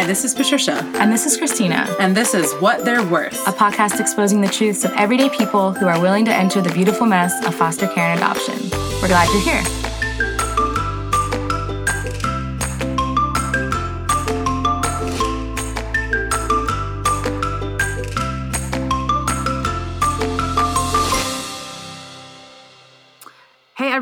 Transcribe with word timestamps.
Hi, 0.00 0.06
this 0.06 0.24
is 0.24 0.34
Patricia. 0.34 0.82
And 0.94 1.12
this 1.12 1.26
is 1.26 1.36
Christina. 1.36 1.86
And 2.00 2.16
this 2.16 2.32
is 2.32 2.50
What 2.54 2.86
They're 2.86 3.06
Worth, 3.06 3.46
a 3.46 3.52
podcast 3.52 4.00
exposing 4.00 4.40
the 4.40 4.48
truths 4.48 4.82
of 4.82 4.92
everyday 4.92 5.28
people 5.28 5.72
who 5.72 5.88
are 5.88 6.00
willing 6.00 6.24
to 6.24 6.34
enter 6.34 6.62
the 6.62 6.72
beautiful 6.72 7.06
mess 7.06 7.44
of 7.44 7.54
foster 7.54 7.86
care 7.86 8.06
and 8.06 8.18
adoption. 8.18 8.70
We're 9.02 9.08
glad 9.08 9.28
you're 9.28 9.42
here. 9.42 9.79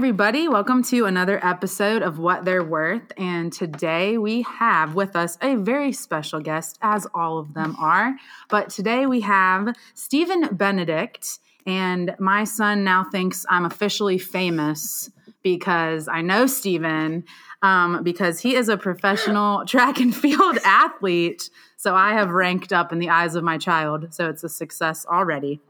Everybody. 0.08 0.48
Welcome 0.48 0.82
to 0.84 1.04
another 1.04 1.38
episode 1.44 2.00
of 2.00 2.18
What 2.18 2.46
They're 2.46 2.64
Worth. 2.64 3.12
And 3.18 3.52
today 3.52 4.16
we 4.16 4.40
have 4.40 4.94
with 4.94 5.14
us 5.14 5.36
a 5.42 5.56
very 5.56 5.92
special 5.92 6.40
guest, 6.40 6.78
as 6.80 7.06
all 7.12 7.38
of 7.38 7.52
them 7.52 7.76
are. 7.78 8.16
But 8.48 8.70
today 8.70 9.04
we 9.04 9.20
have 9.20 9.76
Stephen 9.92 10.48
Benedict. 10.56 11.40
And 11.66 12.16
my 12.18 12.44
son 12.44 12.84
now 12.84 13.04
thinks 13.04 13.44
I'm 13.50 13.66
officially 13.66 14.16
famous 14.16 15.10
because 15.42 16.08
I 16.08 16.22
know 16.22 16.46
Stephen, 16.46 17.24
um, 17.60 18.02
because 18.02 18.40
he 18.40 18.56
is 18.56 18.70
a 18.70 18.78
professional 18.78 19.66
track 19.66 20.00
and 20.00 20.16
field 20.16 20.56
athlete. 20.64 21.50
So 21.76 21.94
I 21.94 22.14
have 22.14 22.30
ranked 22.30 22.72
up 22.72 22.94
in 22.94 22.98
the 22.98 23.10
eyes 23.10 23.34
of 23.34 23.44
my 23.44 23.58
child. 23.58 24.14
So 24.14 24.30
it's 24.30 24.42
a 24.42 24.48
success 24.48 25.04
already. 25.04 25.60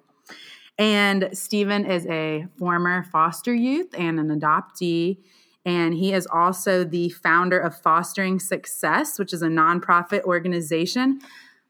And 0.78 1.30
Stephen 1.32 1.84
is 1.84 2.06
a 2.06 2.46
former 2.56 3.02
foster 3.02 3.52
youth 3.52 3.94
and 3.98 4.20
an 4.20 4.28
adoptee. 4.28 5.18
And 5.64 5.92
he 5.92 6.12
is 6.12 6.26
also 6.26 6.84
the 6.84 7.10
founder 7.10 7.58
of 7.58 7.76
Fostering 7.76 8.38
Success, 8.38 9.18
which 9.18 9.32
is 9.32 9.42
a 9.42 9.48
nonprofit 9.48 10.22
organization 10.22 11.20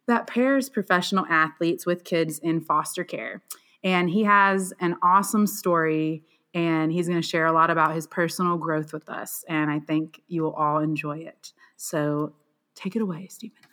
that 0.07 0.27
pairs 0.27 0.69
professional 0.69 1.27
athletes 1.27 1.87
with 1.87 2.05
kids 2.05 2.39
in 2.39 2.61
foster 2.61 3.03
care. 3.03 3.43
And 3.83 4.11
he 4.11 4.25
has 4.25 4.73
an 4.81 4.97
awesome 5.03 5.47
story, 5.47 6.25
and 6.55 6.93
he's 6.93 7.09
going 7.09 7.21
to 7.21 7.27
share 7.27 7.47
a 7.47 7.53
lot 7.53 7.71
about 7.71 7.95
his 7.95 8.07
personal 8.07 8.57
growth 8.57 8.93
with 8.93 9.09
us. 9.09 9.45
And 9.49 9.71
I 9.71 9.81
think 9.81 10.23
you 10.29 10.43
will 10.43 10.55
all 10.55 10.79
enjoy 10.79 11.19
it. 11.19 11.53
So 11.77 12.35
take 12.75 12.97
it 12.97 13.03
away, 13.03 13.29
Stephen. 13.29 13.68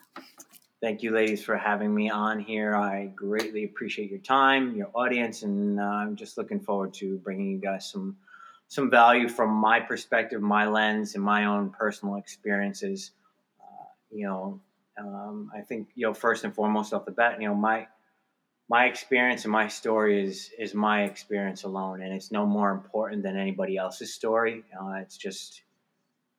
Thank 0.81 1.04
you, 1.04 1.12
ladies, 1.12 1.44
for 1.44 1.58
having 1.58 1.95
me 1.95 2.09
on 2.09 2.40
here. 2.40 2.76
I 2.76 3.06
greatly 3.08 3.64
appreciate 3.64 4.12
your 4.12 4.20
time, 4.20 4.76
your 4.76 4.90
audience, 4.94 5.42
and 5.44 5.80
uh, 5.80 5.84
I'm 5.84 6.16
just 6.18 6.38
looking 6.38 6.59
forward 6.59 6.94
to 6.95 7.18
bringing 7.20 7.50
you 7.50 7.58
guys 7.59 7.90
some 7.90 8.18
some 8.68 8.90
value 8.90 9.30
from 9.30 9.52
my 9.52 9.80
perspective, 9.80 10.42
my 10.42 10.68
lens, 10.68 11.16
and 11.16 11.23
my 11.23 11.46
own 11.46 11.70
personal 11.70 12.16
experiences. 12.16 13.12
Uh, 13.62 13.86
you 14.12 14.28
know, 14.28 14.59
um, 14.98 15.50
I 15.56 15.62
think 15.62 15.88
you 15.96 16.08
know 16.08 16.14
first 16.14 16.44
and 16.44 16.53
foremost 16.53 16.94
off 16.94 17.06
the 17.06 17.12
bat, 17.12 17.42
you 17.42 17.48
know 17.48 17.56
my 17.56 17.88
my 18.68 18.86
experience 18.86 19.46
and 19.46 19.53
my 19.53 19.70
story 19.70 20.22
is 20.23 20.52
is 20.59 20.73
my 20.73 21.03
experience 21.03 21.64
alone, 21.64 22.02
and 22.02 22.14
it's 22.14 22.34
no 22.34 22.46
more 22.46 22.72
important 22.72 23.23
than 23.23 23.38
anybody 23.38 23.78
else's 23.78 24.14
story. 24.14 24.66
Uh, 24.78 24.96
it's 24.96 25.18
just 25.18 25.62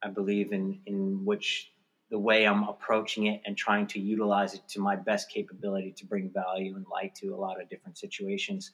I 0.03 0.09
believe 0.09 0.53
in 0.53 0.81
in 0.85 1.25
which 1.25 1.73
the 2.11 2.19
way 2.19 2.47
I'm 2.47 2.65
approaching 2.65 3.27
it 3.27 3.43
and 3.47 3.57
trying 3.57 3.87
to 3.89 4.01
utilize 4.01 4.55
it 4.55 4.63
to 4.69 4.81
my 4.81 4.97
best 4.97 5.29
capability 5.29 5.93
to 5.93 6.07
bring 6.07 6.31
value 6.31 6.77
and 6.77 6.87
light 6.91 7.15
to 7.17 7.35
a 7.35 7.37
lot 7.37 7.61
of 7.61 7.69
different 7.69 7.99
situations. 7.99 8.71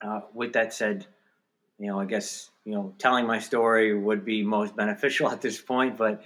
Uh, 0.00 0.20
with 0.32 0.52
that 0.52 0.72
said, 0.72 1.06
you 1.78 1.88
know, 1.88 1.98
I 2.00 2.04
guess, 2.04 2.50
you 2.64 2.72
know, 2.72 2.94
telling 2.98 3.26
my 3.26 3.38
story 3.40 3.98
would 3.98 4.24
be 4.24 4.42
most 4.42 4.76
beneficial 4.82 5.30
at 5.30 5.40
this 5.40 5.60
point. 5.60 5.96
But 5.96 6.22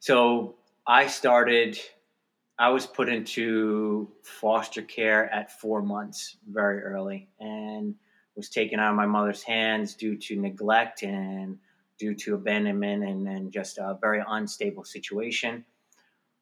so 0.00 0.56
I 0.86 1.06
started, 1.06 1.78
I 2.58 2.68
was 2.68 2.86
put 2.86 3.08
into 3.08 4.10
foster 4.22 4.82
care 4.82 5.32
at 5.32 5.60
four 5.60 5.80
months 5.80 6.36
very 6.46 6.82
early 6.82 7.28
and 7.40 7.94
was 8.36 8.50
taken 8.50 8.78
out 8.78 8.90
of 8.90 8.96
my 8.96 9.06
mother's 9.06 9.42
hands 9.42 9.94
due 9.94 10.16
to 10.16 10.36
neglect 10.38 11.02
and 11.02 11.58
due 11.98 12.14
to 12.14 12.34
abandonment 12.34 13.04
and, 13.04 13.26
and 13.28 13.52
just 13.52 13.78
a 13.78 13.98
very 14.00 14.22
unstable 14.26 14.84
situation. 14.84 15.64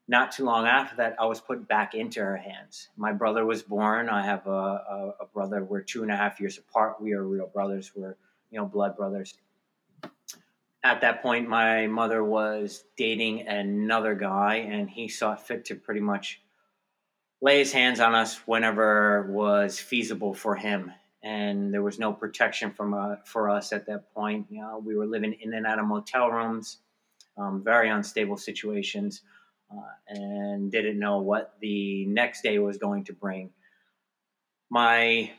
Not 0.06 0.32
too 0.32 0.44
long 0.44 0.66
after 0.66 0.96
that, 0.96 1.16
I 1.18 1.24
was 1.24 1.40
put 1.40 1.66
back 1.66 1.94
into 1.94 2.20
her 2.20 2.36
hands. 2.36 2.88
My 2.96 3.12
brother 3.12 3.46
was 3.46 3.62
born. 3.62 4.10
I 4.10 4.24
have 4.24 4.46
a, 4.46 4.50
a, 4.50 5.14
a 5.20 5.26
brother. 5.32 5.64
We're 5.64 5.80
two 5.80 6.02
and 6.02 6.12
a 6.12 6.16
half 6.16 6.40
years 6.40 6.58
apart. 6.58 7.00
We 7.00 7.14
are 7.14 7.22
real 7.22 7.46
brothers. 7.46 7.92
We're, 7.94 8.16
you 8.50 8.58
know, 8.58 8.66
blood 8.66 8.96
brothers. 8.96 9.34
At 10.82 11.00
that 11.00 11.22
point, 11.22 11.48
my 11.48 11.86
mother 11.86 12.22
was 12.22 12.84
dating 12.98 13.48
another 13.48 14.14
guy, 14.14 14.56
and 14.56 14.90
he 14.90 15.08
saw 15.08 15.34
fit 15.34 15.64
to 15.66 15.74
pretty 15.74 16.00
much 16.00 16.42
lay 17.40 17.58
his 17.58 17.72
hands 17.72 18.00
on 18.00 18.14
us 18.14 18.36
whenever 18.46 19.30
was 19.30 19.78
feasible 19.78 20.34
for 20.34 20.54
him 20.54 20.92
and 21.24 21.72
there 21.72 21.82
was 21.82 21.98
no 21.98 22.12
protection 22.12 22.70
from 22.70 22.92
uh, 22.92 23.16
for 23.24 23.48
us 23.48 23.72
at 23.72 23.86
that 23.86 24.12
point. 24.14 24.46
You 24.50 24.60
know, 24.60 24.82
we 24.84 24.94
were 24.94 25.06
living 25.06 25.34
in 25.40 25.54
and 25.54 25.66
out 25.66 25.78
of 25.78 25.86
motel 25.86 26.30
rooms, 26.30 26.78
um, 27.38 27.64
very 27.64 27.88
unstable 27.88 28.36
situations, 28.36 29.22
uh, 29.72 29.80
and 30.06 30.70
didn't 30.70 30.98
know 30.98 31.22
what 31.22 31.54
the 31.60 32.04
next 32.06 32.42
day 32.42 32.58
was 32.58 32.76
going 32.76 33.04
to 33.04 33.14
bring. 33.14 33.50
My 34.70 35.32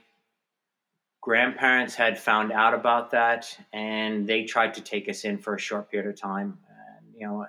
grandparents 1.22 1.94
had 1.94 2.20
found 2.20 2.52
out 2.52 2.74
about 2.74 3.12
that, 3.12 3.56
and 3.72 4.28
they 4.28 4.44
tried 4.44 4.74
to 4.74 4.82
take 4.82 5.08
us 5.08 5.24
in 5.24 5.38
for 5.38 5.54
a 5.54 5.60
short 5.60 5.92
period 5.92 6.10
of 6.10 6.20
time. 6.20 6.58
And, 6.68 7.14
you 7.16 7.28
know, 7.28 7.46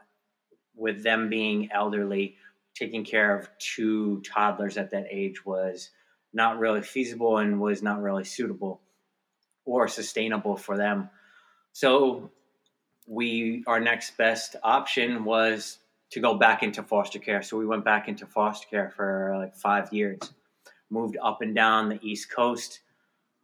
with 0.75 1.03
them 1.03 1.31
being 1.31 1.71
elderly, 1.73 2.37
taking 2.75 3.05
care 3.05 3.39
of 3.39 3.49
two 3.59 4.21
toddlers 4.21 4.77
at 4.77 4.91
that 4.91 5.07
age 5.11 5.47
was 5.47 5.91
not 6.37 6.59
really 6.59 6.83
feasible 6.83 7.39
and 7.39 7.59
was 7.59 7.83
not 7.83 8.03
really 8.03 8.25
suitable 8.25 8.83
or 9.65 9.89
sustainable 9.89 10.57
for 10.57 10.77
them. 10.77 11.09
So 11.73 12.31
we 13.09 13.65
our 13.67 13.81
next 13.81 14.17
best 14.19 14.55
option 14.63 15.25
was 15.25 15.79
to 16.11 16.21
go 16.21 16.35
back 16.35 16.63
into 16.63 16.83
foster 16.83 17.19
care. 17.19 17.43
So 17.43 17.57
we 17.57 17.67
went 17.67 17.85
back 17.85 18.07
into 18.07 18.27
foster 18.27 18.69
care 18.69 18.91
for 18.91 19.35
like 19.39 19.57
five 19.57 19.93
years, 19.93 20.21
moved 20.91 21.17
up 21.23 21.41
and 21.41 21.55
down 21.55 21.89
the 21.89 21.99
East 22.03 22.31
Coast 22.31 22.81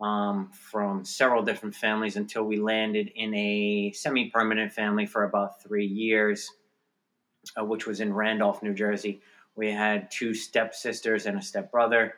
um, 0.01 0.51
from 0.53 1.05
several 1.05 1.43
different 1.43 1.75
families 1.75 2.17
until 2.17 2.45
we 2.45 2.59
landed 2.59 3.11
in 3.17 3.35
a 3.35 3.93
semi 3.93 4.31
permanent 4.31 4.71
family 4.71 5.07
for 5.07 5.25
about 5.25 5.63
three 5.63 5.87
years, 5.87 6.51
uh, 7.59 7.65
which 7.65 7.87
was 7.87 8.01
in 8.01 8.13
Randolph, 8.13 8.63
New 8.63 8.75
Jersey. 8.75 9.23
We 9.57 9.71
had 9.73 10.11
two 10.11 10.35
stepsisters 10.35 11.25
and 11.27 11.39
a 11.39 11.43
stepbrother 11.43 12.15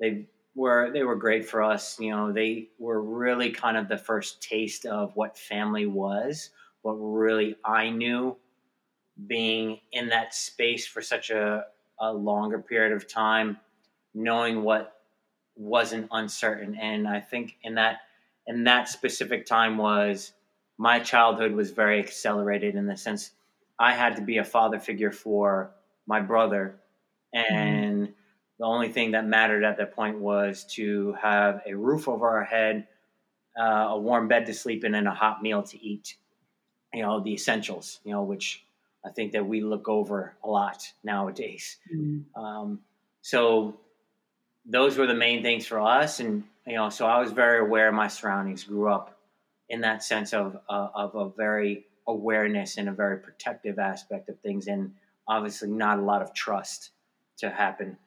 they 0.00 0.26
were 0.54 0.90
they 0.92 1.02
were 1.02 1.16
great 1.16 1.48
for 1.48 1.62
us. 1.62 1.98
You 2.00 2.10
know, 2.10 2.32
they 2.32 2.68
were 2.78 3.00
really 3.00 3.50
kind 3.50 3.76
of 3.76 3.88
the 3.88 3.98
first 3.98 4.42
taste 4.42 4.86
of 4.86 5.14
what 5.14 5.38
family 5.38 5.86
was. 5.86 6.50
What 6.82 6.94
really 6.94 7.56
I 7.64 7.90
knew, 7.90 8.36
being 9.26 9.80
in 9.92 10.08
that 10.08 10.34
space 10.34 10.86
for 10.86 11.02
such 11.02 11.30
a, 11.30 11.64
a 12.00 12.12
longer 12.12 12.58
period 12.58 12.92
of 12.92 13.08
time, 13.08 13.58
knowing 14.14 14.62
what 14.62 15.00
wasn't 15.56 16.08
uncertain. 16.12 16.76
And 16.76 17.08
I 17.08 17.20
think 17.20 17.56
in 17.62 17.74
that 17.74 18.00
in 18.46 18.64
that 18.64 18.88
specific 18.88 19.46
time 19.46 19.78
was 19.78 20.32
my 20.78 21.00
childhood 21.00 21.52
was 21.52 21.70
very 21.70 21.98
accelerated 21.98 22.76
in 22.76 22.86
the 22.86 22.96
sense 22.96 23.32
I 23.78 23.92
had 23.92 24.16
to 24.16 24.22
be 24.22 24.38
a 24.38 24.44
father 24.44 24.78
figure 24.78 25.12
for 25.12 25.72
my 26.06 26.20
brother 26.20 26.76
and. 27.32 28.08
Mm 28.08 28.12
the 28.58 28.64
only 28.64 28.90
thing 28.90 29.12
that 29.12 29.26
mattered 29.26 29.64
at 29.64 29.76
that 29.78 29.94
point 29.94 30.18
was 30.18 30.64
to 30.74 31.14
have 31.20 31.60
a 31.66 31.74
roof 31.74 32.08
over 32.08 32.28
our 32.28 32.44
head, 32.44 32.88
uh, 33.58 33.88
a 33.90 33.98
warm 33.98 34.28
bed 34.28 34.46
to 34.46 34.54
sleep 34.54 34.84
in, 34.84 34.94
and 34.94 35.06
a 35.06 35.12
hot 35.12 35.42
meal 35.42 35.62
to 35.62 35.82
eat. 35.82 36.16
You 36.94 37.02
know, 37.02 37.20
the 37.20 37.34
essentials, 37.34 38.00
you 38.04 38.12
know, 38.12 38.22
which 38.22 38.64
I 39.04 39.10
think 39.10 39.32
that 39.32 39.46
we 39.46 39.60
look 39.60 39.88
over 39.88 40.36
a 40.42 40.48
lot 40.48 40.90
nowadays. 41.04 41.76
Mm-hmm. 41.94 42.40
Um, 42.40 42.80
so 43.20 43.78
those 44.64 44.96
were 44.96 45.06
the 45.06 45.14
main 45.14 45.42
things 45.42 45.66
for 45.66 45.80
us. 45.80 46.20
And, 46.20 46.44
you 46.66 46.76
know, 46.76 46.88
so 46.88 47.06
I 47.06 47.20
was 47.20 47.32
very 47.32 47.58
aware 47.58 47.88
of 47.88 47.94
my 47.94 48.08
surroundings, 48.08 48.64
grew 48.64 48.88
up 48.88 49.18
in 49.68 49.82
that 49.82 50.02
sense 50.02 50.32
of, 50.32 50.58
uh, 50.68 50.88
of 50.94 51.14
a 51.14 51.28
very 51.36 51.86
awareness 52.06 52.78
and 52.78 52.88
a 52.88 52.92
very 52.92 53.18
protective 53.18 53.78
aspect 53.78 54.28
of 54.28 54.38
things. 54.40 54.66
And 54.66 54.94
obviously 55.28 55.68
not 55.68 55.98
a 55.98 56.02
lot 56.02 56.22
of 56.22 56.32
trust 56.32 56.90
to 57.38 57.50
happen 57.50 57.98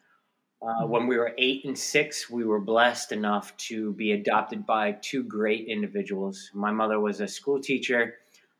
uh, 0.62 0.86
when 0.86 1.08
we 1.08 1.18
were 1.18 1.34
eight 1.38 1.64
and 1.66 1.78
six, 1.78 2.30
we 2.30 2.44
were 2.44 2.60
blessed 2.60 3.12
enough 3.12 3.56
to 3.58 3.94
be 3.94 4.12
adopted 4.12 4.66
by 4.66 4.92
two 5.02 5.24
great 5.24 5.68
individuals. 5.68 6.52
My 6.54 6.72
mother 6.72 7.00
was 7.00 7.22
a 7.22 7.28
school 7.28 7.62
teacher. 7.62 8.16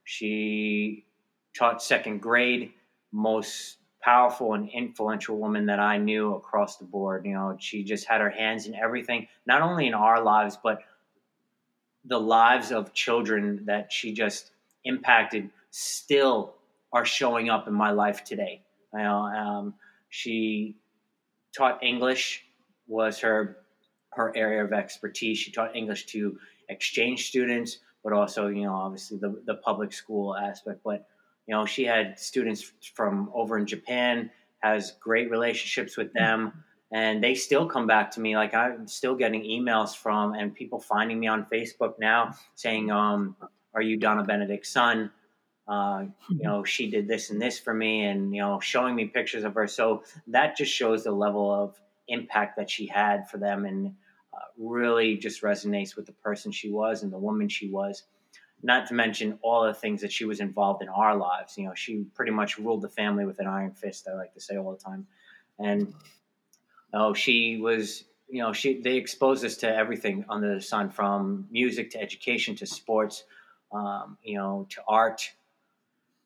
She 0.06 1.06
taught 1.58 1.84
second 1.84 2.22
grade, 2.22 2.72
most 3.12 3.78
powerful 4.02 4.54
and 4.54 4.70
influential 4.70 5.38
woman 5.38 5.66
that 5.66 5.80
I 5.80 5.98
knew 5.98 6.36
across 6.36 6.78
the 6.78 6.86
board. 6.86 7.26
You 7.26 7.34
know, 7.34 7.58
she 7.60 7.84
just 7.84 8.08
had 8.08 8.22
her 8.22 8.30
hands 8.30 8.66
in 8.66 8.76
everything, 8.76 9.28
not 9.46 9.62
only 9.62 9.88
in 9.88 9.94
our 9.94 10.24
lives, 10.24 10.58
but 10.62 10.80
the 12.06 12.20
lives 12.20 12.72
of 12.72 12.94
children 12.94 13.66
that 13.66 13.92
she 13.92 14.14
just 14.14 14.52
impacted 14.86 15.50
still 15.70 16.56
are 16.94 17.06
showing 17.06 17.50
up 17.50 17.68
in 17.68 17.74
my 17.74 17.92
life 17.92 18.24
today. 18.24 18.62
You 18.94 19.00
know, 19.00 19.18
um, 19.18 19.74
she 20.10 20.78
taught 21.56 21.84
English 21.84 22.46
was 22.88 23.20
her 23.20 23.58
her 24.14 24.36
area 24.36 24.64
of 24.64 24.74
expertise. 24.74 25.38
She 25.38 25.52
taught 25.52 25.76
English 25.76 26.08
to 26.08 26.38
exchange 26.70 27.28
students, 27.28 27.80
but 28.04 28.14
also 28.14 28.48
you 28.48 28.64
know 28.64 28.74
obviously 28.74 29.18
the 29.18 29.42
the 29.46 29.56
public 29.56 29.94
school 29.94 30.36
aspect. 30.36 30.82
But 30.84 31.08
you 31.48 31.56
know 31.56 31.66
she 31.66 31.86
had 31.86 32.20
students 32.20 32.72
from 32.94 33.30
over 33.34 33.58
in 33.58 33.66
Japan, 33.66 34.30
has 34.60 34.94
great 35.00 35.30
relationships 35.30 35.98
with 35.98 36.14
them. 36.14 36.64
And 36.92 37.24
they 37.24 37.36
still 37.36 37.68
come 37.68 37.86
back 37.86 38.10
to 38.12 38.20
me. 38.20 38.36
Like 38.36 38.56
I'm 38.56 38.88
still 38.88 39.14
getting 39.16 39.44
emails 39.44 39.96
from 39.96 40.34
and 40.34 40.56
people 40.56 40.80
finding 40.80 41.20
me 41.20 41.28
on 41.28 41.46
Facebook 41.54 42.00
now 42.00 42.34
saying, 42.56 42.90
um, 42.90 43.36
"Are 43.76 43.82
you 43.84 43.96
Donna 43.96 44.24
Benedict's 44.24 44.70
son?" 44.70 45.12
Uh, 45.70 46.06
you 46.30 46.42
know, 46.42 46.64
she 46.64 46.90
did 46.90 47.08
this 47.08 47.30
and 47.30 47.40
this 47.40 47.60
for 47.60 47.76
me, 47.76 48.04
and 48.06 48.34
you 48.34 48.42
know, 48.42 48.60
showing 48.60 48.96
me 48.96 49.06
pictures 49.06 49.44
of 49.44 49.54
her. 49.54 49.68
So 49.68 50.04
that 50.28 50.58
just 50.58 50.74
shows 50.74 51.04
the 51.04 51.12
level 51.12 51.54
of 51.54 51.80
impact 52.08 52.58
that 52.58 52.72
she 52.72 52.88
had 52.88 53.30
for 53.30 53.38
them, 53.38 53.66
and 53.66 53.94
uh, 54.34 54.40
really 54.58 55.16
just 55.18 55.44
resonates 55.44 55.96
with 55.96 56.08
the 56.08 56.12
person 56.12 56.52
she 56.52 56.72
was 56.72 57.04
and 57.04 57.14
the 57.14 57.20
woman 57.20 57.50
she 57.50 57.70
was. 57.70 58.04
Not 58.64 58.88
to 58.88 58.96
mention 58.96 59.38
all 59.44 59.64
the 59.64 59.76
things 59.76 60.02
that 60.02 60.12
she 60.12 60.26
was 60.26 60.40
involved 60.40 60.82
in 60.82 60.90
our 60.90 61.16
lives. 61.16 61.56
You 61.56 61.66
know, 61.66 61.76
she 61.76 62.04
pretty 62.16 62.32
much 62.32 62.58
ruled 62.58 62.82
the 62.82 62.90
family 62.90 63.26
with 63.26 63.40
an 63.40 63.46
iron 63.46 63.72
fist. 63.72 64.08
I 64.12 64.16
like 64.16 64.34
to 64.34 64.42
say 64.42 64.58
all 64.58 64.72
the 64.72 64.84
time, 64.84 65.06
and 65.60 65.94
oh, 66.94 67.14
she 67.14 67.60
was. 67.62 68.06
You 68.32 68.44
know, 68.44 68.54
she 68.54 68.80
they 68.82 68.96
exposed 68.98 69.44
us 69.46 69.58
to 69.58 69.76
everything 69.76 70.26
under 70.30 70.54
the 70.56 70.62
sun, 70.62 70.90
from 70.90 71.48
music 71.52 71.92
to 71.92 72.02
education 72.02 72.56
to 72.58 72.68
sports, 72.68 73.24
um, 73.72 74.18
you 74.24 74.38
know, 74.38 74.68
to 74.70 74.82
art 74.88 75.32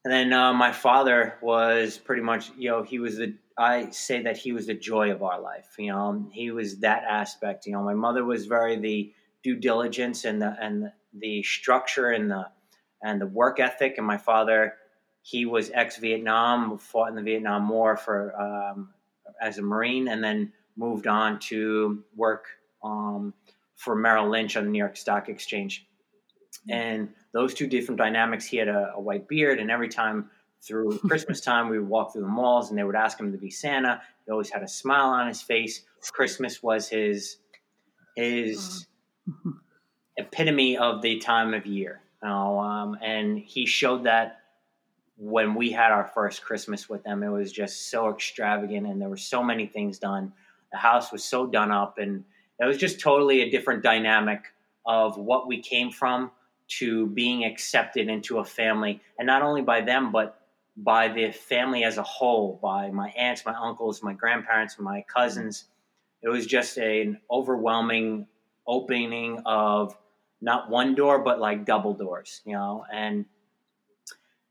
and 0.05 0.13
then 0.13 0.33
uh, 0.33 0.53
my 0.53 0.71
father 0.71 1.35
was 1.41 1.97
pretty 1.97 2.21
much, 2.21 2.51
you 2.57 2.69
know, 2.69 2.83
he 2.83 2.99
was 2.99 3.17
the, 3.17 3.35
I 3.57 3.89
say 3.91 4.23
that 4.23 4.35
he 4.35 4.51
was 4.51 4.67
the 4.67 4.73
joy 4.73 5.11
of 5.11 5.23
our 5.23 5.39
life. 5.39 5.75
You 5.77 5.91
know, 5.91 6.25
he 6.31 6.51
was 6.51 6.79
that 6.79 7.03
aspect. 7.03 7.65
You 7.65 7.73
know, 7.73 7.83
my 7.83 7.93
mother 7.93 8.25
was 8.25 8.45
very 8.45 8.75
the 8.75 9.13
due 9.43 9.55
diligence 9.55 10.25
and 10.25 10.41
the, 10.41 10.57
and 10.59 10.91
the 11.13 11.43
structure 11.43 12.09
and 12.09 12.29
the, 12.29 12.47
and 13.01 13.21
the 13.21 13.27
work 13.27 13.59
ethic. 13.59 13.95
And 13.97 14.05
my 14.05 14.17
father, 14.17 14.73
he 15.21 15.45
was 15.45 15.71
ex 15.73 15.97
Vietnam, 15.97 16.77
fought 16.79 17.09
in 17.09 17.15
the 17.15 17.21
Vietnam 17.21 17.69
War 17.69 17.95
for, 17.95 18.35
um, 18.41 18.89
as 19.41 19.57
a 19.57 19.61
Marine, 19.61 20.09
and 20.09 20.21
then 20.21 20.51
moved 20.75 21.07
on 21.07 21.39
to 21.39 22.03
work 22.15 22.47
um, 22.83 23.33
for 23.75 23.95
Merrill 23.95 24.29
Lynch 24.29 24.57
on 24.57 24.65
the 24.65 24.69
New 24.69 24.79
York 24.79 24.97
Stock 24.97 25.29
Exchange. 25.29 25.85
And 26.69 27.09
those 27.33 27.53
two 27.53 27.67
different 27.67 27.97
dynamics. 27.97 28.45
He 28.45 28.57
had 28.57 28.67
a, 28.67 28.93
a 28.95 29.01
white 29.01 29.27
beard, 29.27 29.59
and 29.59 29.69
every 29.69 29.89
time 29.89 30.29
through 30.61 30.97
Christmas 31.07 31.41
time, 31.41 31.69
we 31.69 31.79
would 31.79 31.89
walk 31.89 32.13
through 32.13 32.21
the 32.21 32.27
malls, 32.27 32.69
and 32.69 32.77
they 32.77 32.83
would 32.83 32.95
ask 32.95 33.19
him 33.19 33.31
to 33.31 33.37
be 33.37 33.49
Santa. 33.49 34.01
He 34.25 34.31
always 34.31 34.49
had 34.49 34.63
a 34.63 34.67
smile 34.67 35.09
on 35.09 35.27
his 35.27 35.41
face. 35.41 35.83
Christmas 36.11 36.61
was 36.63 36.87
his 36.87 37.37
his 38.15 38.87
epitome 40.17 40.77
of 40.77 41.01
the 41.01 41.17
time 41.17 41.53
of 41.53 41.65
year. 41.65 42.01
You 42.21 42.29
know, 42.29 42.59
um, 42.59 42.97
and 43.01 43.37
he 43.37 43.65
showed 43.65 44.05
that 44.05 44.39
when 45.17 45.55
we 45.55 45.71
had 45.71 45.91
our 45.91 46.05
first 46.05 46.43
Christmas 46.43 46.89
with 46.89 47.03
them. 47.03 47.23
It 47.23 47.29
was 47.29 47.51
just 47.51 47.89
so 47.89 48.09
extravagant, 48.09 48.87
and 48.87 49.01
there 49.01 49.09
were 49.09 49.17
so 49.17 49.43
many 49.43 49.65
things 49.65 49.99
done. 49.99 50.33
The 50.71 50.77
house 50.77 51.11
was 51.11 51.23
so 51.23 51.45
done 51.47 51.71
up, 51.71 51.97
and 51.97 52.23
it 52.59 52.65
was 52.65 52.77
just 52.77 52.99
totally 52.99 53.41
a 53.41 53.49
different 53.49 53.83
dynamic 53.83 54.41
of 54.85 55.17
what 55.17 55.47
we 55.47 55.61
came 55.61 55.91
from 55.91 56.31
to 56.67 57.07
being 57.07 57.45
accepted 57.45 58.07
into 58.07 58.39
a 58.39 58.45
family, 58.45 59.01
and 59.19 59.25
not 59.27 59.41
only 59.41 59.61
by 59.61 59.81
them, 59.81 60.11
but 60.11 60.39
by 60.75 61.07
the 61.07 61.31
family 61.31 61.83
as 61.83 61.97
a 61.97 62.03
whole, 62.03 62.59
by 62.61 62.89
my 62.89 63.09
aunts, 63.09 63.45
my 63.45 63.53
uncles, 63.53 64.01
my 64.01 64.13
grandparents, 64.13 64.79
my 64.79 65.03
cousins. 65.13 65.65
It 66.23 66.29
was 66.29 66.47
just 66.47 66.77
an 66.77 67.19
overwhelming 67.29 68.27
opening 68.65 69.39
of 69.45 69.95
not 70.41 70.69
one 70.69 70.95
door, 70.95 71.19
but 71.19 71.39
like 71.39 71.65
double 71.65 71.93
doors, 71.93 72.41
you 72.45 72.53
know, 72.53 72.85
and 72.91 73.25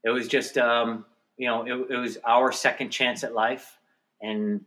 it 0.04 0.10
was 0.10 0.28
just, 0.28 0.58
um, 0.58 1.04
you 1.36 1.46
know, 1.46 1.62
it, 1.62 1.94
it 1.94 1.96
was 1.96 2.18
our 2.24 2.52
second 2.52 2.90
chance 2.90 3.24
at 3.24 3.34
life. 3.34 3.78
And 4.20 4.64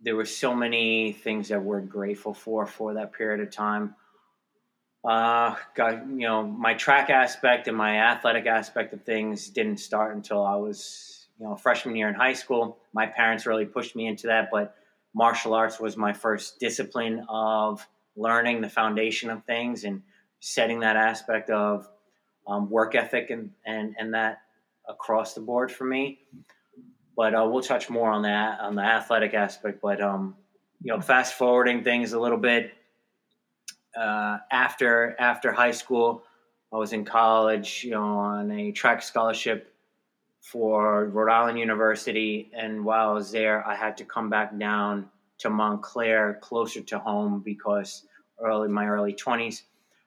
there 0.00 0.16
were 0.16 0.24
so 0.24 0.54
many 0.54 1.12
things 1.12 1.48
that 1.48 1.62
we're 1.62 1.80
grateful 1.80 2.32
for 2.32 2.66
for 2.66 2.94
that 2.94 3.12
period 3.12 3.40
of 3.40 3.52
time 3.52 3.94
uh, 5.04 5.54
got 5.74 6.06
you 6.08 6.26
know 6.26 6.42
my 6.42 6.74
track 6.74 7.10
aspect 7.10 7.68
and 7.68 7.76
my 7.76 7.98
athletic 7.98 8.46
aspect 8.46 8.92
of 8.92 9.02
things 9.02 9.48
didn't 9.48 9.78
start 9.78 10.14
until 10.14 10.44
I 10.44 10.56
was 10.56 11.26
you 11.38 11.46
know 11.46 11.56
freshman 11.56 11.96
year 11.96 12.08
in 12.08 12.14
high 12.14 12.34
school. 12.34 12.78
My 12.92 13.06
parents 13.06 13.46
really 13.46 13.64
pushed 13.64 13.96
me 13.96 14.06
into 14.06 14.26
that, 14.26 14.48
but 14.52 14.74
martial 15.14 15.54
arts 15.54 15.80
was 15.80 15.96
my 15.96 16.12
first 16.12 16.60
discipline 16.60 17.24
of 17.28 17.86
learning 18.16 18.60
the 18.60 18.68
foundation 18.68 19.30
of 19.30 19.44
things 19.44 19.84
and 19.84 20.02
setting 20.40 20.80
that 20.80 20.96
aspect 20.96 21.50
of 21.50 21.88
um, 22.46 22.68
work 22.68 22.94
ethic 22.94 23.30
and, 23.30 23.50
and 23.64 23.94
and 23.98 24.12
that 24.14 24.42
across 24.86 25.34
the 25.34 25.40
board 25.40 25.72
for 25.72 25.84
me. 25.84 26.18
But 27.16 27.34
uh, 27.34 27.48
we'll 27.50 27.62
touch 27.62 27.88
more 27.88 28.10
on 28.10 28.22
that 28.22 28.60
on 28.60 28.74
the 28.74 28.82
athletic 28.82 29.32
aspect. 29.32 29.80
But 29.80 30.02
um, 30.02 30.36
you 30.82 30.92
know, 30.92 31.00
fast 31.00 31.34
forwarding 31.34 31.84
things 31.84 32.12
a 32.12 32.20
little 32.20 32.38
bit 32.38 32.74
uh, 33.96 34.38
after 34.50 35.16
after 35.18 35.52
high 35.52 35.72
school, 35.72 36.24
I 36.72 36.76
was 36.76 36.92
in 36.92 37.04
college, 37.04 37.82
you 37.84 37.90
know, 37.90 38.18
on 38.18 38.50
a 38.50 38.72
track 38.72 39.02
scholarship 39.02 39.74
for 40.40 41.06
Rhode 41.06 41.30
Island 41.30 41.58
University, 41.58 42.50
and 42.54 42.84
while 42.84 43.10
I 43.10 43.12
was 43.12 43.30
there, 43.30 43.66
I 43.66 43.74
had 43.74 43.96
to 43.98 44.04
come 44.04 44.30
back 44.30 44.56
down 44.58 45.08
to 45.38 45.50
Montclair, 45.50 46.38
closer 46.40 46.80
to 46.80 46.98
home, 46.98 47.40
because 47.44 48.06
early 48.38 48.68
my 48.68 48.86
early 48.86 49.12
twenties, 49.12 49.64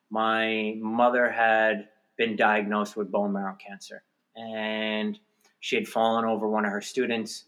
my 0.09 0.75
mother 0.79 1.29
had 1.29 1.89
been 2.17 2.35
diagnosed 2.35 2.95
with 2.95 3.11
bone 3.11 3.33
marrow 3.33 3.55
cancer, 3.55 4.03
and 4.35 5.19
she 5.59 5.75
had 5.75 5.87
fallen 5.87 6.25
over 6.25 6.47
one 6.47 6.65
of 6.65 6.71
her 6.71 6.81
students 6.81 7.45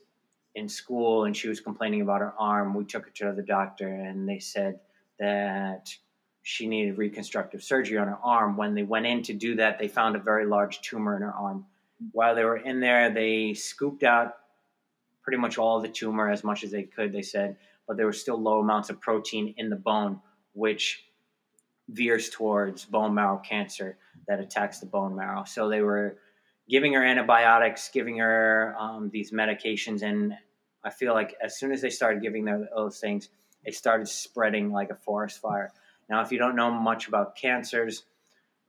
in 0.56 0.70
school, 0.70 1.26
and 1.26 1.36
she 1.36 1.48
was 1.48 1.60
complaining 1.60 2.02
about 2.02 2.22
her 2.22 2.34
arm. 2.40 2.74
We 2.74 2.86
took 2.86 3.06
her 3.06 3.12
to 3.12 3.34
the 3.36 3.44
doctor, 3.44 3.88
and 3.88 4.28
they 4.28 4.40
said 4.40 4.80
that 5.20 5.94
she 6.48 6.68
needed 6.68 7.00
reconstructive 7.00 7.64
surgery 7.64 7.98
on 7.98 8.08
her 8.08 8.20
arm. 8.24 8.56
When 8.56 8.76
they 8.76 8.84
went 8.84 9.08
in 9.08 9.24
to 9.24 9.34
do 9.34 9.56
that, 9.56 9.80
they 9.80 9.88
found 9.88 10.16
a 10.16 10.20
very 10.20 10.46
large 10.46 10.80
tumor 10.82 11.16
in 11.16 11.24
her 11.24 11.34
arm. 11.34 11.66
While 12.12 12.36
they 12.36 12.44
were 12.44 12.58
in 12.58 12.80
there, 12.80 13.10
they 13.12 13.56
scooped 13.56 14.04
out 14.04 14.36
pretty 15.24 15.40
much 15.40 15.58
all 15.58 15.82
the 15.82 15.88
tumor 15.88 16.30
as 16.30 16.44
much 16.44 16.64
as 16.64 16.70
they 16.70 16.84
could, 16.84 17.12
they 17.12 17.24
said, 17.24 17.58
but 17.88 17.98
there 17.98 18.06
were 18.06 18.14
still 18.14 18.40
low 18.40 18.60
amounts 18.60 18.92
of 18.92 19.02
protein 19.02 19.56
in 19.58 19.72
the 19.72 19.76
bone, 19.76 20.22
which 20.54 21.06
veers 21.90 22.30
towards 22.30 22.86
bone 22.86 23.16
marrow 23.16 23.38
cancer 23.38 23.98
that 24.28 24.40
attacks 24.40 24.78
the 24.78 24.86
bone 24.86 25.16
marrow. 25.16 25.46
So 25.46 25.68
they 25.68 25.82
were 25.82 26.20
giving 26.70 26.94
her 26.94 27.04
antibiotics, 27.04 27.90
giving 27.92 28.20
her 28.20 28.76
um, 28.78 29.10
these 29.12 29.32
medications, 29.32 30.04
and 30.04 30.36
I 30.84 30.92
feel 30.92 31.16
like 31.16 31.34
as 31.44 31.58
soon 31.58 31.72
as 31.72 31.82
they 31.82 31.90
started 31.90 32.22
giving 32.22 32.46
her 32.46 32.70
those 32.76 33.00
things, 33.00 33.30
it 33.64 33.74
started 33.74 34.08
spreading 34.08 34.72
like 34.72 34.92
a 34.92 34.96
forest 34.96 35.42
fire. 35.42 35.74
Now, 36.10 36.22
if 36.22 36.32
you 36.32 36.38
don't 36.38 36.56
know 36.56 36.72
much 36.72 37.08
about 37.08 37.36
cancers, 37.36 38.04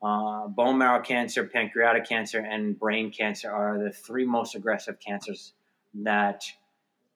uh, 0.02 0.46
bone 0.48 0.78
marrow 0.78 1.02
cancer, 1.02 1.44
pancreatic 1.44 2.08
cancer, 2.08 2.40
and 2.40 2.78
brain 2.78 3.10
cancer 3.10 3.50
are 3.50 3.82
the 3.82 3.90
three 3.90 4.24
most 4.24 4.54
aggressive 4.54 4.98
cancers 5.00 5.52
that 5.94 6.44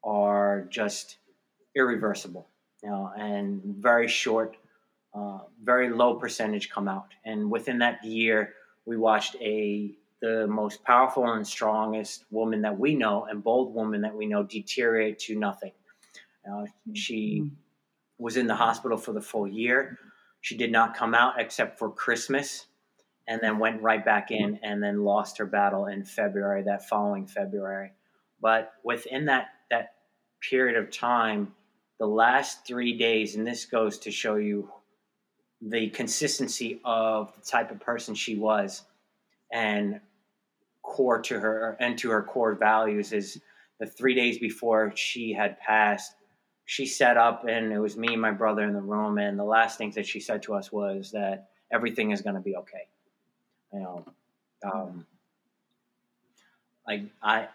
are 0.02 0.66
just 0.70 1.18
irreversible, 1.74 2.48
you 2.82 2.88
know, 2.88 3.12
and 3.16 3.62
very 3.64 4.08
short, 4.08 4.56
uh, 5.14 5.40
very 5.62 5.90
low 5.90 6.14
percentage 6.14 6.70
come 6.70 6.88
out. 6.88 7.08
And 7.24 7.50
within 7.50 7.78
that 7.78 8.04
year, 8.04 8.54
we 8.86 8.96
watched 8.96 9.36
a 9.40 9.94
the 10.20 10.46
most 10.46 10.84
powerful 10.84 11.26
and 11.32 11.46
strongest 11.46 12.26
woman 12.30 12.60
that 12.62 12.78
we 12.78 12.94
know 12.94 13.24
and 13.24 13.42
bold 13.42 13.74
woman 13.74 14.02
that 14.02 14.14
we 14.14 14.26
know 14.26 14.42
deteriorate 14.42 15.18
to 15.18 15.34
nothing. 15.34 15.72
Uh, 16.50 16.66
she 16.94 17.40
mm-hmm. 17.40 17.54
was 18.18 18.36
in 18.36 18.46
the 18.46 18.54
hospital 18.54 18.98
for 18.98 19.12
the 19.12 19.20
full 19.20 19.48
year. 19.48 19.98
She 20.40 20.56
did 20.56 20.72
not 20.72 20.96
come 20.96 21.14
out 21.14 21.34
except 21.38 21.78
for 21.78 21.90
Christmas 21.90 22.66
and 23.28 23.40
then 23.42 23.58
went 23.58 23.82
right 23.82 24.04
back 24.04 24.30
in 24.30 24.58
and 24.62 24.82
then 24.82 25.04
lost 25.04 25.38
her 25.38 25.46
battle 25.46 25.86
in 25.86 26.04
February, 26.04 26.62
that 26.64 26.88
following 26.88 27.26
February. 27.26 27.92
But 28.40 28.72
within 28.82 29.26
that, 29.26 29.48
that 29.70 29.94
period 30.40 30.76
of 30.76 30.90
time, 30.90 31.54
the 31.98 32.06
last 32.06 32.66
three 32.66 32.96
days, 32.96 33.36
and 33.36 33.46
this 33.46 33.66
goes 33.66 33.98
to 33.98 34.10
show 34.10 34.36
you 34.36 34.70
the 35.60 35.90
consistency 35.90 36.80
of 36.84 37.32
the 37.36 37.42
type 37.42 37.70
of 37.70 37.80
person 37.80 38.14
she 38.14 38.36
was 38.36 38.82
and 39.52 40.00
core 40.82 41.20
to 41.20 41.38
her 41.38 41.76
and 41.78 41.98
to 41.98 42.10
her 42.10 42.22
core 42.22 42.54
values 42.54 43.12
is 43.12 43.40
the 43.78 43.86
three 43.86 44.14
days 44.14 44.38
before 44.38 44.92
she 44.96 45.32
had 45.32 45.58
passed 45.60 46.14
she 46.70 46.86
set 46.86 47.16
up 47.16 47.46
and 47.48 47.72
it 47.72 47.78
was 47.78 47.96
me 47.96 48.12
and 48.12 48.22
my 48.22 48.30
brother 48.30 48.62
in 48.62 48.72
the 48.72 48.80
room 48.80 49.18
and 49.18 49.38
the 49.38 49.44
last 49.44 49.76
things 49.76 49.94
that 49.94 50.06
she 50.06 50.20
said 50.20 50.42
to 50.42 50.54
us 50.54 50.70
was 50.70 51.10
that 51.10 51.50
everything 51.72 52.10
is 52.12 52.22
going 52.22 52.34
to 52.34 52.40
be 52.40 52.54
okay 52.56 52.86
you 53.72 53.80
know 53.80 54.04
um, 54.64 55.06
like 56.86 57.02
i 57.22 57.48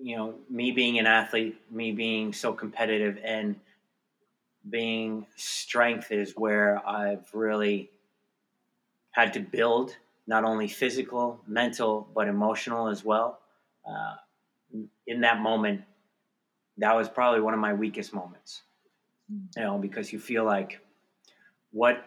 you 0.00 0.16
know, 0.16 0.34
me 0.48 0.72
being 0.72 0.98
an 0.98 1.06
athlete, 1.06 1.56
me 1.70 1.92
being 1.92 2.32
so 2.32 2.52
competitive, 2.52 3.18
and 3.22 3.56
being 4.68 5.26
strength 5.36 6.10
is 6.10 6.32
where 6.36 6.86
I've 6.86 7.28
really 7.32 7.90
had 9.10 9.32
to 9.34 9.40
build 9.40 9.96
not 10.26 10.44
only 10.44 10.68
physical, 10.68 11.40
mental, 11.46 12.08
but 12.14 12.28
emotional 12.28 12.88
as 12.88 13.04
well. 13.04 13.38
Uh, 13.88 14.14
in 15.06 15.20
that 15.20 15.40
moment, 15.40 15.82
that 16.78 16.94
was 16.94 17.08
probably 17.08 17.40
one 17.40 17.54
of 17.54 17.60
my 17.60 17.74
weakest 17.74 18.12
moments. 18.12 18.62
You 19.56 19.62
know, 19.62 19.78
because 19.78 20.12
you 20.12 20.20
feel 20.20 20.44
like 20.44 20.80
what 21.72 22.04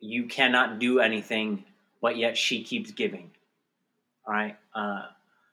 you 0.00 0.24
cannot 0.24 0.78
do 0.78 1.00
anything, 1.00 1.64
but 2.00 2.16
yet 2.16 2.36
she 2.36 2.62
keeps 2.62 2.92
giving. 2.92 3.30
All 4.26 4.32
right. 4.32 4.56
Uh, 4.74 5.06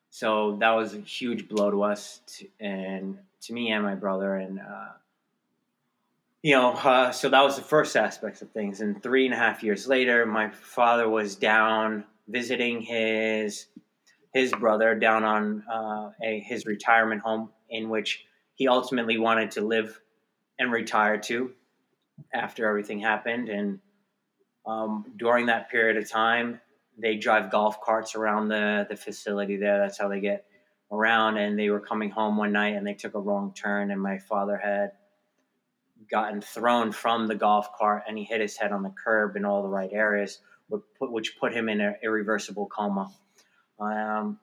so 0.09 0.57
that 0.59 0.71
was 0.71 0.93
a 0.93 0.99
huge 0.99 1.49
blow 1.49 1.71
to 1.71 1.83
us, 1.83 2.21
and 2.59 3.17
to 3.41 3.53
me 3.53 3.71
and 3.71 3.83
my 3.83 3.95
brother, 3.95 4.35
and 4.35 4.59
uh, 4.59 4.89
you 6.43 6.53
know, 6.53 6.73
uh, 6.73 7.11
so 7.11 7.29
that 7.29 7.41
was 7.41 7.55
the 7.55 7.63
first 7.63 7.95
aspect 7.95 8.41
of 8.41 8.51
things. 8.51 8.81
And 8.81 9.01
three 9.01 9.25
and 9.25 9.33
a 9.33 9.37
half 9.37 9.63
years 9.63 9.87
later, 9.87 10.25
my 10.25 10.49
father 10.49 11.09
was 11.09 11.35
down 11.35 12.03
visiting 12.27 12.81
his 12.81 13.65
his 14.33 14.51
brother 14.51 14.95
down 14.95 15.23
on 15.23 15.63
uh, 15.71 16.09
a 16.23 16.39
his 16.39 16.65
retirement 16.65 17.21
home, 17.21 17.49
in 17.69 17.89
which 17.89 18.25
he 18.55 18.67
ultimately 18.67 19.17
wanted 19.17 19.51
to 19.51 19.61
live 19.61 19.99
and 20.59 20.71
retire 20.71 21.17
to 21.17 21.51
after 22.33 22.67
everything 22.67 22.99
happened. 22.99 23.49
And 23.49 23.79
um, 24.65 25.05
during 25.17 25.47
that 25.47 25.69
period 25.69 25.97
of 25.97 26.09
time, 26.09 26.59
they 26.97 27.15
drive 27.15 27.51
golf 27.51 27.81
carts 27.81 28.15
around 28.15 28.49
the 28.49 28.87
the 28.89 28.95
facility 28.95 29.57
there. 29.57 29.79
That's 29.79 29.97
how 29.97 30.09
they 30.09 30.19
get 30.19 30.45
around. 30.91 31.37
And 31.37 31.57
they 31.57 31.69
were 31.69 31.79
coming 31.79 32.09
home 32.09 32.37
one 32.37 32.51
night, 32.51 32.75
and 32.75 32.85
they 32.85 32.93
took 32.93 33.15
a 33.15 33.19
wrong 33.19 33.53
turn, 33.53 33.91
and 33.91 34.01
my 34.01 34.17
father 34.17 34.57
had 34.57 34.91
gotten 36.09 36.41
thrown 36.41 36.91
from 36.91 37.27
the 37.27 37.35
golf 37.35 37.73
cart 37.77 38.03
and 38.07 38.17
he 38.17 38.23
hit 38.23 38.41
his 38.41 38.57
head 38.57 38.71
on 38.71 38.83
the 38.83 38.93
curb 39.03 39.35
in 39.35 39.45
all 39.45 39.63
the 39.63 39.69
right 39.69 39.91
areas, 39.91 40.39
which 40.99 41.37
put 41.39 41.53
him 41.53 41.69
in 41.69 41.81
an 41.81 41.95
irreversible 42.03 42.67
coma. 42.67 43.09
Um, 43.91 44.39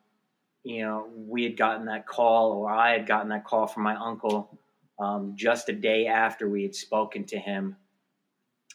you 0.63 0.83
know, 0.83 1.09
we 1.17 1.45
had 1.45 1.57
gotten 1.57 1.87
that 1.87 2.07
call, 2.07 2.53
or 2.53 2.71
I 2.71 2.93
had 2.93 3.07
gotten 3.07 3.31
that 3.31 3.45
call 3.45 3.67
from 3.67 3.83
my 3.83 3.95
uncle 3.97 4.59
um, 4.99 5.33
just 5.37 5.69
a 5.69 5.73
day 5.73 6.07
after 6.07 6.49
we 6.49 6.63
had 6.63 6.75
spoken 6.75 7.25
to 7.27 7.39
him, 7.39 7.77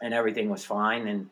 and 0.01 0.13
everything 0.13 0.49
was 0.49 0.65
fine. 0.65 1.07
And 1.07 1.29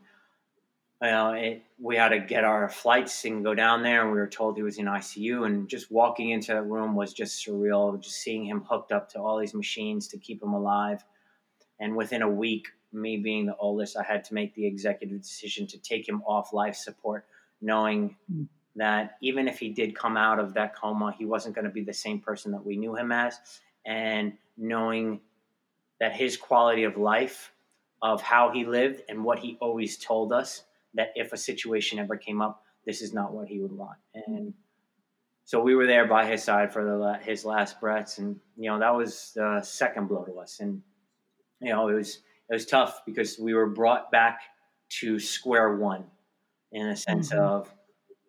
you 1.02 1.10
know, 1.10 1.34
it, 1.34 1.64
we 1.80 1.96
had 1.98 2.10
to 2.10 2.20
get 2.20 2.44
our 2.44 2.70
flights 2.70 3.26
and 3.26 3.44
go 3.44 3.56
down 3.56 3.84
there, 3.84 4.04
and 4.04 4.12
we 4.12 4.20
were 4.20 4.28
told 4.28 4.56
he 4.56 4.64
was 4.64 4.78
in 4.78 4.86
ICU. 4.86 5.46
And 5.46 5.68
just 5.68 5.92
walking 5.92 6.30
into 6.30 6.54
that 6.54 6.64
room 6.64 6.96
was 6.96 7.14
just 7.14 7.46
surreal. 7.46 8.00
Just 8.00 8.18
seeing 8.18 8.46
him 8.46 8.64
hooked 8.70 8.92
up 8.92 9.10
to 9.10 9.20
all 9.20 9.40
these 9.40 9.56
machines 9.56 10.08
to 10.10 10.18
keep 10.18 10.42
him 10.42 10.54
alive 10.54 11.04
and 11.80 11.96
within 11.96 12.22
a 12.22 12.30
week, 12.30 12.68
me 12.92 13.18
being 13.18 13.46
the 13.46 13.58
oldest, 13.58 13.98
I 13.98 14.04
had 14.04 14.24
to 14.26 14.34
make 14.34 14.54
the 14.56 14.66
executive 14.66 15.22
decision 15.22 15.68
to 15.68 15.78
take 15.78 16.08
him 16.08 16.22
off 16.26 16.54
life 16.54 16.76
support, 16.76 17.26
knowing 17.62 18.16
mm. 18.32 18.48
That 18.76 19.18
even 19.22 19.48
if 19.48 19.60
he 19.60 19.70
did 19.70 19.96
come 19.96 20.18
out 20.18 20.40
of 20.40 20.54
that 20.56 20.76
coma, 20.76 21.14
he 21.18 21.26
wasn't 21.26 21.56
going 21.56 21.66
to 21.66 21.72
be 21.72 21.84
the 21.84 21.94
same 21.94 22.20
person 22.20 22.52
that 22.52 22.66
we 22.66 22.76
knew 22.76 22.96
him 22.96 23.12
as. 23.12 23.40
And 23.86 24.34
knowing 24.58 25.22
that 26.00 26.14
his 26.14 26.38
quality 26.38 26.84
of 26.84 26.98
life, 26.98 27.52
of 28.02 28.22
how 28.22 28.52
he 28.52 28.66
lived, 28.66 29.04
and 29.10 29.24
what 29.24 29.40
he 29.40 29.58
always 29.62 29.98
told 29.98 30.34
us 30.34 30.64
that 30.94 31.12
if 31.16 31.34
a 31.34 31.38
situation 31.38 32.00
ever 32.00 32.18
came 32.18 32.42
up, 32.42 32.64
this 32.86 33.02
is 33.02 33.14
not 33.14 33.34
what 33.34 33.48
he 33.48 33.60
would 33.60 33.72
want. 33.72 33.98
And 34.14 34.54
so 35.46 35.62
we 35.62 35.76
were 35.76 35.88
there 35.88 36.06
by 36.06 36.26
his 36.26 36.44
side 36.44 36.72
for 36.72 36.84
the, 36.84 37.20
his 37.24 37.46
last 37.46 37.80
breaths, 37.80 38.18
and 38.18 38.40
you 38.58 38.70
know 38.70 38.80
that 38.80 38.96
was 38.96 39.32
the 39.36 39.62
second 39.62 40.08
blow 40.08 40.24
to 40.24 40.40
us. 40.40 40.60
And 40.60 40.82
you 41.62 41.70
know, 41.70 41.88
it 41.90 41.94
was 41.94 42.20
it 42.50 42.54
was 42.54 42.66
tough 42.66 43.02
because 43.06 43.40
we 43.40 43.54
were 43.54 43.68
brought 43.68 44.12
back 44.12 44.42
to 45.00 45.20
square 45.20 45.76
one 45.78 46.06
in 46.72 46.88
a 46.88 46.96
sense 46.96 47.32
mm-hmm. 47.32 47.44
of, 47.44 47.74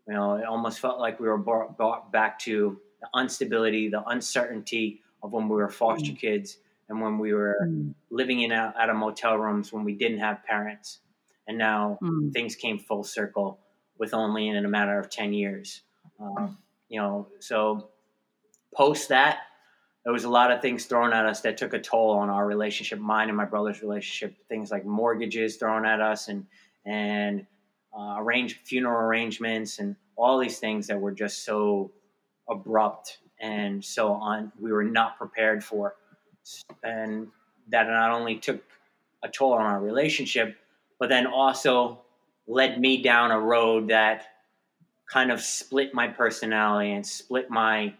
you 0.06 0.14
know, 0.14 0.34
it 0.34 0.44
almost 0.44 0.80
felt 0.80 0.98
like 0.98 1.18
we 1.20 1.28
were 1.28 1.38
brought, 1.38 1.76
brought 1.76 2.12
back 2.12 2.38
to 2.40 2.78
the 3.00 3.20
instability, 3.20 3.88
the 3.88 4.02
uncertainty 4.06 5.00
of 5.22 5.32
when 5.32 5.48
we 5.48 5.56
were 5.56 5.70
foster 5.70 6.06
mm-hmm. 6.06 6.16
kids 6.16 6.58
and 6.88 7.00
when 7.00 7.18
we 7.18 7.32
were 7.32 7.56
mm-hmm. 7.62 7.90
living 8.10 8.42
in 8.42 8.52
out, 8.52 8.74
out 8.78 8.90
of 8.90 8.96
motel 8.96 9.36
rooms 9.36 9.72
when 9.72 9.84
we 9.84 9.94
didn't 9.94 10.18
have 10.18 10.44
parents. 10.44 10.98
And 11.46 11.58
now 11.58 11.98
mm. 12.02 12.32
things 12.32 12.56
came 12.56 12.78
full 12.78 13.04
circle 13.04 13.58
with 13.98 14.14
only 14.14 14.48
in 14.48 14.64
a 14.64 14.68
matter 14.68 14.98
of 14.98 15.10
10 15.10 15.32
years. 15.34 15.82
Um, 16.18 16.58
you 16.88 17.00
know, 17.00 17.28
so 17.38 17.90
post 18.74 19.10
that, 19.10 19.40
there 20.04 20.12
was 20.12 20.24
a 20.24 20.28
lot 20.28 20.50
of 20.50 20.60
things 20.60 20.84
thrown 20.84 21.12
at 21.12 21.24
us 21.24 21.40
that 21.40 21.56
took 21.56 21.72
a 21.72 21.78
toll 21.78 22.10
on 22.10 22.28
our 22.28 22.46
relationship, 22.46 22.98
mine 22.98 23.28
and 23.28 23.36
my 23.36 23.46
brother's 23.46 23.80
relationship. 23.80 24.36
Things 24.48 24.70
like 24.70 24.84
mortgages 24.84 25.56
thrown 25.56 25.86
at 25.86 26.00
us, 26.00 26.28
and 26.28 26.46
and 26.84 27.46
uh, 27.96 28.16
arrange 28.18 28.60
funeral 28.64 29.00
arrangements, 29.06 29.78
and 29.78 29.96
all 30.16 30.38
these 30.38 30.58
things 30.58 30.86
that 30.86 31.00
were 31.00 31.12
just 31.12 31.44
so 31.44 31.90
abrupt 32.48 33.18
and 33.40 33.84
so 33.84 34.12
on. 34.12 34.52
We 34.60 34.72
were 34.72 34.84
not 34.84 35.18
prepared 35.18 35.62
for, 35.62 35.96
and 36.82 37.28
that 37.68 37.86
not 37.86 38.10
only 38.10 38.36
took 38.36 38.62
a 39.22 39.28
toll 39.28 39.54
on 39.54 39.62
our 39.62 39.80
relationship, 39.80 40.56
but 40.98 41.08
then 41.08 41.26
also 41.26 42.00
led 42.46 42.80
me 42.80 43.02
down 43.02 43.30
a 43.30 43.40
road 43.40 43.88
that 43.88 44.26
kind 45.10 45.30
of 45.30 45.40
split 45.40 45.94
my 45.94 46.08
personality 46.08 46.92
and 46.92 47.06
split 47.06 47.50
my 47.50 47.94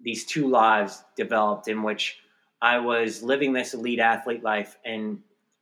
these 0.00 0.24
two 0.24 0.48
lives 0.48 1.02
developed 1.16 1.66
in 1.66 1.82
which 1.82 2.18
I 2.60 2.78
was 2.78 3.22
living 3.22 3.52
this 3.52 3.74
elite 3.74 4.00
athlete 4.00 4.42
life 4.42 4.76
and 4.84 5.20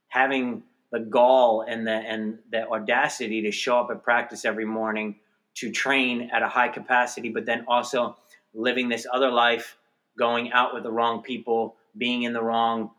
having 0.09 0.63
the 0.93 0.99
gall 0.99 1.65
and 1.67 1.85
the 1.87 1.91
and 1.91 2.37
the 2.51 2.67
audacity 2.69 3.41
to 3.41 3.51
show 3.51 3.79
up 3.79 3.89
at 3.89 4.03
practice 4.03 4.45
every 4.45 4.63
morning 4.63 5.15
to 5.55 5.71
train 5.71 6.29
at 6.31 6.43
a 6.43 6.47
high 6.47 6.67
capacity, 6.67 7.29
but 7.29 7.45
then 7.45 7.65
also 7.67 8.15
living 8.53 8.89
this 8.89 9.07
other 9.11 9.31
life, 9.31 9.75
going 10.17 10.51
out 10.51 10.73
with 10.73 10.83
the 10.83 10.91
wrong 10.91 11.23
people, 11.23 11.75
being 11.97 12.23
in 12.23 12.31
the 12.33 12.41
wrong 12.41 12.91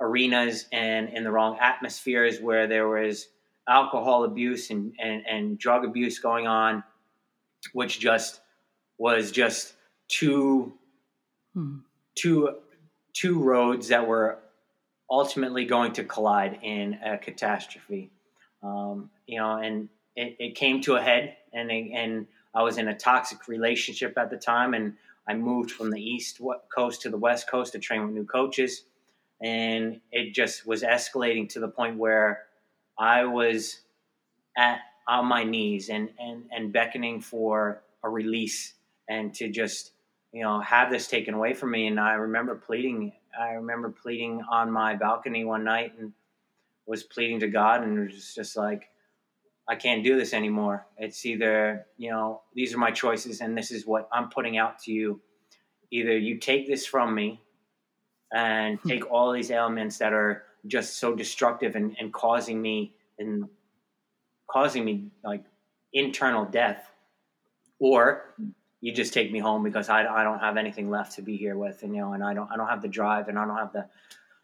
arenas 0.00 0.66
and 0.72 1.08
in 1.08 1.24
the 1.24 1.30
wrong 1.30 1.58
atmospheres 1.60 2.40
where 2.40 2.68
there 2.68 2.88
was 2.88 3.28
alcohol 3.68 4.24
abuse 4.24 4.70
and, 4.70 4.92
and, 5.00 5.24
and 5.28 5.58
drug 5.58 5.84
abuse 5.84 6.20
going 6.20 6.46
on, 6.46 6.84
which 7.72 7.98
just 7.98 8.40
was 8.98 9.32
just 9.32 9.74
two 10.06 10.72
hmm. 11.54 11.78
two 12.14 12.56
two 13.12 13.40
roads 13.40 13.88
that 13.88 14.06
were 14.06 14.38
ultimately 15.10 15.64
going 15.64 15.92
to 15.92 16.04
collide 16.04 16.58
in 16.62 16.94
a 17.04 17.18
catastrophe. 17.18 18.10
Um, 18.62 19.10
you 19.26 19.38
know, 19.38 19.56
and 19.56 19.88
it, 20.16 20.36
it, 20.38 20.54
came 20.54 20.80
to 20.82 20.94
a 20.94 21.02
head, 21.02 21.36
and 21.52 21.70
and 21.70 22.26
I 22.54 22.62
was 22.62 22.78
in 22.78 22.88
a 22.88 22.96
toxic 22.96 23.46
relationship 23.48 24.16
at 24.16 24.30
the 24.30 24.36
time, 24.36 24.74
and 24.74 24.94
I 25.28 25.34
moved 25.34 25.70
from 25.70 25.90
the 25.90 26.00
east 26.00 26.40
coast 26.74 27.02
to 27.02 27.10
the 27.10 27.18
west 27.18 27.50
coast 27.50 27.72
to 27.72 27.78
train 27.78 28.04
with 28.04 28.14
new 28.14 28.24
coaches, 28.24 28.84
and 29.42 30.00
it 30.12 30.34
just 30.34 30.66
was 30.66 30.82
escalating 30.82 31.48
to 31.50 31.60
the 31.60 31.68
point 31.68 31.98
where 31.98 32.44
I 32.98 33.24
was 33.24 33.80
at 34.56 34.78
on 35.06 35.26
my 35.26 35.44
knees 35.44 35.90
and 35.90 36.08
and 36.18 36.44
and 36.50 36.72
beckoning 36.72 37.20
for 37.20 37.82
a 38.02 38.08
release 38.08 38.74
and 39.08 39.34
to 39.34 39.50
just 39.50 39.92
you 40.34 40.42
know, 40.42 40.60
have 40.60 40.90
this 40.90 41.06
taken 41.06 41.32
away 41.32 41.54
from 41.54 41.70
me. 41.70 41.86
And 41.86 41.98
I 41.98 42.14
remember 42.14 42.56
pleading, 42.56 43.12
I 43.38 43.52
remember 43.52 43.90
pleading 43.90 44.42
on 44.50 44.70
my 44.70 44.94
balcony 44.96 45.44
one 45.44 45.64
night 45.64 45.92
and 45.98 46.12
was 46.86 47.02
pleading 47.02 47.40
to 47.40 47.48
God 47.48 47.82
and 47.82 47.98
it 47.98 48.12
was 48.12 48.34
just 48.34 48.56
like, 48.56 48.88
I 49.68 49.76
can't 49.76 50.04
do 50.04 50.16
this 50.18 50.34
anymore. 50.34 50.86
It's 50.98 51.24
either, 51.24 51.86
you 51.96 52.10
know, 52.10 52.42
these 52.54 52.74
are 52.74 52.78
my 52.78 52.90
choices 52.90 53.40
and 53.40 53.56
this 53.56 53.70
is 53.70 53.86
what 53.86 54.08
I'm 54.12 54.28
putting 54.28 54.58
out 54.58 54.78
to 54.80 54.92
you. 54.92 55.20
Either 55.90 56.16
you 56.16 56.38
take 56.38 56.66
this 56.66 56.84
from 56.84 57.14
me 57.14 57.40
and 58.34 58.78
hmm. 58.80 58.88
take 58.88 59.10
all 59.10 59.32
these 59.32 59.50
elements 59.50 59.98
that 59.98 60.12
are 60.12 60.44
just 60.66 60.98
so 60.98 61.14
destructive 61.14 61.76
and, 61.76 61.96
and 61.98 62.12
causing 62.12 62.60
me 62.60 62.94
and 63.18 63.48
causing 64.50 64.84
me 64.84 65.10
like 65.22 65.44
internal 65.92 66.44
death, 66.44 66.90
or 67.78 68.34
you 68.84 68.92
just 68.92 69.14
take 69.14 69.32
me 69.32 69.38
home 69.38 69.62
because 69.62 69.88
I, 69.88 70.04
I 70.04 70.22
don't 70.24 70.40
have 70.40 70.58
anything 70.58 70.90
left 70.90 71.14
to 71.14 71.22
be 71.22 71.38
here 71.38 71.56
with, 71.56 71.82
and 71.84 71.94
you 71.94 72.02
know, 72.02 72.12
and 72.12 72.22
I 72.22 72.34
don't 72.34 72.52
I 72.52 72.56
don't 72.58 72.68
have 72.68 72.82
the 72.82 72.88
drive 72.88 73.28
and 73.28 73.38
I 73.38 73.46
don't 73.46 73.56
have 73.56 73.72
the 73.72 73.86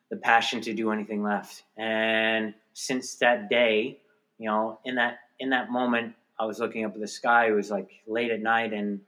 the 0.09 0.17
passion 0.17 0.63
to 0.63 0.73
do 0.73 0.93
anything 0.93 1.23
left. 1.23 1.65
And 1.77 2.55
since 2.73 3.17
that 3.17 3.51
day, 3.51 4.01
you 4.39 4.47
know, 4.47 4.79
in 4.87 4.95
that 4.95 5.19
in 5.41 5.51
that 5.51 5.71
moment, 5.71 6.15
I 6.39 6.47
was 6.47 6.59
looking 6.59 6.87
up 6.87 6.95
at 6.95 7.01
the 7.01 7.07
sky. 7.07 7.49
It 7.49 7.51
was 7.51 7.71
like 7.71 7.91
late 8.07 8.31
at 8.31 8.41
night, 8.41 8.73
and 8.73 9.01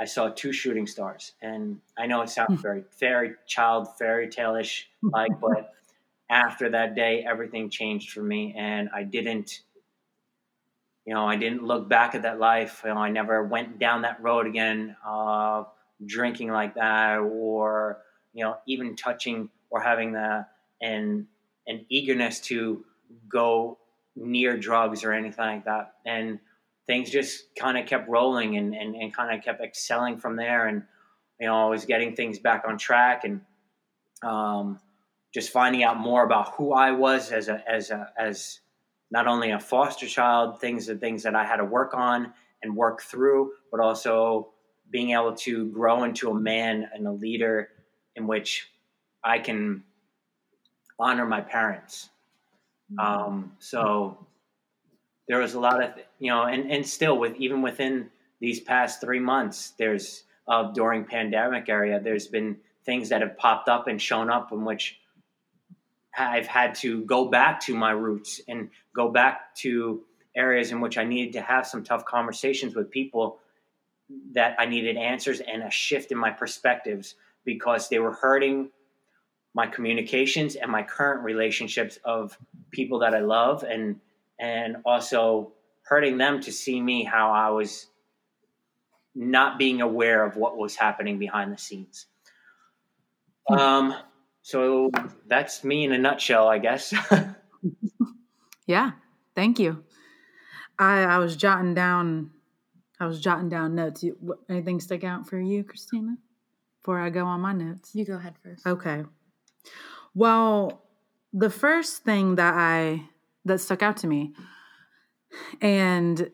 I 0.00 0.06
saw 0.06 0.30
two 0.30 0.54
shooting 0.54 0.86
stars. 0.86 1.32
And 1.42 1.80
I 1.98 2.06
know 2.06 2.22
it 2.22 2.30
sounds 2.30 2.54
hmm. 2.54 2.62
very 2.62 2.84
fairy 2.98 3.34
child 3.46 3.88
fairy 3.98 4.30
tale 4.30 4.56
ish 4.56 4.88
like, 5.02 5.32
but 5.38 5.74
after 6.30 6.70
that 6.70 6.94
day, 6.94 7.26
everything 7.28 7.68
changed 7.68 8.10
for 8.12 8.22
me, 8.22 8.54
and 8.56 8.88
I 8.94 9.02
didn't 9.02 9.60
you 11.06 11.14
know, 11.14 11.26
I 11.26 11.36
didn't 11.36 11.64
look 11.64 11.88
back 11.88 12.14
at 12.14 12.22
that 12.22 12.38
life. 12.38 12.82
You 12.84 12.94
know, 12.94 13.00
I 13.00 13.10
never 13.10 13.44
went 13.44 13.78
down 13.78 14.02
that 14.02 14.22
road 14.22 14.46
again, 14.46 14.96
uh, 15.06 15.64
drinking 16.04 16.50
like 16.50 16.74
that, 16.74 17.18
or 17.18 18.00
you 18.32 18.44
know, 18.44 18.56
even 18.66 18.96
touching 18.96 19.50
or 19.70 19.80
having 19.80 20.12
the 20.12 20.46
and 20.80 21.26
an 21.66 21.86
eagerness 21.88 22.40
to 22.40 22.84
go 23.28 23.78
near 24.16 24.56
drugs 24.56 25.04
or 25.04 25.12
anything 25.12 25.44
like 25.44 25.64
that. 25.64 25.94
And 26.04 26.38
things 26.86 27.10
just 27.10 27.44
kind 27.58 27.78
of 27.78 27.86
kept 27.86 28.08
rolling 28.08 28.56
and, 28.56 28.74
and, 28.74 28.94
and 28.94 29.14
kind 29.14 29.36
of 29.36 29.44
kept 29.44 29.62
excelling 29.62 30.18
from 30.18 30.36
there. 30.36 30.66
And, 30.66 30.82
you 31.40 31.46
know, 31.46 31.66
I 31.66 31.68
was 31.70 31.84
getting 31.84 32.14
things 32.14 32.38
back 32.38 32.64
on 32.66 32.78
track 32.78 33.24
and 33.24 33.40
um, 34.22 34.80
just 35.32 35.50
finding 35.50 35.82
out 35.82 35.98
more 35.98 36.24
about 36.24 36.52
who 36.54 36.72
I 36.72 36.92
was 36.92 37.32
as 37.32 37.48
a, 37.48 37.62
as 37.68 37.90
a, 37.90 38.12
as 38.18 38.60
not 39.10 39.26
only 39.26 39.50
a 39.50 39.60
foster 39.60 40.06
child, 40.06 40.60
things 40.60 40.88
and 40.88 41.00
things 41.00 41.22
that 41.22 41.34
I 41.34 41.44
had 41.44 41.56
to 41.56 41.64
work 41.64 41.94
on 41.94 42.32
and 42.62 42.74
work 42.76 43.02
through, 43.02 43.52
but 43.70 43.80
also 43.80 44.50
being 44.90 45.10
able 45.10 45.34
to 45.34 45.66
grow 45.66 46.04
into 46.04 46.30
a 46.30 46.34
man 46.34 46.88
and 46.94 47.06
a 47.06 47.12
leader 47.12 47.68
in 48.16 48.26
which 48.26 48.70
I 49.22 49.38
can 49.38 49.84
honor 50.98 51.26
my 51.26 51.40
parents. 51.40 52.10
Mm-hmm. 52.92 52.98
Um, 53.00 53.52
so 53.58 54.26
there 55.28 55.38
was 55.38 55.54
a 55.54 55.60
lot 55.60 55.82
of 55.82 55.90
you 56.18 56.30
know, 56.30 56.44
and 56.44 56.70
and 56.70 56.86
still 56.86 57.18
with 57.18 57.36
even 57.36 57.62
within 57.62 58.10
these 58.40 58.60
past 58.60 59.00
three 59.00 59.20
months, 59.20 59.72
there's 59.78 60.24
uh, 60.46 60.64
during 60.72 61.04
pandemic 61.04 61.68
area, 61.68 62.00
there's 62.00 62.26
been 62.26 62.56
things 62.84 63.08
that 63.08 63.22
have 63.22 63.36
popped 63.38 63.68
up 63.68 63.88
and 63.88 64.00
shown 64.00 64.30
up 64.30 64.52
in 64.52 64.64
which 64.64 64.98
I've 66.16 66.46
had 66.46 66.74
to 66.76 67.02
go 67.04 67.26
back 67.26 67.60
to 67.60 67.74
my 67.74 67.90
roots 67.90 68.40
and 68.46 68.70
go 68.94 69.10
back 69.10 69.54
to 69.56 70.02
areas 70.36 70.72
in 70.72 70.80
which 70.80 70.98
I 70.98 71.04
needed 71.04 71.32
to 71.34 71.40
have 71.40 71.66
some 71.66 71.84
tough 71.84 72.04
conversations 72.04 72.74
with 72.74 72.90
people 72.90 73.38
that 74.32 74.56
I 74.58 74.66
needed 74.66 74.96
answers 74.96 75.40
and 75.40 75.62
a 75.62 75.70
shift 75.70 76.12
in 76.12 76.18
my 76.18 76.30
perspectives 76.30 77.14
because 77.44 77.88
they 77.88 77.98
were 77.98 78.12
hurting 78.12 78.70
my 79.54 79.66
communications 79.66 80.56
and 80.56 80.70
my 80.70 80.82
current 80.82 81.22
relationships 81.22 81.98
of 82.04 82.36
people 82.70 82.98
that 83.00 83.14
I 83.14 83.20
love 83.20 83.62
and 83.62 84.00
and 84.40 84.78
also 84.84 85.52
hurting 85.82 86.18
them 86.18 86.40
to 86.40 86.50
see 86.50 86.80
me 86.80 87.04
how 87.04 87.30
I 87.30 87.50
was 87.50 87.86
not 89.14 89.58
being 89.58 89.80
aware 89.80 90.24
of 90.24 90.36
what 90.36 90.56
was 90.56 90.74
happening 90.74 91.18
behind 91.18 91.52
the 91.52 91.58
scenes. 91.58 92.06
Hmm. 93.48 93.54
Um, 93.54 93.94
so 94.42 94.90
that's 95.28 95.62
me 95.62 95.84
in 95.84 95.92
a 95.92 95.98
nutshell, 95.98 96.48
I 96.48 96.58
guess. 96.58 96.92
yeah, 98.66 98.92
thank 99.34 99.58
you. 99.58 99.84
I, 100.78 101.02
I 101.02 101.18
was 101.18 101.36
jotting 101.36 101.74
down, 101.74 102.30
I 102.98 103.06
was 103.06 103.20
jotting 103.20 103.48
down 103.48 103.74
notes. 103.74 104.02
You, 104.02 104.16
what, 104.20 104.38
anything 104.48 104.80
stick 104.80 105.04
out 105.04 105.28
for 105.28 105.38
you, 105.38 105.64
Christina? 105.64 106.16
Before 106.82 106.98
I 106.98 107.10
go 107.10 107.24
on 107.24 107.40
my 107.40 107.52
notes, 107.52 107.94
you 107.94 108.04
go 108.04 108.16
ahead 108.16 108.34
first. 108.42 108.66
Okay. 108.66 109.04
Well, 110.14 110.82
the 111.32 111.50
first 111.50 112.04
thing 112.04 112.36
that 112.36 112.54
I 112.54 113.08
that 113.44 113.58
stuck 113.58 113.82
out 113.82 113.96
to 113.98 114.06
me, 114.06 114.34
and 115.60 116.30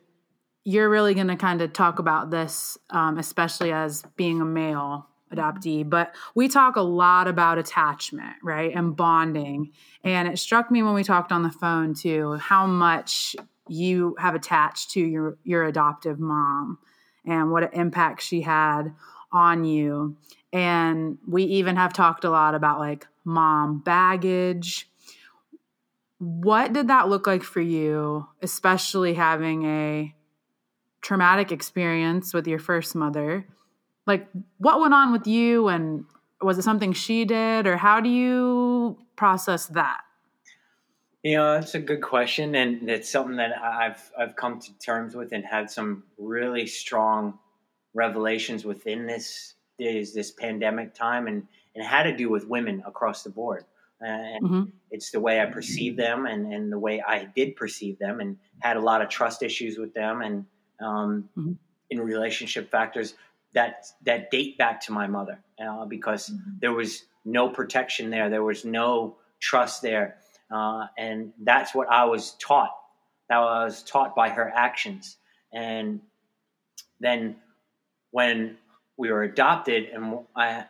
you're 0.65 0.89
really 0.89 1.15
going 1.15 1.29
to 1.29 1.37
kind 1.37 1.63
of 1.63 1.73
talk 1.73 1.99
about 1.99 2.31
this, 2.31 2.79
um, 2.91 3.19
especially 3.19 3.73
as 3.73 4.03
being 4.17 4.41
a 4.41 4.45
male 4.45 5.10
adoptee, 5.33 5.89
but 5.89 6.15
we 6.35 6.49
talk 6.49 6.77
a 6.77 6.81
lot 6.81 7.29
about 7.29 7.59
attachment, 7.59 8.37
right, 8.43 8.75
and 8.75 8.97
bonding. 8.97 9.73
And 10.05 10.29
it 10.29 10.39
struck 10.39 10.71
me 10.71 10.83
when 10.83 10.95
we 10.95 11.05
talked 11.05 11.33
on 11.33 11.43
the 11.43 11.51
phone 11.51 11.95
too 11.95 12.35
how 12.35 12.67
much 12.67 13.37
you 13.69 14.17
have 14.19 14.35
attached 14.35 14.91
to 14.91 15.01
your 15.01 15.39
your 15.45 15.65
adoptive 15.65 16.19
mom 16.19 16.79
and 17.25 17.51
what 17.51 17.63
an 17.63 17.71
impact 17.73 18.23
she 18.23 18.41
had 18.41 18.95
on 19.33 19.65
you. 19.65 20.17
And 20.53 21.19
we 21.29 21.45
even 21.45 21.77
have 21.77 21.93
talked 21.93 22.25
a 22.25 22.31
lot 22.31 22.55
about 22.55 22.81
like 22.81 23.07
mom 23.25 23.79
baggage. 23.79 24.89
What 26.19 26.73
did 26.73 26.89
that 26.89 27.09
look 27.09 27.27
like 27.27 27.43
for 27.43 27.61
you, 27.61 28.27
especially 28.43 29.15
having 29.15 29.65
a 29.65 30.15
traumatic 31.01 31.53
experience 31.53 32.35
with 32.35 32.47
your 32.47 32.59
first 32.59 32.95
mother? 32.95 33.47
Like, 34.07 34.29
what 34.59 34.81
went 34.81 34.95
on 34.95 35.13
with 35.13 35.27
you, 35.27 35.69
and 35.69 36.05
was 36.41 36.59
it 36.59 36.63
something 36.63 36.93
she 36.93 37.25
did, 37.25 37.67
or 37.67 37.77
how 37.77 38.01
do 38.01 38.09
you 38.09 38.99
process 39.17 39.67
that? 39.67 40.01
You 41.23 41.37
know, 41.37 41.55
that's 41.55 41.75
a 41.75 41.81
good 41.81 42.01
question, 42.01 42.55
and 42.55 42.89
it's 42.89 43.11
something 43.11 43.37
that 43.37 43.53
I've 43.63 44.11
I've 44.19 44.37
come 44.37 44.59
to 44.59 44.79
terms 44.79 45.15
with 45.15 45.33
and 45.33 45.45
had 45.45 45.71
some 45.71 46.05
really 46.17 46.67
strong 46.67 47.39
revelations 47.93 48.65
within 48.65 49.07
this 49.07 49.55
is 49.79 50.15
this 50.15 50.31
pandemic 50.31 50.95
time, 50.95 51.27
and 51.27 51.47
and 51.75 51.85
had 51.85 52.05
to 52.05 52.17
do 52.17 52.31
with 52.31 52.47
women 52.47 52.83
across 52.87 53.23
the 53.23 53.31
board. 53.31 53.65
And 54.01 54.43
mm-hmm. 54.43 54.63
it's 54.91 55.11
the 55.11 55.21
way 55.21 55.43
I 55.43 55.47
perceive 55.47 55.95
them 55.95 56.25
and, 56.25 56.53
and 56.55 56.73
the 56.73 56.79
way 56.79 57.03
I 57.07 57.25
did 57.37 57.55
perceive 57.55 57.99
them, 57.99 58.21
and 58.21 58.39
had 58.61 58.79
a 58.79 58.81
lot 58.81 59.03
of 59.03 59.11
trust 59.11 59.43
issues 59.43 59.77
with 59.77 59.93
them, 59.93 60.23
and 60.23 60.47
um, 60.81 61.29
mm-hmm. 61.37 61.53
in 61.91 62.01
relationship 62.01 62.71
factors 62.71 63.13
that 63.55 63.87
that 64.05 64.31
date 64.31 64.59
back 64.59 64.81
to 64.83 64.93
my 64.93 65.07
mother 65.07 65.41
uh, 65.65 65.85
because 65.85 66.29
mm-hmm. 66.29 66.51
there 66.61 66.73
was 66.73 67.05
no 67.25 67.49
protection 67.49 68.11
there, 68.11 68.31
there 68.31 68.43
was 68.43 68.65
no 68.65 69.17
trust 69.41 69.83
there, 69.83 70.17
uh, 70.51 70.87
and 70.97 71.33
that's 71.43 71.75
what 71.75 71.89
I 71.91 72.05
was 72.05 72.33
taught. 72.41 72.71
That 73.29 73.39
I 73.39 73.65
was 73.65 73.83
taught 73.83 74.15
by 74.15 74.31
her 74.31 74.51
actions, 74.55 75.17
and 75.53 76.01
then 76.99 77.37
when 78.11 78.57
we 78.97 79.11
were 79.11 79.23
adopted, 79.23 79.89
and 79.93 80.19
I 80.37 80.65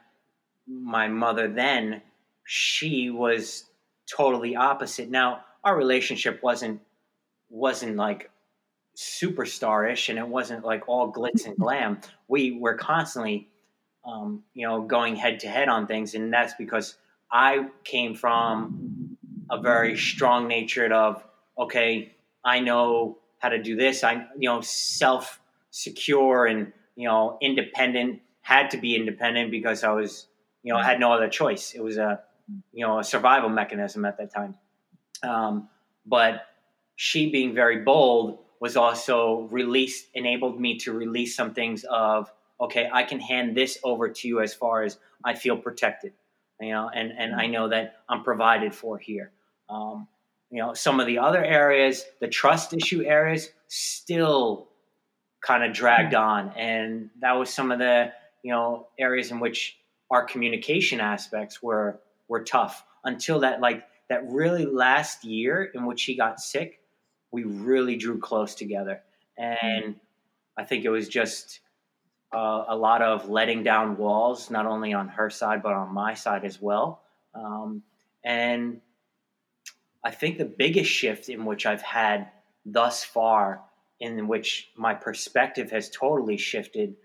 my 0.66 1.08
mother 1.08 1.48
then, 1.48 2.02
she 2.44 3.10
was 3.10 3.64
totally 4.10 4.56
opposite. 4.56 5.10
Now, 5.10 5.40
our 5.64 5.76
relationship 5.76 6.42
wasn't 6.42 6.80
wasn't 7.48 7.96
like 7.96 8.29
superstarish 9.00 10.10
and 10.10 10.18
it 10.18 10.28
wasn't 10.28 10.62
like 10.64 10.86
all 10.86 11.10
glitz 11.10 11.46
and 11.46 11.56
glam. 11.56 11.98
We 12.28 12.58
were 12.58 12.74
constantly 12.74 13.48
um, 14.04 14.42
you 14.54 14.66
know, 14.66 14.82
going 14.82 15.16
head 15.16 15.40
to 15.40 15.48
head 15.48 15.68
on 15.68 15.86
things 15.86 16.14
and 16.14 16.32
that's 16.32 16.54
because 16.54 16.96
I 17.32 17.68
came 17.84 18.14
from 18.14 19.16
a 19.50 19.60
very 19.60 19.96
strong 19.96 20.48
natured 20.48 20.92
of 20.92 21.24
okay, 21.58 22.14
I 22.44 22.60
know 22.60 23.18
how 23.38 23.48
to 23.50 23.62
do 23.62 23.76
this. 23.76 24.04
I 24.04 24.26
you 24.38 24.48
know, 24.48 24.60
self 24.60 25.40
secure 25.70 26.46
and 26.46 26.72
you 26.96 27.08
know, 27.08 27.38
independent, 27.40 28.20
had 28.42 28.70
to 28.70 28.76
be 28.76 28.96
independent 28.96 29.50
because 29.50 29.82
I 29.84 29.92
was 29.92 30.26
you 30.62 30.72
know, 30.72 30.78
had 30.78 31.00
no 31.00 31.12
other 31.12 31.28
choice. 31.28 31.72
It 31.72 31.82
was 31.82 31.96
a, 31.96 32.20
you 32.72 32.86
know, 32.86 32.98
a 32.98 33.04
survival 33.04 33.48
mechanism 33.48 34.04
at 34.04 34.18
that 34.18 34.32
time. 34.32 34.56
Um, 35.22 35.68
but 36.04 36.42
she 36.96 37.30
being 37.30 37.54
very 37.54 37.78
bold 37.78 38.40
was 38.60 38.76
also 38.76 39.48
released, 39.50 40.06
enabled 40.14 40.60
me 40.60 40.76
to 40.78 40.92
release 40.92 41.34
some 41.34 41.54
things 41.54 41.84
of, 41.90 42.30
okay, 42.60 42.88
I 42.92 43.02
can 43.02 43.18
hand 43.18 43.56
this 43.56 43.78
over 43.82 44.08
to 44.08 44.28
you 44.28 44.40
as 44.40 44.54
far 44.54 44.82
as 44.82 44.98
I 45.24 45.34
feel 45.34 45.56
protected, 45.56 46.12
you 46.60 46.70
know, 46.70 46.90
and, 46.92 47.12
and 47.16 47.34
I 47.34 47.46
know 47.46 47.68
that 47.68 47.96
I'm 48.08 48.22
provided 48.22 48.74
for 48.74 48.98
here. 48.98 49.32
Um, 49.68 50.06
you 50.50 50.58
know, 50.58 50.74
some 50.74 51.00
of 51.00 51.06
the 51.06 51.18
other 51.18 51.42
areas, 51.42 52.04
the 52.20 52.28
trust 52.28 52.74
issue 52.74 53.02
areas, 53.04 53.50
still 53.68 54.68
kind 55.40 55.64
of 55.64 55.72
dragged 55.72 56.14
on. 56.14 56.52
And 56.56 57.10
that 57.20 57.32
was 57.32 57.50
some 57.50 57.72
of 57.72 57.78
the, 57.78 58.12
you 58.42 58.52
know, 58.52 58.88
areas 58.98 59.30
in 59.30 59.40
which 59.40 59.78
our 60.10 60.24
communication 60.24 61.00
aspects 61.00 61.62
were 61.62 62.00
were 62.28 62.42
tough 62.42 62.84
until 63.04 63.40
that 63.40 63.60
like 63.60 63.84
that 64.08 64.28
really 64.28 64.66
last 64.66 65.24
year 65.24 65.70
in 65.74 65.86
which 65.86 66.02
he 66.02 66.16
got 66.16 66.40
sick 66.40 66.79
we 67.30 67.44
really 67.44 67.96
drew 67.96 68.18
close 68.18 68.54
together. 68.54 69.00
And 69.38 69.96
i 70.56 70.64
think 70.64 70.84
it 70.84 70.90
was 70.90 71.08
just 71.08 71.60
uh, 72.32 72.64
a 72.68 72.76
lot 72.76 73.02
of 73.02 73.28
letting 73.28 73.62
down 73.64 73.96
walls 73.96 74.50
not 74.50 74.66
only 74.66 74.92
on 74.92 75.08
her 75.08 75.30
side 75.30 75.62
but 75.62 75.72
on 75.72 75.92
my 75.92 76.14
side 76.14 76.44
as 76.44 76.60
well. 76.60 77.02
Um, 77.34 77.82
and 78.24 78.80
i 80.04 80.10
think 80.10 80.36
the 80.36 80.44
biggest 80.44 80.90
shift 80.90 81.28
in 81.28 81.44
which 81.44 81.64
i've 81.64 81.82
had 81.82 82.28
thus 82.66 83.02
far 83.02 83.62
in 83.98 84.28
which 84.28 84.68
my 84.76 84.94
perspective 84.94 85.70
has 85.70 85.88
totally 85.90 86.36
shifted 86.36 86.96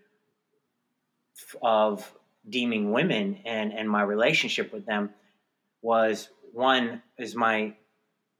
of 1.61 2.11
deeming 2.49 2.91
women 2.91 3.39
and 3.45 3.73
and 3.73 3.89
my 3.89 4.01
relationship 4.01 4.73
with 4.73 4.85
them 4.85 5.09
was 5.81 6.29
one 6.53 7.01
is 7.17 7.35
my 7.35 7.73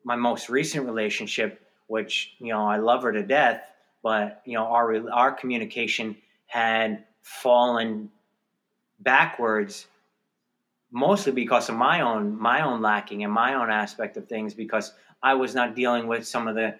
my 0.04 0.15
most 0.15 0.50
recent 0.50 0.86
relationship 0.86 1.62
which 1.88 2.36
you 2.39 2.52
know 2.54 2.65
I 2.65 2.78
love 2.78 3.04
her 3.04 3.12
to 3.12 3.24
death 3.24 3.71
but 4.04 4.41
you 4.45 4.54
know 4.54 4.65
our 4.65 5.10
our 5.12 5.32
communication 5.32 6.15
had 6.48 7.04
fallen 7.21 8.10
backwards 9.00 9.88
mostly 10.91 11.32
because 11.32 11.69
of 11.69 11.76
my 11.76 12.02
own 12.02 12.39
my 12.39 12.62
own 12.62 12.82
lacking 12.82 13.24
and 13.24 13.34
my 13.34 13.56
own 13.56 13.69
aspect 13.69 14.17
of 14.17 14.28
things 14.28 14.54
because 14.54 14.93
I 15.21 15.34
was 15.34 15.56
not 15.56 15.76
dealing 15.76 16.08
with 16.08 16.28
some 16.28 16.48
of 16.48 16.56
the 16.56 16.76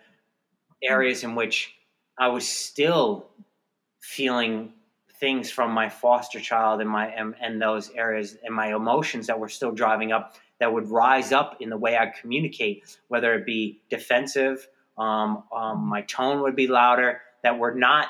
areas 0.84 1.24
in 1.24 1.36
which 1.36 1.76
I 2.18 2.28
was 2.28 2.48
still 2.48 3.28
feeling 4.00 4.72
things 5.20 5.50
from 5.50 5.72
my 5.72 5.90
foster 5.90 6.40
child 6.40 6.82
and 6.82 6.90
my 6.90 7.08
and, 7.08 7.36
and 7.42 7.62
those 7.62 7.90
areas 7.92 8.38
and 8.44 8.54
my 8.54 8.76
emotions 8.76 9.28
that 9.28 9.40
were 9.40 9.50
still 9.50 9.72
driving 9.72 10.12
up 10.12 10.36
that 10.60 10.72
would 10.72 10.90
rise 10.90 11.32
up 11.32 11.58
in 11.60 11.70
the 11.70 11.78
way 11.78 11.98
I 11.98 12.08
communicate, 12.22 12.98
whether 13.08 13.34
it 13.34 13.46
be 13.46 13.82
defensive, 13.90 14.68
um, 14.98 15.44
um, 15.52 15.86
my 15.86 16.02
tone 16.02 16.42
would 16.42 16.56
be 16.56 16.68
louder, 16.68 17.22
that 17.44 17.60
were 17.60 17.76
not 17.76 18.08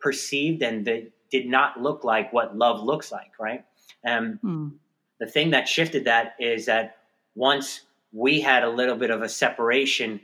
perceived 0.00 0.62
and 0.62 0.84
that 0.86 1.10
did 1.30 1.46
not 1.46 1.80
look 1.80 2.04
like 2.04 2.32
what 2.32 2.56
love 2.56 2.82
looks 2.82 3.12
like, 3.12 3.32
right? 3.38 3.64
And 4.04 4.40
mm. 4.42 4.72
the 5.20 5.26
thing 5.26 5.50
that 5.50 5.68
shifted 5.68 6.04
that 6.04 6.34
is 6.38 6.66
that 6.66 6.96
once 7.34 7.82
we 8.12 8.40
had 8.40 8.64
a 8.64 8.68
little 8.68 8.96
bit 8.96 9.10
of 9.10 9.22
a 9.22 9.28
separation, 9.28 10.20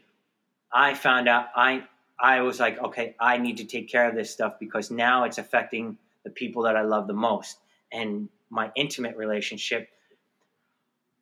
I 0.72 0.94
found 0.94 1.28
out 1.28 1.46
I 1.54 1.84
I 2.20 2.40
was 2.40 2.58
like, 2.58 2.78
okay, 2.78 3.14
I 3.20 3.38
need 3.38 3.58
to 3.58 3.64
take 3.64 3.88
care 3.88 4.08
of 4.08 4.14
this 4.14 4.30
stuff 4.30 4.58
because 4.58 4.90
now 4.90 5.24
it's 5.24 5.38
affecting 5.38 5.96
the 6.24 6.30
people 6.30 6.64
that 6.64 6.76
I 6.76 6.82
love 6.82 7.06
the 7.06 7.14
most 7.14 7.58
and 7.92 8.28
my 8.50 8.72
intimate 8.74 9.16
relationship. 9.16 9.88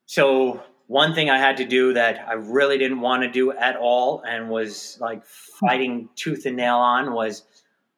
So 0.07 0.63
one 0.87 1.15
thing 1.15 1.31
I 1.31 1.39
had 1.39 1.57
to 1.59 1.65
do 1.65 1.95
that 1.95 2.27
I 2.29 2.35
really 2.35 2.79
didn't 2.79 3.01
want 3.01 3.23
to 3.23 3.31
do 3.31 3.53
at 3.53 3.77
all 3.77 4.23
and 4.23 4.49
was 4.49 4.99
like 5.01 5.25
fighting 5.27 6.09
tooth 6.15 6.47
and 6.47 6.57
nail 6.57 6.77
on 6.77 7.13
was 7.13 7.43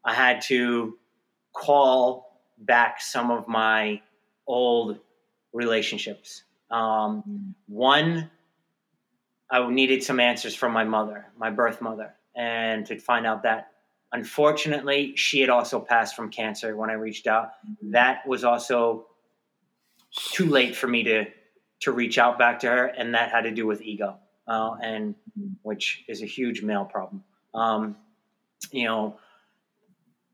I 0.05 0.15
had 0.15 0.41
to 0.43 0.97
call 1.53 2.41
back 2.59 3.01
some 3.01 3.31
of 3.31 3.47
my 3.47 4.01
old 4.47 4.99
relationships. 5.53 6.45
Um. 6.71 7.55
One, 7.67 8.31
I 9.51 9.69
needed 9.71 10.03
some 10.03 10.21
answers 10.21 10.55
from 10.55 10.73
my 10.73 10.85
mother, 10.85 11.27
my 11.39 11.51
birth 11.51 11.81
mother, 11.81 12.15
and 12.37 12.87
to 12.87 12.99
find 12.99 13.27
out 13.27 13.43
that 13.43 13.73
unfortunately 14.13 15.15
she 15.17 15.41
had 15.41 15.51
also 15.51 15.81
passed 15.81 16.17
from 16.17 16.31
cancer 16.31 16.77
when 16.77 16.91
I 16.91 16.95
reached 16.95 17.27
out. 17.27 17.51
Mm-hmm. 17.67 17.93
That 17.93 18.27
was 18.27 18.45
also 18.45 19.07
too 20.33 20.47
late 20.47 20.75
for 20.75 20.87
me 20.87 21.03
to 21.05 21.27
to 21.81 21.93
reach 21.93 22.19
out 22.19 22.39
back 22.39 22.61
to 22.61 22.69
her, 22.69 22.87
and 22.87 23.15
that 23.15 23.31
had 23.31 23.43
to 23.43 23.51
do 23.51 23.67
with 23.67 23.83
ego, 23.83 24.17
uh, 24.47 24.75
and 24.83 25.15
which 25.63 26.05
is 26.09 26.23
a 26.23 26.27
huge 26.27 26.63
male 26.63 26.85
problem. 26.85 27.23
Um, 27.55 27.97
you 28.73 28.85
know, 28.85 29.19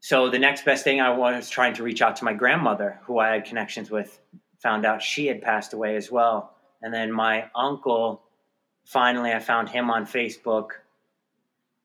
so 0.01 0.31
the 0.31 0.39
next 0.39 0.65
best 0.65 0.85
thing 0.85 1.01
I 1.01 1.11
was 1.11 1.49
trying 1.51 1.75
to 1.75 1.83
reach 1.83 2.03
out 2.03 2.17
to 2.17 2.25
my 2.25 2.33
grandmother, 2.33 3.01
who 3.05 3.19
I 3.19 3.35
had 3.35 3.45
connections 3.45 3.91
with, 3.91 4.21
found 4.63 4.87
out 4.87 5.03
she 5.03 5.27
had 5.27 5.43
passed 5.43 5.73
away 5.73 5.97
as 5.97 6.11
well, 6.11 6.57
and 6.83 6.93
then 6.93 7.13
my 7.13 7.51
uncle. 7.55 8.23
Finally, 8.85 9.33
I 9.33 9.39
found 9.39 9.71
him 9.71 9.91
on 9.91 10.05
Facebook. 10.05 10.73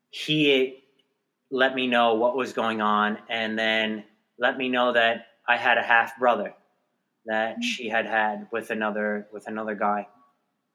He 0.09 0.83
let 1.49 1.73
me 1.73 1.87
know 1.87 2.15
what 2.15 2.35
was 2.35 2.51
going 2.51 2.81
on, 2.81 3.17
and 3.29 3.57
then 3.57 4.03
let 4.37 4.57
me 4.57 4.67
know 4.67 4.91
that 4.93 5.27
I 5.47 5.55
had 5.55 5.77
a 5.77 5.81
half 5.81 6.19
brother 6.19 6.53
that 7.25 7.57
mm. 7.57 7.63
she 7.63 7.89
had 7.89 8.05
had 8.05 8.47
with 8.51 8.69
another 8.69 9.27
with 9.31 9.47
another 9.47 9.75
guy. 9.75 10.07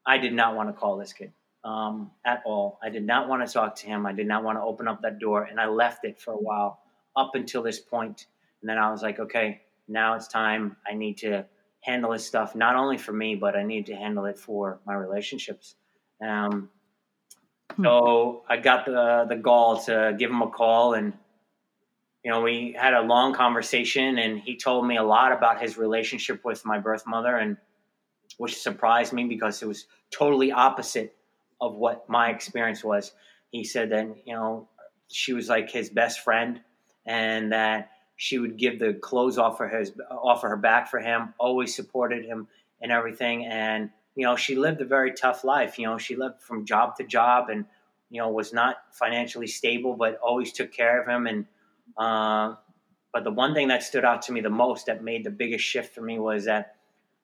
I 0.05 0.17
did 0.17 0.33
not 0.33 0.55
want 0.55 0.69
to 0.69 0.73
call 0.73 0.97
this 0.97 1.13
kid 1.13 1.31
um, 1.63 2.11
at 2.25 2.43
all. 2.45 2.79
I 2.83 2.89
did 2.89 3.03
not 3.03 3.27
want 3.27 3.45
to 3.45 3.51
talk 3.51 3.75
to 3.77 3.87
him. 3.87 4.05
I 4.05 4.13
did 4.13 4.27
not 4.27 4.43
want 4.43 4.57
to 4.57 4.61
open 4.61 4.87
up 4.87 5.01
that 5.01 5.19
door, 5.19 5.43
and 5.43 5.59
I 5.59 5.67
left 5.67 6.05
it 6.05 6.19
for 6.19 6.33
a 6.33 6.37
while 6.37 6.79
up 7.15 7.31
until 7.33 7.63
this 7.63 7.79
point. 7.79 8.27
And 8.61 8.69
then 8.69 8.77
I 8.77 8.91
was 8.91 9.01
like, 9.01 9.19
okay, 9.19 9.61
now 9.87 10.15
it's 10.15 10.27
time. 10.27 10.77
I 10.89 10.93
need 10.93 11.17
to 11.19 11.45
handle 11.81 12.11
this 12.11 12.25
stuff 12.25 12.55
not 12.55 12.75
only 12.75 12.97
for 12.97 13.13
me, 13.13 13.35
but 13.35 13.55
I 13.55 13.63
need 13.63 13.85
to 13.87 13.95
handle 13.95 14.25
it 14.25 14.37
for 14.37 14.79
my 14.85 14.93
relationships. 14.93 15.75
Um, 16.21 16.69
hmm. 17.75 17.83
so 17.83 18.43
I 18.47 18.57
got 18.57 18.85
the 18.85 19.25
the 19.27 19.35
gall 19.35 19.81
to 19.83 20.15
give 20.17 20.29
him 20.29 20.41
a 20.41 20.49
call 20.49 20.93
and 20.93 21.13
you 22.25 22.31
know, 22.31 22.41
we 22.41 22.75
had 22.75 22.95
a 22.95 23.01
long 23.01 23.35
conversation 23.35 24.17
and 24.17 24.39
he 24.39 24.57
told 24.57 24.87
me 24.87 24.97
a 24.97 25.03
lot 25.03 25.31
about 25.31 25.61
his 25.61 25.77
relationship 25.77 26.43
with 26.43 26.65
my 26.65 26.79
birth 26.79 27.03
mother 27.05 27.37
and 27.37 27.55
which 28.39 28.59
surprised 28.59 29.13
me 29.13 29.25
because 29.25 29.61
it 29.61 29.67
was 29.67 29.85
totally 30.09 30.51
opposite 30.51 31.15
of 31.61 31.75
what 31.75 32.09
my 32.09 32.31
experience 32.31 32.83
was. 32.83 33.11
He 33.51 33.63
said 33.63 33.91
that, 33.91 34.07
you 34.25 34.33
know, 34.33 34.67
she 35.07 35.33
was 35.33 35.49
like 35.49 35.69
his 35.69 35.91
best 35.91 36.21
friend 36.21 36.59
and 37.05 37.51
that 37.51 37.91
she 38.15 38.39
would 38.39 38.57
give 38.57 38.79
the 38.79 38.95
clothes 38.95 39.37
off 39.37 39.61
of 39.61 39.69
his 39.69 39.91
off 40.09 40.43
of 40.43 40.49
her 40.49 40.57
back 40.57 40.89
for 40.89 40.99
him, 40.99 41.35
always 41.37 41.75
supported 41.75 42.25
him 42.25 42.47
and 42.81 42.91
everything 42.91 43.45
and 43.45 43.91
you 44.15 44.25
know, 44.25 44.35
she 44.35 44.55
lived 44.55 44.81
a 44.81 44.85
very 44.85 45.13
tough 45.13 45.43
life. 45.43 45.77
You 45.77 45.85
know, 45.85 45.99
she 45.99 46.15
lived 46.15 46.41
from 46.41 46.65
job 46.65 46.95
to 46.95 47.03
job 47.03 47.49
and 47.49 47.65
you 48.09 48.19
know, 48.19 48.29
was 48.29 48.51
not 48.51 48.77
financially 48.93 49.45
stable 49.45 49.95
but 49.95 50.17
always 50.23 50.51
took 50.51 50.71
care 50.71 50.99
of 50.99 51.07
him 51.07 51.27
and 51.27 51.45
uh, 51.97 52.55
but 53.13 53.23
the 53.23 53.31
one 53.31 53.53
thing 53.53 53.69
that 53.69 53.81
stood 53.81 54.03
out 54.03 54.23
to 54.23 54.33
me 54.33 54.41
the 54.41 54.49
most 54.49 54.87
that 54.87 55.03
made 55.03 55.23
the 55.23 55.31
biggest 55.31 55.63
shift 55.63 55.95
for 55.95 56.01
me 56.01 56.19
was 56.19 56.45
that 56.45 56.75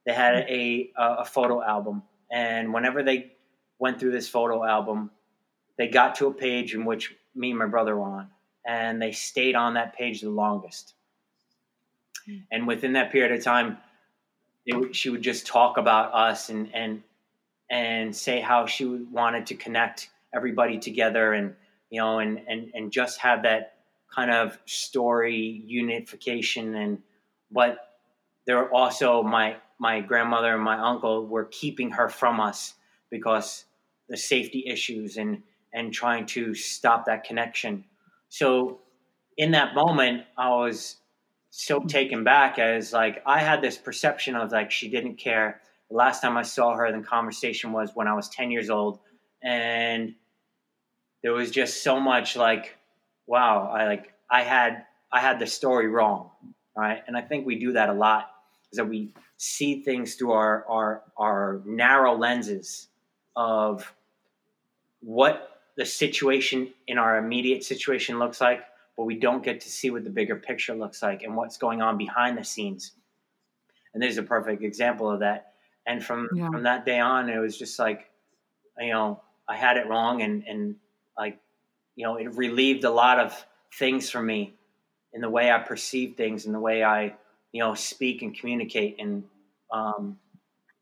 they 0.05 0.13
had 0.13 0.45
a, 0.47 0.91
a 0.97 1.25
photo 1.25 1.61
album. 1.61 2.03
And 2.31 2.73
whenever 2.73 3.03
they 3.03 3.33
went 3.77 3.99
through 3.99 4.11
this 4.11 4.29
photo 4.29 4.63
album, 4.63 5.11
they 5.77 5.87
got 5.87 6.15
to 6.15 6.27
a 6.27 6.33
page 6.33 6.73
in 6.73 6.85
which 6.85 7.13
me 7.35 7.49
and 7.49 7.59
my 7.59 7.65
brother 7.65 7.97
were 7.97 8.03
on. 8.03 8.29
And 8.65 9.01
they 9.01 9.11
stayed 9.11 9.55
on 9.55 9.73
that 9.73 9.95
page 9.95 10.21
the 10.21 10.29
longest. 10.29 10.93
And 12.51 12.67
within 12.67 12.93
that 12.93 13.11
period 13.11 13.37
of 13.37 13.43
time, 13.43 13.77
it, 14.65 14.95
she 14.95 15.09
would 15.09 15.21
just 15.21 15.45
talk 15.47 15.77
about 15.77 16.13
us 16.13 16.49
and, 16.49 16.73
and, 16.73 17.03
and 17.69 18.15
say 18.15 18.39
how 18.39 18.65
she 18.65 18.85
wanted 18.85 19.47
to 19.47 19.55
connect 19.55 20.09
everybody 20.33 20.77
together 20.77 21.33
and, 21.33 21.55
you 21.89 21.99
know, 21.99 22.19
and, 22.19 22.39
and, 22.47 22.71
and 22.73 22.91
just 22.91 23.19
have 23.19 23.43
that 23.43 23.80
kind 24.13 24.31
of 24.31 24.57
story 24.65 25.63
unification 25.65 26.75
and 26.75 26.99
but 27.51 27.77
there 28.45 28.57
were 28.57 28.73
also 28.73 29.23
my 29.23 29.55
my 29.79 30.01
grandmother 30.01 30.53
and 30.53 30.63
my 30.63 30.77
uncle 30.77 31.25
were 31.25 31.45
keeping 31.45 31.91
her 31.91 32.09
from 32.09 32.39
us 32.39 32.75
because 33.09 33.65
the 34.09 34.17
safety 34.17 34.63
issues 34.67 35.17
and 35.17 35.41
and 35.73 35.93
trying 35.93 36.25
to 36.25 36.53
stop 36.53 37.05
that 37.05 37.23
connection. 37.23 37.85
So 38.29 38.79
in 39.37 39.51
that 39.51 39.73
moment 39.73 40.23
i 40.37 40.49
was 40.49 40.97
so 41.49 41.79
taken 41.79 42.23
back 42.23 42.59
as 42.59 42.91
like 42.91 43.23
i 43.25 43.39
had 43.39 43.61
this 43.61 43.77
perception 43.77 44.35
of 44.35 44.51
like 44.51 44.71
she 44.71 44.89
didn't 44.89 45.15
care. 45.15 45.61
The 45.89 45.95
last 45.95 46.21
time 46.21 46.37
i 46.37 46.43
saw 46.43 46.75
her 46.75 46.91
the 46.91 47.05
conversation 47.05 47.71
was 47.71 47.91
when 47.93 48.07
i 48.07 48.13
was 48.13 48.29
10 48.29 48.51
years 48.51 48.69
old. 48.69 48.99
And 49.43 50.15
there 51.23 51.33
was 51.33 51.51
just 51.51 51.83
so 51.83 51.99
much 51.99 52.35
like 52.35 52.77
wow, 53.31 53.71
I 53.73 53.85
like 53.85 54.13
I 54.29 54.41
had 54.43 54.85
I 55.09 55.21
had 55.21 55.39
the 55.39 55.47
story 55.47 55.87
wrong, 55.87 56.31
right? 56.75 57.01
And 57.07 57.15
I 57.15 57.21
think 57.21 57.45
we 57.45 57.57
do 57.57 57.71
that 57.73 57.87
a 57.87 57.93
lot 57.93 58.29
is 58.71 58.77
that 58.77 58.89
we 58.89 59.13
see 59.37 59.81
things 59.81 60.15
through 60.15 60.33
our 60.33 60.65
our 60.67 61.03
our 61.17 61.61
narrow 61.65 62.13
lenses 62.17 62.89
of 63.37 63.91
what 64.99 65.61
the 65.77 65.85
situation 65.85 66.73
in 66.87 66.97
our 66.97 67.17
immediate 67.17 67.63
situation 67.63 68.19
looks 68.19 68.41
like, 68.41 68.63
but 68.97 69.05
we 69.05 69.15
don't 69.15 69.43
get 69.43 69.61
to 69.61 69.69
see 69.69 69.89
what 69.89 70.03
the 70.03 70.09
bigger 70.09 70.35
picture 70.35 70.75
looks 70.75 71.01
like 71.01 71.23
and 71.23 71.33
what's 71.33 71.57
going 71.57 71.81
on 71.81 71.97
behind 71.97 72.37
the 72.37 72.43
scenes. 72.43 72.91
And 73.93 74.03
there's 74.03 74.17
a 74.17 74.23
perfect 74.23 74.61
example 74.61 75.09
of 75.09 75.21
that. 75.21 75.53
And 75.87 76.03
from 76.03 76.27
yeah. 76.35 76.49
from 76.49 76.63
that 76.63 76.85
day 76.85 76.99
on, 76.99 77.29
it 77.29 77.39
was 77.39 77.57
just 77.57 77.79
like, 77.79 78.09
you 78.77 78.91
know, 78.91 79.21
I 79.47 79.55
had 79.55 79.77
it 79.77 79.87
wrong, 79.87 80.21
and 80.21 80.43
and 80.45 80.75
like 81.17 81.39
you 81.95 82.05
know, 82.05 82.15
it 82.15 82.35
relieved 82.35 82.83
a 82.83 82.89
lot 82.89 83.19
of 83.19 83.45
things 83.77 84.09
for 84.09 84.21
me 84.21 84.53
in 85.13 85.21
the 85.21 85.29
way 85.29 85.51
I 85.51 85.59
perceive 85.59 86.15
things, 86.15 86.45
in 86.45 86.53
the 86.53 86.59
way 86.59 86.83
I, 86.83 87.15
you 87.51 87.59
know, 87.59 87.73
speak 87.73 88.21
and 88.21 88.37
communicate. 88.37 88.97
And, 88.99 89.23
um, 89.71 90.17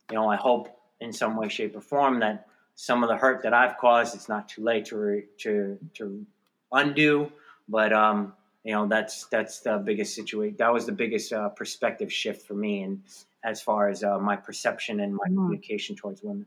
you 0.10 0.16
know, 0.16 0.30
I 0.30 0.36
hope 0.36 0.70
in 1.02 1.14
some 1.14 1.36
way, 1.36 1.50
shape, 1.50 1.76
or 1.76 1.82
form 1.82 2.20
that 2.20 2.48
some 2.76 3.04
of 3.04 3.10
the 3.10 3.18
hurt 3.18 3.44
that 3.44 3.54
I've 3.54 3.78
caused, 3.78 4.16
it's 4.16 4.30
not 4.30 4.48
too 4.48 4.64
late 4.64 4.86
to 4.86 4.98
re, 4.98 5.24
to 5.40 5.78
to 5.96 6.26
undo. 6.72 7.32
But 7.68 7.92
um, 7.94 8.34
you 8.64 8.74
know, 8.74 8.88
that's 8.88 9.26
that's 9.26 9.60
the 9.60 9.78
biggest 9.78 10.16
situation. 10.16 10.56
That 10.58 10.72
was 10.72 10.86
the 10.86 10.92
biggest 10.92 11.34
uh, 11.34 11.50
perspective 11.50 12.12
shift 12.12 12.48
for 12.48 12.54
me, 12.54 12.84
and 12.84 13.02
as 13.44 13.62
far 13.62 13.90
as 13.90 14.04
uh, 14.04 14.20
my 14.20 14.36
perception 14.36 15.00
and 15.00 15.14
my 15.14 15.26
mm-hmm. 15.26 15.36
communication 15.36 15.96
towards 15.96 16.24
women. 16.24 16.46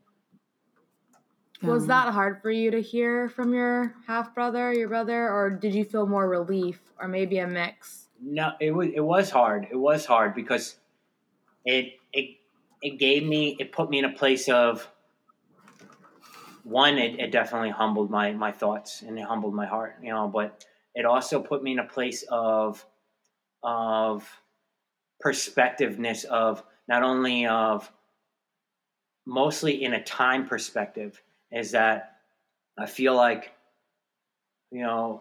Was 1.63 1.83
um, 1.83 1.89
that 1.89 2.13
hard 2.13 2.43
for 2.43 2.51
you 2.51 2.71
to 2.73 2.83
hear 2.83 3.29
from 3.29 3.55
your 3.55 3.95
half 4.07 4.35
brother, 4.35 4.73
your 4.73 4.89
brother, 4.89 5.31
or 5.31 5.51
did 5.51 5.75
you 5.75 5.85
feel 5.85 6.07
more 6.07 6.29
relief, 6.29 6.81
or 6.99 7.07
maybe 7.07 7.39
a 7.39 7.47
mix? 7.47 8.09
No, 8.21 8.53
it 8.61 8.73
was 8.73 8.89
it 8.95 9.01
was 9.01 9.31
hard. 9.31 9.69
It 9.71 9.77
was 9.77 10.05
hard 10.05 10.35
because 10.35 10.77
it 11.65 11.95
it 12.13 12.37
it 12.83 12.99
gave 12.99 13.25
me 13.25 13.57
it 13.61 13.73
put 13.73 13.91
me 13.91 13.99
in 13.99 14.05
a 14.05 14.13
place 14.13 14.49
of 14.49 14.89
one. 16.65 16.99
It, 16.99 17.21
it 17.21 17.31
definitely 17.31 17.71
humbled 17.71 18.11
my 18.11 18.33
my 18.33 18.51
thoughts 18.51 19.03
and 19.03 19.19
it 19.19 19.25
humbled 19.25 19.55
my 19.55 19.67
heart, 19.67 19.97
you 20.03 20.11
know. 20.11 20.29
But 20.29 20.65
it 20.95 21.05
also 21.05 21.41
put 21.41 21.63
me 21.63 21.73
in 21.73 21.79
a 21.79 21.87
place 21.87 22.25
of 22.29 22.85
of 23.63 24.29
perspectiveness 25.25 26.25
of 26.25 26.65
not 26.89 27.05
only 27.05 27.47
of 27.47 27.91
mostly 29.25 29.85
in 29.85 29.95
a 29.95 30.03
time 30.03 30.49
perspective 30.49 31.23
is 31.53 31.73
that 31.73 32.17
I 32.79 32.87
feel 32.87 33.15
like 33.15 33.53
you 34.73 34.81
know, 34.81 35.21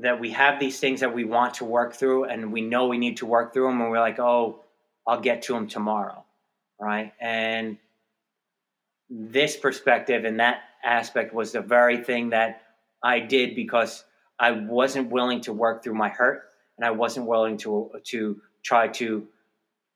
that 0.00 0.18
we 0.18 0.30
have 0.30 0.58
these 0.58 0.80
things 0.80 1.00
that 1.00 1.14
we 1.14 1.24
want 1.24 1.54
to 1.54 1.64
work 1.64 1.94
through 1.94 2.24
and 2.24 2.50
we 2.50 2.62
know 2.62 2.86
we 2.86 2.98
need 2.98 3.18
to 3.18 3.26
work 3.26 3.52
through 3.52 3.66
them 3.66 3.80
and 3.80 3.90
we're 3.90 4.00
like, 4.00 4.18
oh, 4.18 4.64
I'll 5.06 5.20
get 5.20 5.42
to 5.42 5.52
them 5.52 5.68
tomorrow. 5.68 6.24
Right. 6.80 7.12
And 7.20 7.76
this 9.10 9.56
perspective 9.56 10.24
and 10.24 10.40
that 10.40 10.62
aspect 10.82 11.34
was 11.34 11.52
the 11.52 11.60
very 11.60 12.02
thing 12.02 12.30
that 12.30 12.62
I 13.02 13.20
did 13.20 13.54
because 13.54 14.02
I 14.38 14.52
wasn't 14.52 15.10
willing 15.10 15.42
to 15.42 15.52
work 15.52 15.84
through 15.84 15.94
my 15.94 16.08
hurt 16.08 16.44
and 16.78 16.86
I 16.86 16.90
wasn't 16.90 17.26
willing 17.26 17.58
to 17.58 17.90
to 18.04 18.40
try 18.64 18.88
to 18.88 19.28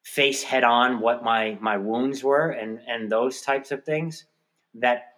face 0.04 0.42
head 0.42 0.62
on 0.62 1.00
what 1.00 1.24
my 1.24 1.58
my 1.60 1.78
wounds 1.78 2.22
were 2.22 2.50
and 2.50 2.80
and 2.86 3.10
those 3.10 3.40
types 3.40 3.72
of 3.72 3.84
things 3.84 4.26
that 4.74 5.14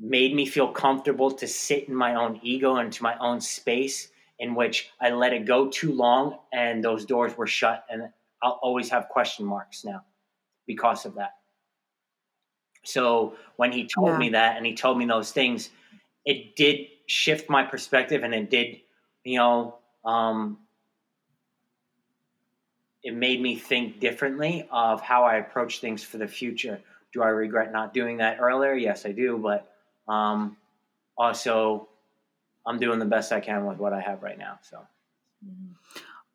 made 0.00 0.34
me 0.34 0.46
feel 0.46 0.68
comfortable 0.68 1.30
to 1.30 1.46
sit 1.46 1.88
in 1.88 1.94
my 1.94 2.14
own 2.14 2.38
ego 2.42 2.76
and 2.76 2.92
to 2.92 3.02
my 3.02 3.16
own 3.18 3.40
space 3.40 4.08
in 4.38 4.54
which 4.54 4.90
I 5.00 5.10
let 5.10 5.32
it 5.32 5.44
go 5.44 5.68
too 5.68 5.92
long 5.92 6.38
and 6.52 6.82
those 6.82 7.04
doors 7.04 7.36
were 7.36 7.46
shut 7.46 7.84
and 7.90 8.08
I'll 8.42 8.60
always 8.62 8.88
have 8.90 9.08
question 9.08 9.44
marks 9.44 9.84
now 9.84 10.04
because 10.66 11.04
of 11.04 11.14
that. 11.14 11.32
So 12.84 13.34
when 13.56 13.72
he 13.72 13.88
told 13.88 14.12
yeah. 14.12 14.18
me 14.18 14.28
that 14.30 14.56
and 14.56 14.64
he 14.64 14.74
told 14.74 14.98
me 14.98 15.04
those 15.04 15.32
things, 15.32 15.70
it 16.24 16.54
did 16.54 16.86
shift 17.06 17.50
my 17.50 17.64
perspective 17.64 18.22
and 18.22 18.32
it 18.32 18.50
did, 18.50 18.80
you 19.24 19.38
know, 19.38 19.78
um, 20.04 20.58
it 23.02 23.14
made 23.14 23.40
me 23.40 23.56
think 23.56 24.00
differently 24.00 24.68
of 24.70 25.00
how 25.00 25.24
I 25.24 25.36
approach 25.36 25.80
things 25.80 26.02
for 26.02 26.18
the 26.18 26.28
future. 26.28 26.80
Do 27.18 27.24
I 27.24 27.30
regret 27.30 27.72
not 27.72 27.92
doing 27.92 28.18
that 28.18 28.38
earlier? 28.38 28.74
Yes, 28.74 29.04
I 29.04 29.10
do. 29.10 29.38
But 29.38 29.68
um, 30.06 30.56
also, 31.16 31.88
I'm 32.64 32.78
doing 32.78 33.00
the 33.00 33.06
best 33.06 33.32
I 33.32 33.40
can 33.40 33.66
with 33.66 33.78
what 33.78 33.92
I 33.92 34.00
have 34.00 34.22
right 34.22 34.38
now. 34.38 34.60
So. 34.62 34.78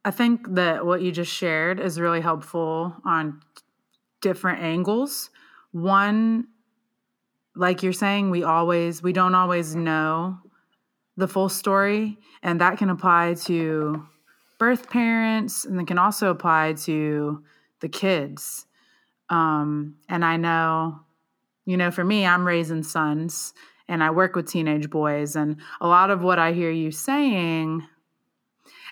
I 0.04 0.12
think 0.12 0.56
that 0.56 0.86
what 0.86 1.02
you 1.02 1.13
just 1.13 1.32
shared 1.32 1.80
is 1.80 2.02
really 2.02 2.19
helpful 2.19 2.93
on 3.06 3.39
different 4.22 4.62
angles. 4.62 5.30
One, 5.72 6.48
like 7.56 7.82
you're 7.82 7.93
saying, 7.93 8.30
we 8.30 8.43
always, 8.43 9.02
we 9.02 9.13
don't 9.13 9.36
always 9.36 9.76
know 9.76 10.38
the 11.15 11.30
full 11.30 11.48
story, 11.48 12.17
and 12.41 12.60
that 12.60 12.78
can 12.78 12.89
apply 12.89 13.36
to 13.46 14.06
birth 14.60 14.89
parents 14.89 15.63
and 15.63 15.80
it 15.80 15.88
can 15.88 15.98
also 15.98 16.30
apply 16.30 16.74
to 16.74 17.41
the 17.80 17.88
kids. 17.88 18.65
Um, 19.34 19.96
and 20.08 20.24
I 20.24 20.38
know, 20.38 21.00
you 21.65 21.76
know, 21.76 21.89
for 21.89 22.04
me, 22.04 22.24
I'm 22.24 22.46
raising 22.46 22.84
sons 22.84 23.56
and 23.88 24.04
I 24.04 24.12
work 24.12 24.36
with 24.36 24.48
teenage 24.48 24.91
boys, 24.91 25.36
and 25.36 25.58
a 25.82 25.88
lot 25.88 26.10
of 26.12 26.24
what 26.24 26.39
I 26.39 26.54
hear 26.54 26.69
you 26.69 26.91
saying, 26.91 27.84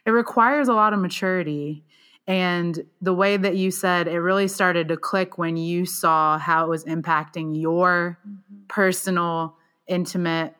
it 0.05 0.09
requires 0.09 0.67
a 0.67 0.73
lot 0.73 0.93
of 0.93 0.99
maturity. 0.99 1.85
And 2.27 2.83
the 3.01 3.13
way 3.13 3.37
that 3.37 3.55
you 3.55 3.69
said 3.69 4.07
it 4.07 4.19
really 4.19 4.47
started 4.47 4.87
to 4.87 4.97
click 4.97 5.37
when 5.37 5.57
you 5.57 5.85
saw 5.85 6.39
how 6.39 6.65
it 6.65 6.69
was 6.69 6.85
impacting 6.85 7.59
your 7.59 8.17
mm-hmm. 8.27 8.63
personal, 8.67 9.55
intimate 9.87 10.55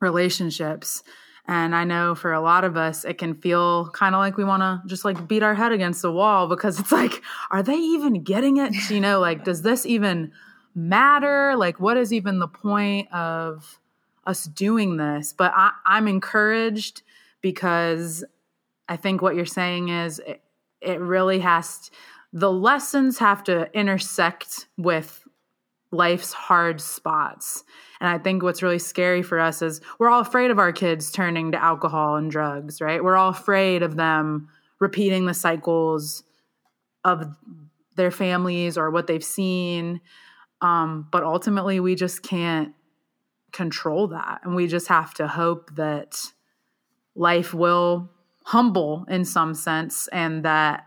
relationships. 0.00 1.04
And 1.48 1.76
I 1.76 1.84
know 1.84 2.14
for 2.14 2.32
a 2.32 2.40
lot 2.40 2.64
of 2.64 2.76
us, 2.76 3.04
it 3.04 3.18
can 3.18 3.34
feel 3.34 3.88
kind 3.90 4.14
of 4.14 4.18
like 4.18 4.36
we 4.36 4.44
want 4.44 4.62
to 4.62 4.82
just 4.88 5.04
like 5.04 5.28
beat 5.28 5.44
our 5.44 5.54
head 5.54 5.70
against 5.70 6.02
the 6.02 6.10
wall 6.10 6.48
because 6.48 6.80
it's 6.80 6.90
like, 6.90 7.22
are 7.50 7.62
they 7.62 7.76
even 7.76 8.22
getting 8.24 8.56
it? 8.56 8.74
You 8.90 9.00
know, 9.00 9.20
like, 9.20 9.44
does 9.44 9.62
this 9.62 9.86
even 9.86 10.32
matter? 10.74 11.54
Like, 11.56 11.78
what 11.78 11.96
is 11.96 12.12
even 12.12 12.40
the 12.40 12.48
point 12.48 13.12
of 13.12 13.78
us 14.26 14.44
doing 14.44 14.96
this? 14.96 15.32
But 15.32 15.52
I, 15.54 15.70
am 15.86 16.08
encouraged 16.08 17.02
because 17.40 18.24
I 18.88 18.96
think 18.96 19.22
what 19.22 19.36
you're 19.36 19.46
saying 19.46 19.88
is 19.88 20.18
it, 20.26 20.42
it 20.80 21.00
really 21.00 21.38
has, 21.40 21.78
to, 21.78 21.90
the 22.32 22.50
lessons 22.50 23.18
have 23.18 23.44
to 23.44 23.70
intersect 23.72 24.66
with 24.76 25.25
life's 25.92 26.32
hard 26.32 26.80
spots. 26.80 27.64
And 28.00 28.08
I 28.08 28.18
think 28.18 28.42
what's 28.42 28.62
really 28.62 28.78
scary 28.78 29.22
for 29.22 29.38
us 29.38 29.62
is 29.62 29.80
we're 29.98 30.10
all 30.10 30.20
afraid 30.20 30.50
of 30.50 30.58
our 30.58 30.72
kids 30.72 31.10
turning 31.10 31.52
to 31.52 31.62
alcohol 31.62 32.16
and 32.16 32.30
drugs, 32.30 32.80
right? 32.80 33.02
We're 33.02 33.16
all 33.16 33.30
afraid 33.30 33.82
of 33.82 33.96
them 33.96 34.48
repeating 34.80 35.26
the 35.26 35.34
cycles 35.34 36.22
of 37.04 37.24
their 37.96 38.10
families 38.10 38.76
or 38.76 38.90
what 38.90 39.06
they've 39.06 39.24
seen. 39.24 40.00
Um, 40.60 41.08
but 41.10 41.22
ultimately, 41.22 41.80
we 41.80 41.94
just 41.94 42.22
can't 42.22 42.74
control 43.52 44.08
that. 44.08 44.40
And 44.42 44.54
we 44.54 44.66
just 44.66 44.88
have 44.88 45.14
to 45.14 45.28
hope 45.28 45.74
that 45.76 46.18
life 47.14 47.54
will 47.54 48.10
humble 48.44 49.06
in 49.08 49.24
some 49.24 49.54
sense 49.54 50.08
and 50.08 50.44
that 50.44 50.86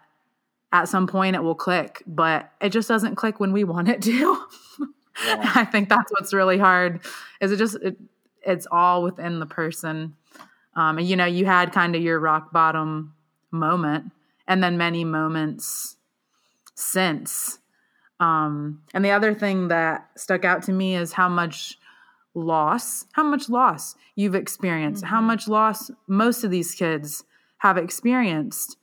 at 0.71 0.87
some 0.87 1.07
point 1.07 1.35
it 1.35 1.43
will 1.43 1.55
click, 1.55 2.03
but 2.05 2.51
it 2.61 2.69
just 2.69 2.87
doesn't 2.87 3.15
click 3.15 3.39
when 3.39 3.51
we 3.51 3.63
want 3.63 3.89
it 3.89 4.01
to. 4.03 4.45
Yeah. 5.25 5.51
I 5.55 5.65
think 5.65 5.89
that's 5.89 6.11
what's 6.11 6.33
really 6.33 6.57
hard. 6.57 7.01
Is 7.41 7.51
it 7.51 7.57
just 7.57 7.75
it, 7.81 7.97
it's 8.43 8.67
all 8.71 9.03
within 9.03 9.39
the 9.39 9.45
person. 9.45 10.15
Um, 10.75 10.97
and 10.97 11.07
you 11.07 11.15
know, 11.15 11.25
you 11.25 11.45
had 11.45 11.73
kind 11.73 11.95
of 11.95 12.01
your 12.01 12.19
rock 12.19 12.51
bottom 12.53 13.13
moment, 13.51 14.11
and 14.47 14.63
then 14.63 14.77
many 14.77 15.03
moments 15.03 15.97
since. 16.75 17.59
Um, 18.19 18.81
and 18.93 19.03
the 19.03 19.11
other 19.11 19.33
thing 19.33 19.69
that 19.69 20.09
stuck 20.15 20.45
out 20.45 20.63
to 20.63 20.71
me 20.71 20.95
is 20.95 21.13
how 21.13 21.29
much 21.29 21.77
loss, 22.33 23.05
how 23.13 23.23
much 23.23 23.49
loss 23.49 23.95
you've 24.15 24.35
experienced, 24.35 25.03
mm-hmm. 25.03 25.13
how 25.15 25.21
much 25.21 25.47
loss 25.47 25.89
most 26.07 26.43
of 26.43 26.51
these 26.51 26.75
kids 26.75 27.23
have 27.59 27.77
experienced. 27.77 28.77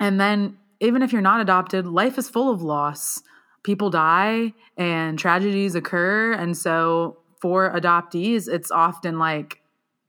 And 0.00 0.20
then, 0.20 0.56
even 0.80 1.02
if 1.02 1.12
you're 1.12 1.22
not 1.22 1.40
adopted, 1.40 1.86
life 1.86 2.18
is 2.18 2.28
full 2.28 2.50
of 2.50 2.62
loss 2.62 3.22
people 3.62 3.90
die 3.90 4.52
and 4.76 5.18
tragedies 5.18 5.74
occur. 5.74 6.32
And 6.32 6.56
so 6.56 7.18
for 7.40 7.70
adoptees, 7.70 8.48
it's 8.48 8.70
often 8.70 9.18
like, 9.18 9.60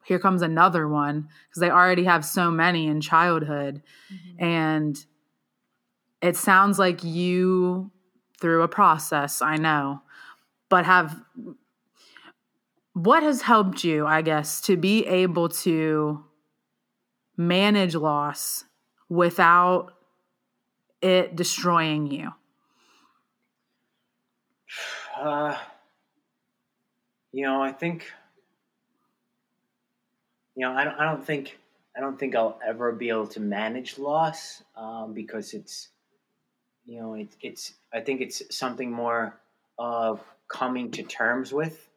here 0.05 0.19
comes 0.19 0.41
another 0.41 0.87
one 0.87 1.27
because 1.49 1.59
they 1.59 1.69
already 1.69 2.05
have 2.05 2.25
so 2.25 2.49
many 2.49 2.87
in 2.87 3.01
childhood. 3.01 3.81
Mm-hmm. 4.11 4.43
And 4.43 5.05
it 6.21 6.35
sounds 6.35 6.79
like 6.79 7.03
you, 7.03 7.91
through 8.39 8.63
a 8.63 8.67
process, 8.67 9.41
I 9.41 9.57
know, 9.57 10.01
but 10.69 10.85
have 10.85 11.21
what 12.93 13.23
has 13.23 13.41
helped 13.41 13.83
you, 13.83 14.07
I 14.07 14.21
guess, 14.21 14.61
to 14.61 14.77
be 14.77 15.05
able 15.05 15.49
to 15.49 16.23
manage 17.37 17.95
loss 17.95 18.65
without 19.09 19.93
it 21.01 21.35
destroying 21.35 22.07
you? 22.11 22.31
Uh, 25.19 25.57
you 27.31 27.43
know, 27.43 27.61
I 27.61 27.71
think, 27.71 28.11
you 30.55 30.65
know, 30.65 30.73
I 30.73 30.83
don't, 30.83 30.95
I 30.99 31.05
don't 31.05 31.23
think, 31.23 31.57
I 31.95 31.99
don't 31.99 32.17
think 32.17 32.35
I'll 32.35 32.59
ever 32.65 32.91
be 32.91 33.09
able 33.09 33.27
to 33.27 33.39
manage 33.39 33.97
loss 33.97 34.63
um, 34.75 35.13
because 35.13 35.53
it's, 35.53 35.89
you 36.85 36.99
know, 36.99 37.15
it, 37.15 37.29
it's, 37.41 37.73
I 37.93 37.99
think 37.99 38.21
it's 38.21 38.41
something 38.55 38.91
more 38.91 39.39
of 39.77 40.21
coming 40.47 40.91
to 40.91 41.03
terms 41.03 41.53
with 41.53 41.87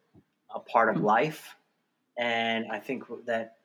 a 0.53 0.59
part 0.59 0.95
of 0.95 1.01
life. 1.01 1.55
And 2.17 2.71
I 2.71 2.79
think 2.79 3.05
that 3.25 3.57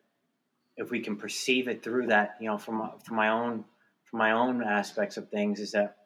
if 0.77 0.90
we 0.90 1.01
can 1.01 1.16
perceive 1.16 1.68
it 1.68 1.83
through 1.83 2.07
that, 2.07 2.37
you 2.40 2.46
know, 2.46 2.57
from, 2.57 2.90
from 3.05 3.16
my 3.16 3.29
own, 3.29 3.64
from 4.11 4.18
my 4.18 4.33
own 4.33 4.62
aspects 4.62 5.16
of 5.16 5.29
things 5.29 5.61
is 5.61 5.73
that, 5.73 5.97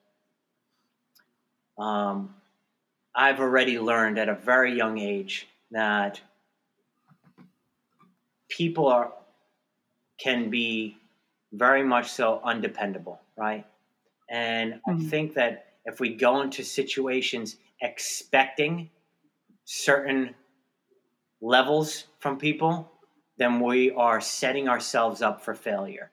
um, 1.78 2.34
I've 3.14 3.40
already 3.40 3.78
learned 3.78 4.18
at 4.18 4.28
a 4.28 4.34
very 4.34 4.74
young 4.74 4.98
age 4.98 5.46
that 5.70 6.20
people 8.48 8.86
are 8.86 9.12
can 10.18 10.50
be 10.50 10.96
very 11.52 11.82
much 11.82 12.10
so 12.10 12.40
undependable, 12.44 13.20
right? 13.36 13.66
And 14.30 14.74
mm-hmm. 14.74 15.06
I 15.06 15.10
think 15.10 15.34
that 15.34 15.66
if 15.84 16.00
we 16.00 16.14
go 16.14 16.40
into 16.42 16.62
situations 16.62 17.56
expecting 17.80 18.88
certain 19.64 20.34
levels 21.40 22.04
from 22.20 22.38
people, 22.38 22.90
then 23.36 23.60
we 23.60 23.90
are 23.90 24.20
setting 24.20 24.68
ourselves 24.68 25.22
up 25.22 25.44
for 25.44 25.54
failure, 25.54 26.10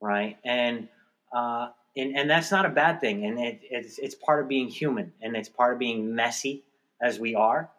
right? 0.00 0.36
And 0.44 0.88
uh, 1.32 1.68
and, 1.96 2.16
and 2.16 2.28
that's 2.28 2.50
not 2.50 2.66
a 2.66 2.70
bad 2.70 3.00
thing. 3.00 3.24
And 3.24 3.38
it, 3.38 3.60
it's, 3.62 3.98
it's 3.98 4.14
part 4.14 4.42
of 4.42 4.48
being 4.48 4.68
human 4.68 5.12
and 5.22 5.36
it's 5.36 5.48
part 5.48 5.72
of 5.72 5.78
being 5.78 6.14
messy 6.14 6.64
as 7.00 7.18
we 7.18 7.34
are. 7.34 7.70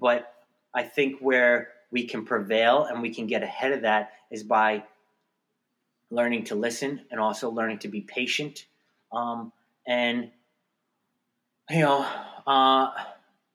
But 0.00 0.32
I 0.74 0.82
think 0.82 1.20
where 1.20 1.68
we 1.90 2.04
can 2.04 2.24
prevail 2.24 2.84
and 2.84 3.02
we 3.02 3.14
can 3.14 3.26
get 3.26 3.42
ahead 3.42 3.72
of 3.72 3.82
that 3.82 4.12
is 4.30 4.42
by 4.42 4.84
learning 6.10 6.44
to 6.44 6.54
listen 6.54 7.00
and 7.10 7.20
also 7.20 7.50
learning 7.50 7.78
to 7.80 7.88
be 7.88 8.00
patient. 8.00 8.66
Um, 9.12 9.52
and, 9.86 10.30
you 11.70 11.80
know, 11.80 12.06
uh, 12.46 12.90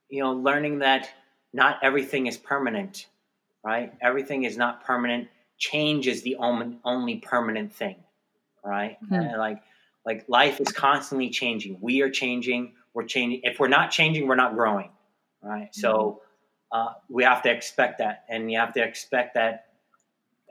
you 0.09 0.23
know, 0.23 0.33
learning 0.33 0.79
that 0.79 1.09
not 1.53 1.79
everything 1.83 2.27
is 2.27 2.37
permanent 2.37 3.07
right? 3.67 3.93
Everything 4.01 4.45
is 4.45 4.55
not 4.55 4.85
permanent. 4.85 5.27
Change 5.57 6.07
is 6.07 6.21
the 6.21 6.37
only, 6.37 6.77
only 6.85 7.17
permanent 7.17 7.73
thing, 7.73 7.97
right? 8.67 8.97
Hmm. 9.07 9.13
And 9.15 9.37
like 9.37 9.61
like 10.05 10.25
life 10.27 10.59
is 10.61 10.71
constantly 10.71 11.29
changing. 11.29 11.77
We 11.81 12.01
are 12.01 12.09
changing. 12.09 12.73
We're 12.93 13.05
changing. 13.05 13.41
If 13.43 13.59
we're 13.59 13.67
not 13.67 13.91
changing, 13.91 14.27
we're 14.27 14.35
not 14.35 14.55
growing, 14.55 14.89
right? 15.41 15.73
So 15.73 16.21
uh, 16.71 16.93
we 17.09 17.23
have 17.23 17.41
to 17.43 17.51
expect 17.51 17.99
that, 17.99 18.25
and 18.29 18.51
you 18.51 18.59
have 18.59 18.73
to 18.73 18.83
expect 18.83 19.35
that. 19.35 19.65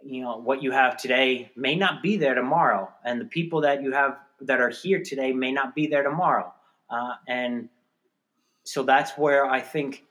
You 0.04 0.22
know 0.22 0.36
what 0.36 0.62
you 0.62 0.70
have 0.72 0.96
today 0.96 1.50
may 1.56 1.74
not 1.74 2.02
be 2.02 2.16
there 2.16 2.34
tomorrow, 2.34 2.92
and 3.04 3.20
the 3.20 3.24
people 3.24 3.62
that 3.62 3.82
you 3.82 3.92
have 3.92 4.18
that 4.42 4.60
are 4.60 4.70
here 4.70 5.02
today 5.02 5.32
may 5.32 5.52
not 5.52 5.74
be 5.74 5.86
there 5.86 6.02
tomorrow, 6.02 6.52
uh, 6.90 7.14
and 7.26 7.68
so 8.64 8.82
that's 8.82 9.12
where 9.16 9.46
I 9.46 9.60
think 9.60 10.04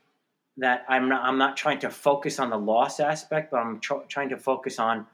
that 0.58 0.86
I'm 0.88 1.10
not, 1.10 1.24
I'm 1.24 1.38
not 1.38 1.58
trying 1.58 1.80
to 1.80 1.89
focus 1.89 2.39
on 2.39 2.50
the 2.50 2.58
loss 2.58 3.00
aspect, 3.00 3.52
but 3.52 3.58
I'm 3.58 3.80
tr- 3.80 4.06
trying 4.08 4.30
to 4.30 4.38
focus 4.38 4.80
on 4.80 5.06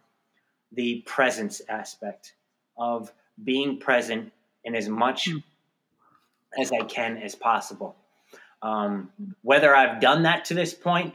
the 0.71 1.01
presence 1.05 1.61
aspect 1.67 2.33
of 2.81 3.13
being 3.43 3.77
present 3.79 4.31
in 4.63 4.75
as 4.75 4.89
much 4.89 5.29
Mm. 5.29 5.43
as 6.59 6.71
I 6.71 6.81
can 6.83 7.17
as 7.17 7.35
possible. 7.35 7.95
Um, 8.63 9.11
whether 9.43 9.75
I've 9.75 10.01
done 10.01 10.23
that 10.23 10.45
to 10.45 10.53
this 10.53 10.73
point 10.73 11.13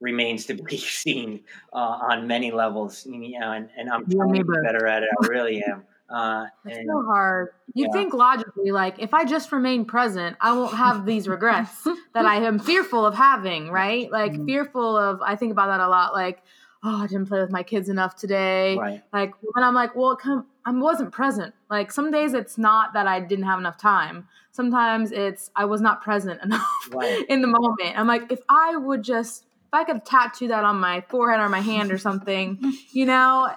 remains 0.00 0.46
to 0.46 0.54
be 0.54 0.76
seen 1.04 1.44
uh, 1.72 1.76
on 2.10 2.26
many 2.26 2.50
levels, 2.50 3.06
you 3.06 3.38
know, 3.38 3.52
and, 3.52 3.68
and 3.76 3.90
I'm 3.90 4.04
trying 4.10 4.34
to 4.34 4.44
be 4.44 4.60
better 4.64 4.86
at 4.86 5.02
it. 5.02 5.08
I 5.22 5.26
really 5.26 5.62
am. 5.62 5.84
Uh, 6.12 6.44
It's 6.66 6.76
and 6.76 6.86
so 6.90 7.02
hard. 7.06 7.48
You 7.72 7.86
Yeah. 7.86 7.92
think 7.92 8.12
logically, 8.12 8.70
like 8.70 8.98
if 8.98 9.14
I 9.14 9.24
just 9.24 9.50
remain 9.50 9.86
present, 9.86 10.36
I 10.42 10.52
won't 10.52 10.74
have 10.74 11.06
these 11.06 11.26
regrets 11.26 11.88
that 12.12 12.26
I 12.26 12.36
am 12.36 12.58
fearful 12.58 13.06
of 13.06 13.14
having, 13.14 13.70
right? 13.70 14.10
Like 14.18 14.32
Mhm. 14.32 14.44
fearful 14.44 14.94
of. 14.98 15.22
I 15.22 15.36
think 15.36 15.52
about 15.52 15.68
that 15.68 15.80
a 15.80 15.88
lot. 15.88 16.12
Like, 16.12 16.42
oh, 16.84 17.02
I 17.02 17.06
didn't 17.06 17.28
play 17.28 17.40
with 17.40 17.50
my 17.50 17.62
kids 17.62 17.88
enough 17.88 18.14
today. 18.14 18.76
right, 18.76 19.02
Like 19.10 19.32
when 19.54 19.64
I'm 19.64 19.72
like, 19.74 19.96
well, 19.96 20.16
come, 20.16 20.44
I 20.64 20.70
wasn't 20.70 21.12
present. 21.12 21.54
Like 21.70 21.90
some 21.92 22.10
days 22.10 22.34
it's 22.34 22.56
not 22.58 22.92
that 22.94 23.06
I 23.06 23.20
didn't 23.20 23.44
have 23.46 23.58
enough 23.58 23.78
time. 23.78 24.28
Sometimes 24.52 25.12
it's 25.12 25.50
I 25.56 25.64
was 25.64 25.80
not 25.80 26.02
present 26.02 26.42
enough 26.44 26.66
right, 26.92 27.24
in 27.28 27.40
the 27.42 27.48
moment. 27.48 27.96
I'm 27.98 28.06
like, 28.06 28.30
if 28.30 28.40
I 28.48 28.76
would 28.76 29.02
just, 29.02 29.44
if 29.44 29.74
I 29.74 29.84
could 29.84 30.04
tattoo 30.04 30.48
that 30.48 30.64
on 30.64 30.78
my 30.78 31.00
forehead 31.08 31.40
or 31.40 31.48
my 31.48 31.60
hand 31.60 31.90
or 31.90 31.98
something, 31.98 32.58
you 32.92 33.06
know, 33.06 33.50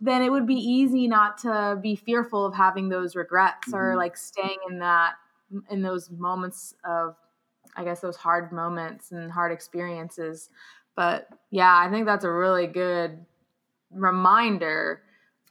then 0.00 0.22
it 0.22 0.30
would 0.30 0.46
be 0.46 0.54
easy 0.54 1.08
not 1.08 1.38
to 1.38 1.78
be 1.82 1.96
fearful 1.96 2.46
of 2.46 2.54
having 2.54 2.88
those 2.88 3.16
regrets 3.16 3.72
or 3.72 3.94
Mhm. 3.94 3.96
like 3.96 4.16
staying 4.16 4.58
in 4.68 4.78
that, 4.78 5.14
in 5.70 5.82
those 5.82 6.10
moments 6.10 6.74
of, 6.84 7.16
I 7.76 7.84
guess, 7.84 8.00
those 8.00 8.16
hard 8.16 8.52
moments 8.52 9.12
and 9.12 9.30
hard 9.30 9.50
experiences. 9.52 10.48
But 10.94 11.28
yeah, 11.50 11.76
I 11.76 11.90
think 11.90 12.06
that's 12.06 12.24
a 12.24 12.30
really 12.30 12.66
good 12.66 13.24
reminder 13.90 15.02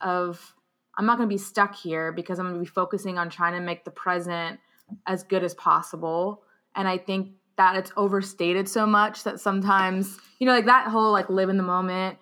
of 0.01 0.53
I'm 0.97 1.05
not 1.05 1.17
going 1.17 1.27
to 1.27 1.33
be 1.33 1.39
stuck 1.39 1.75
here 1.75 2.11
because 2.11 2.39
I'm 2.39 2.45
going 2.45 2.55
to 2.55 2.61
be 2.61 2.65
focusing 2.65 3.17
on 3.17 3.29
trying 3.29 3.53
to 3.53 3.59
make 3.59 3.83
the 3.85 3.91
present 3.91 4.59
as 5.07 5.23
good 5.23 5.43
as 5.43 5.53
possible. 5.55 6.43
And 6.75 6.87
I 6.87 6.97
think 6.97 7.33
that 7.57 7.75
it's 7.75 7.91
overstated 7.97 8.67
so 8.67 8.85
much 8.85 9.23
that 9.23 9.39
sometimes, 9.39 10.17
you 10.39 10.47
know, 10.47 10.53
like 10.53 10.65
that 10.65 10.87
whole 10.87 11.11
like 11.11 11.29
live 11.29 11.49
in 11.49 11.57
the 11.57 11.63
moment, 11.63 12.17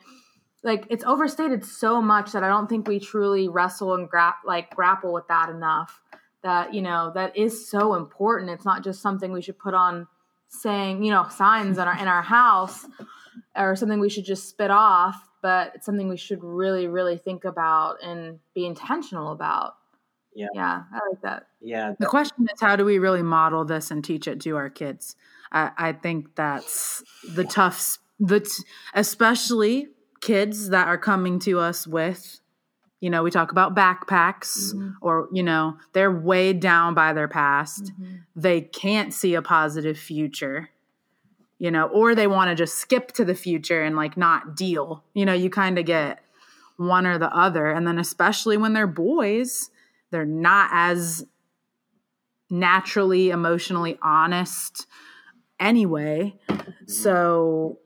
like 0.63 0.86
it's 0.89 1.03
overstated 1.03 1.65
so 1.65 2.01
much 2.01 2.34
that 2.34 2.43
I 2.43 2.47
don't 2.47 2.67
think 2.67 2.88
we 2.88 2.99
truly 2.99 3.47
wrestle 3.47 3.95
and 3.95 4.10
gra- 4.10 4.36
like 4.45 4.75
grapple 4.75 5.13
with 5.13 5.27
that 5.27 5.49
enough. 5.49 6.01
That, 6.43 6.73
you 6.73 6.81
know, 6.81 7.12
that 7.13 7.38
is 7.38 7.69
so 7.69 7.93
important. 7.93 8.49
It's 8.49 8.65
not 8.65 8.84
just 8.84 9.01
something 9.01 9.31
we 9.31 9.43
should 9.43 9.60
put 9.60 9.73
on 9.73 10.07
saying, 10.47 11.03
you 11.03 11.12
know, 11.12 11.27
signs 11.29 11.77
in 11.77 11.88
our 11.88 11.97
in 11.97 12.07
our 12.07 12.21
house 12.21 12.86
or 13.55 13.75
something 13.75 13.99
we 13.99 14.10
should 14.10 14.25
just 14.25 14.49
spit 14.49 14.71
off, 14.71 15.29
but 15.41 15.71
it's 15.75 15.86
something 15.86 16.08
we 16.10 16.17
should 16.17 16.43
really, 16.43 16.88
really 16.88 17.17
think 17.17 17.45
about 17.45 18.04
and 18.04 18.39
be 18.54 18.65
intentional 18.65 19.32
about. 19.32 19.75
Yeah. 20.34 20.47
Yeah, 20.54 20.84
I 20.93 20.99
like 21.10 21.21
that. 21.23 21.47
yeah, 21.60 21.93
The 21.99 22.06
question 22.06 22.47
is, 22.54 22.62
how 22.62 22.75
do 22.77 22.86
we 22.86 22.99
really 22.99 23.21
model 23.21 23.65
this 23.65 23.91
and 23.91 24.04
teach 24.04 24.27
it 24.27 24.39
to 24.41 24.56
our 24.56 24.69
kids? 24.69 25.15
I, 25.51 25.71
I 25.77 25.91
think 25.93 26.36
that's 26.36 27.04
the 27.36 27.43
tough, 27.43 27.97
the 28.19 28.39
t- 28.39 28.63
especially 28.93 29.88
kids 30.21 30.69
that 30.69 30.88
are 30.88 30.97
coming 30.97 31.39
to 31.39 31.60
us 31.60 31.86
with, 31.86 32.39
you 33.01 33.10
know, 33.10 33.23
we 33.23 33.32
talk 33.32 33.51
about 33.51 33.75
backpacks 33.75 34.73
Mhm. 34.73 34.93
or, 35.01 35.27
you 35.34 35.43
know, 35.43 35.77
they're 35.93 36.12
weighed 36.12 36.60
down 36.62 36.93
by 36.93 37.12
their 37.12 37.27
past. 37.27 37.91
They 38.36 38.62
can't 38.62 39.13
see 39.13 39.34
a 39.34 39.41
positive 39.41 39.97
future, 39.97 40.69
you 41.62 41.69
know, 41.69 41.86
or 41.89 42.15
they 42.15 42.26
want 42.26 42.50
to 42.50 42.56
just 42.56 42.80
skip 42.80 43.12
to 43.12 43.24
the 43.24 43.36
future 43.36 43.84
and 43.84 43.95
like 43.95 44.17
not 44.17 44.56
deal. 44.56 45.04
You 45.13 45.28
know, 45.28 45.34
you 45.34 45.52
kind 45.52 45.78
of 45.78 45.86
get 45.86 46.17
one 46.78 47.06
or 47.06 47.19
the 47.19 47.32
other. 47.32 47.69
And 47.69 47.86
then, 47.86 48.00
especially 48.00 48.58
when 48.58 48.74
they're 48.74 48.88
boys, 48.88 49.69
they're 50.10 50.26
not 50.26 50.71
as 50.74 51.24
naturally 52.50 53.30
emotionally 53.30 54.00
honest 54.02 54.88
anyway. 55.60 56.34
Mm-hmm. 56.50 56.88
So 56.88 57.78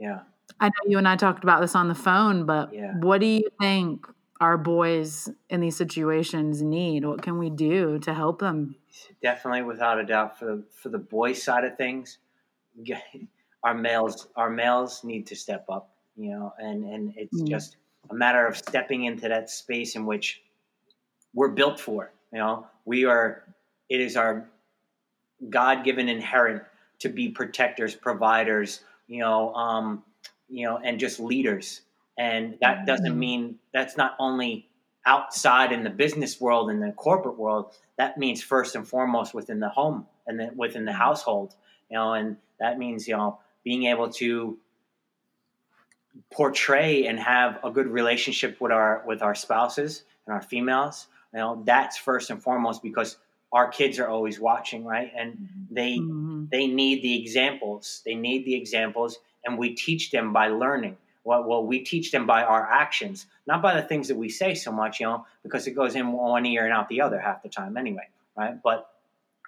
yeah. 0.00 0.22
I 0.58 0.66
know 0.66 0.90
you 0.90 0.98
and 0.98 1.06
I 1.06 1.14
talked 1.14 1.44
about 1.44 1.60
this 1.60 1.76
on 1.76 1.86
the 1.86 1.94
phone, 1.94 2.46
but 2.46 2.74
Yeah. 2.74 2.94
what 2.98 3.20
do 3.20 3.26
you 3.26 3.48
think 3.60 4.08
our 4.40 4.58
boys 4.58 5.30
in 5.48 5.60
these 5.60 5.76
situations 5.76 6.62
need? 6.62 7.04
What 7.04 7.22
can 7.22 7.38
we 7.38 7.48
do 7.48 8.00
to 8.00 8.12
help 8.12 8.40
them? 8.40 8.74
definitely 9.22 9.62
without 9.62 9.98
a 9.98 10.04
doubt 10.04 10.38
for 10.38 10.44
the 10.44 10.64
for 10.70 10.88
the 10.88 10.98
boys 10.98 11.42
side 11.42 11.64
of 11.64 11.76
things 11.76 12.18
our 13.64 13.74
males 13.74 14.28
our 14.36 14.50
males 14.50 15.04
need 15.04 15.26
to 15.26 15.36
step 15.36 15.64
up 15.70 15.90
you 16.16 16.30
know 16.30 16.52
and 16.58 16.84
and 16.84 17.14
it's 17.16 17.42
Mm. 17.42 17.48
just 17.48 17.76
a 18.10 18.14
matter 18.14 18.46
of 18.46 18.56
stepping 18.56 19.04
into 19.04 19.28
that 19.28 19.50
space 19.50 19.96
in 19.96 20.06
which 20.06 20.42
we're 21.34 21.48
built 21.50 21.80
for 21.80 22.12
you 22.32 22.38
know. 22.38 22.66
We 22.84 23.04
are 23.06 23.44
it 23.88 24.00
is 24.00 24.16
our 24.16 24.48
god-given 25.50 26.08
inherent 26.08 26.62
to 27.00 27.08
be 27.08 27.28
protectors 27.30 27.94
providers 27.94 28.80
you 29.08 29.20
know 29.20 29.54
um 29.54 30.04
you 30.48 30.66
know 30.66 30.78
and 30.78 30.98
just 31.00 31.20
leaders. 31.20 31.82
And 32.18 32.58
that 32.60 32.86
doesn't 32.86 33.14
Mhm. 33.14 33.18
mean 33.18 33.58
that's 33.72 33.96
not 33.96 34.14
only 34.20 34.68
outside 35.06 35.72
in 35.72 35.82
the 35.84 35.90
business 35.90 36.40
world 36.40 36.70
and 36.70 36.82
the 36.82 36.92
corporate 36.92 37.38
world. 37.38 37.74
That 37.98 38.18
means 38.18 38.42
first 38.42 38.76
and 38.76 38.86
foremost 38.86 39.34
within 39.34 39.60
the 39.60 39.68
home 39.70 40.06
and 40.26 40.38
then 40.40 40.56
within 40.56 40.84
the 40.84 40.92
household 40.92 41.54
you 41.94 42.00
know 42.00 42.12
and 42.14 42.36
that 42.58 42.76
means 42.76 43.06
you 43.06 43.16
know 43.16 43.38
being 43.62 43.84
able 43.84 44.10
to 44.10 44.58
portray 46.32 47.06
and 47.06 47.18
have 47.18 47.58
a 47.64 47.70
good 47.70 47.86
relationship 47.86 48.60
with 48.60 48.72
our 48.72 49.02
with 49.06 49.22
our 49.22 49.34
spouses 49.34 50.02
and 50.26 50.34
our 50.34 50.42
females 50.42 51.06
you 51.32 51.38
know 51.38 51.62
that's 51.64 51.96
first 51.96 52.30
and 52.30 52.42
foremost 52.42 52.82
because 52.82 53.16
our 53.52 53.68
kids 53.68 54.00
are 54.00 54.08
always 54.08 54.40
watching 54.40 54.84
right? 54.84 55.12
And 55.16 55.48
they 55.70 55.98
Mhm. 55.98 56.50
they 56.50 56.66
need 56.66 57.02
the 57.02 57.14
examples. 57.22 58.02
They 58.04 58.16
need 58.16 58.44
the 58.44 58.56
examples 58.56 59.20
and 59.44 59.56
we 59.56 59.74
teach 59.74 60.10
them 60.10 60.32
by 60.32 60.48
learning. 60.48 60.96
Well, 61.22 61.44
well 61.44 61.64
we 61.64 61.78
teach 61.80 62.10
them 62.10 62.26
by 62.26 62.42
our 62.42 62.68
actions 62.68 63.26
not 63.46 63.62
by 63.62 63.72
the 63.80 63.86
things 63.90 64.08
that 64.08 64.16
we 64.16 64.28
say 64.28 64.54
so 64.54 64.72
much 64.72 64.98
you 65.00 65.06
know 65.06 65.24
because 65.44 65.68
it 65.68 65.74
goes 65.80 65.94
in 65.94 66.12
one 66.12 66.44
ear 66.46 66.64
and 66.64 66.74
out 66.76 66.88
the 66.88 67.00
other 67.00 67.20
half 67.20 67.42
the 67.44 67.48
time 67.48 67.76
anyway 67.76 68.08
right? 68.36 68.56
But 68.68 68.78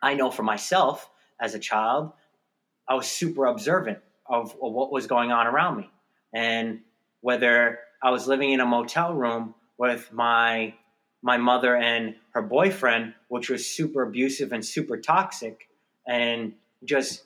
i 0.02 0.14
know 0.14 0.30
for 0.30 0.44
myself 0.54 1.10
as 1.40 1.54
a 1.54 1.58
child 1.58 2.12
i 2.88 2.94
was 2.94 3.06
super 3.06 3.46
observant 3.46 3.98
of, 4.26 4.52
of 4.62 4.72
what 4.72 4.92
was 4.92 5.06
going 5.06 5.32
on 5.32 5.46
around 5.46 5.76
me 5.76 5.90
and 6.32 6.80
whether 7.20 7.78
i 8.02 8.10
was 8.10 8.26
living 8.26 8.52
in 8.52 8.60
a 8.60 8.66
motel 8.66 9.14
room 9.14 9.54
with 9.78 10.12
my 10.12 10.74
my 11.22 11.36
mother 11.36 11.76
and 11.76 12.14
her 12.32 12.42
boyfriend 12.42 13.14
which 13.28 13.50
was 13.50 13.66
super 13.66 14.02
abusive 14.02 14.52
and 14.52 14.64
super 14.64 14.96
toxic 14.96 15.68
and 16.06 16.52
just 16.84 17.22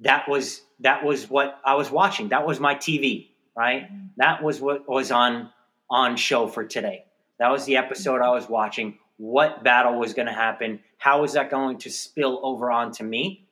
that 0.00 0.28
was 0.28 0.62
that 0.80 1.04
was 1.04 1.28
what 1.28 1.58
I 1.64 1.74
was 1.74 1.90
watching. 1.90 2.28
That 2.28 2.46
was 2.46 2.60
my 2.60 2.74
TV, 2.74 3.28
right? 3.56 3.84
Mm-hmm. 3.84 4.06
That 4.18 4.42
was 4.42 4.60
what 4.60 4.88
was 4.88 5.10
on 5.10 5.50
on 5.90 6.16
show 6.16 6.46
for 6.46 6.64
today. 6.64 7.04
That 7.38 7.50
was 7.50 7.64
the 7.64 7.76
episode 7.76 8.20
I 8.20 8.30
was 8.30 8.48
watching. 8.48 8.98
What 9.16 9.64
battle 9.64 9.98
was 9.98 10.14
going 10.14 10.26
to 10.26 10.32
happen? 10.32 10.80
How 10.98 11.22
was 11.22 11.32
that 11.32 11.50
going 11.50 11.78
to 11.78 11.90
spill 11.90 12.40
over 12.42 12.70
onto 12.70 13.04
me? 13.04 13.47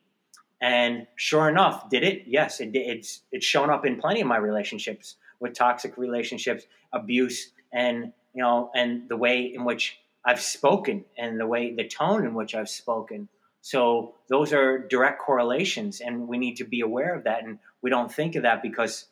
And 0.59 1.05
sure 1.15 1.49
enough, 1.49 1.89
did 1.89 2.03
it? 2.03 2.23
Yes, 2.25 2.59
it. 2.59 2.71
It's 2.73 3.21
it's 3.31 3.45
shown 3.45 3.69
up 3.69 3.85
in 3.85 3.99
plenty 3.99 4.21
of 4.21 4.27
my 4.27 4.37
relationships 4.37 5.15
with 5.39 5.53
toxic 5.53 5.97
relationships, 5.97 6.65
abuse, 6.91 7.51
and 7.71 8.11
you 8.33 8.41
know, 8.41 8.71
and 8.75 9.07
the 9.07 9.17
way 9.17 9.53
in 9.53 9.65
which 9.65 9.99
I've 10.25 10.41
spoken, 10.41 11.05
and 11.17 11.39
the 11.39 11.45
way 11.45 11.75
the 11.75 11.87
tone 11.87 12.25
in 12.25 12.33
which 12.33 12.55
I've 12.55 12.69
spoken. 12.69 13.29
So 13.61 14.15
those 14.29 14.51
are 14.53 14.79
direct 14.79 15.21
correlations, 15.21 16.01
and 16.01 16.27
we 16.27 16.37
need 16.37 16.55
to 16.57 16.63
be 16.63 16.81
aware 16.81 17.13
of 17.13 17.25
that. 17.25 17.43
And 17.43 17.59
we 17.81 17.89
don't 17.89 18.11
think 18.11 18.35
of 18.35 18.43
that 18.43 18.63
because 18.63 19.05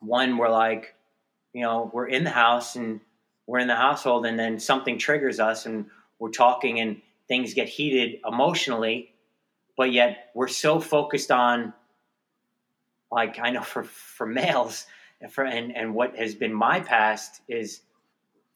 one, 0.00 0.36
we're 0.36 0.50
like, 0.50 0.94
you 1.54 1.62
know, 1.62 1.90
we're 1.94 2.08
in 2.08 2.24
the 2.24 2.30
house 2.30 2.76
and 2.76 3.00
we're 3.46 3.60
in 3.60 3.68
the 3.68 3.76
household, 3.76 4.26
and 4.26 4.38
then 4.38 4.58
something 4.58 4.98
triggers 4.98 5.40
us, 5.40 5.64
and 5.64 5.86
we're 6.18 6.30
talking, 6.30 6.80
and 6.80 7.00
things 7.26 7.54
get 7.54 7.68
heated 7.68 8.20
emotionally, 8.26 9.13
but 9.76 9.92
yet 9.92 10.30
we're 10.34 10.48
so 10.48 10.80
focused 10.80 11.30
on, 11.30 11.72
like 13.10 13.38
I 13.40 13.50
know 13.50 13.62
for 13.74 13.84
for 13.84 14.26
males, 14.26 14.86
and, 15.20 15.32
for, 15.32 15.44
and, 15.44 15.76
and 15.76 15.94
what 15.94 16.16
has 16.16 16.34
been 16.34 16.52
my 16.52 16.80
past 16.80 17.40
is, 17.48 17.80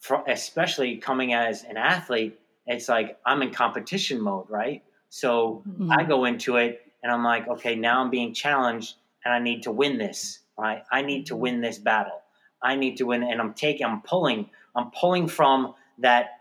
for, 0.01 0.23
especially 0.29 0.99
coming 0.99 1.33
as 1.33 1.65
an 1.65 1.77
athlete, 1.77 2.39
it's 2.67 2.89
like 2.89 3.19
I'm 3.25 3.43
in 3.43 3.51
competition 3.51 4.21
mode, 4.21 4.49
right? 4.49 4.83
So 5.09 5.63
mm-hmm. 5.67 5.91
I 5.91 6.05
go 6.05 6.25
into 6.27 6.57
it 6.57 6.83
and 7.03 7.11
I'm 7.11 7.25
like, 7.25 7.49
okay, 7.49 7.75
now 7.75 8.03
I'm 8.03 8.11
being 8.11 8.35
challenged 8.35 8.97
and 9.25 9.33
I 9.33 9.39
need 9.39 9.63
to 9.65 9.73
win 9.73 9.99
this, 9.99 10.41
right? 10.59 10.83
I 10.93 11.03
need 11.03 11.27
to 11.27 11.37
win 11.37 11.61
this 11.61 11.79
battle. 11.79 12.21
I 12.63 12.77
need 12.77 12.97
to 12.97 13.05
win, 13.05 13.23
and 13.23 13.41
I'm 13.41 13.55
taking, 13.55 13.87
I'm 13.87 14.03
pulling, 14.03 14.51
I'm 14.75 14.91
pulling 14.91 15.29
from 15.29 15.75
that 15.99 16.41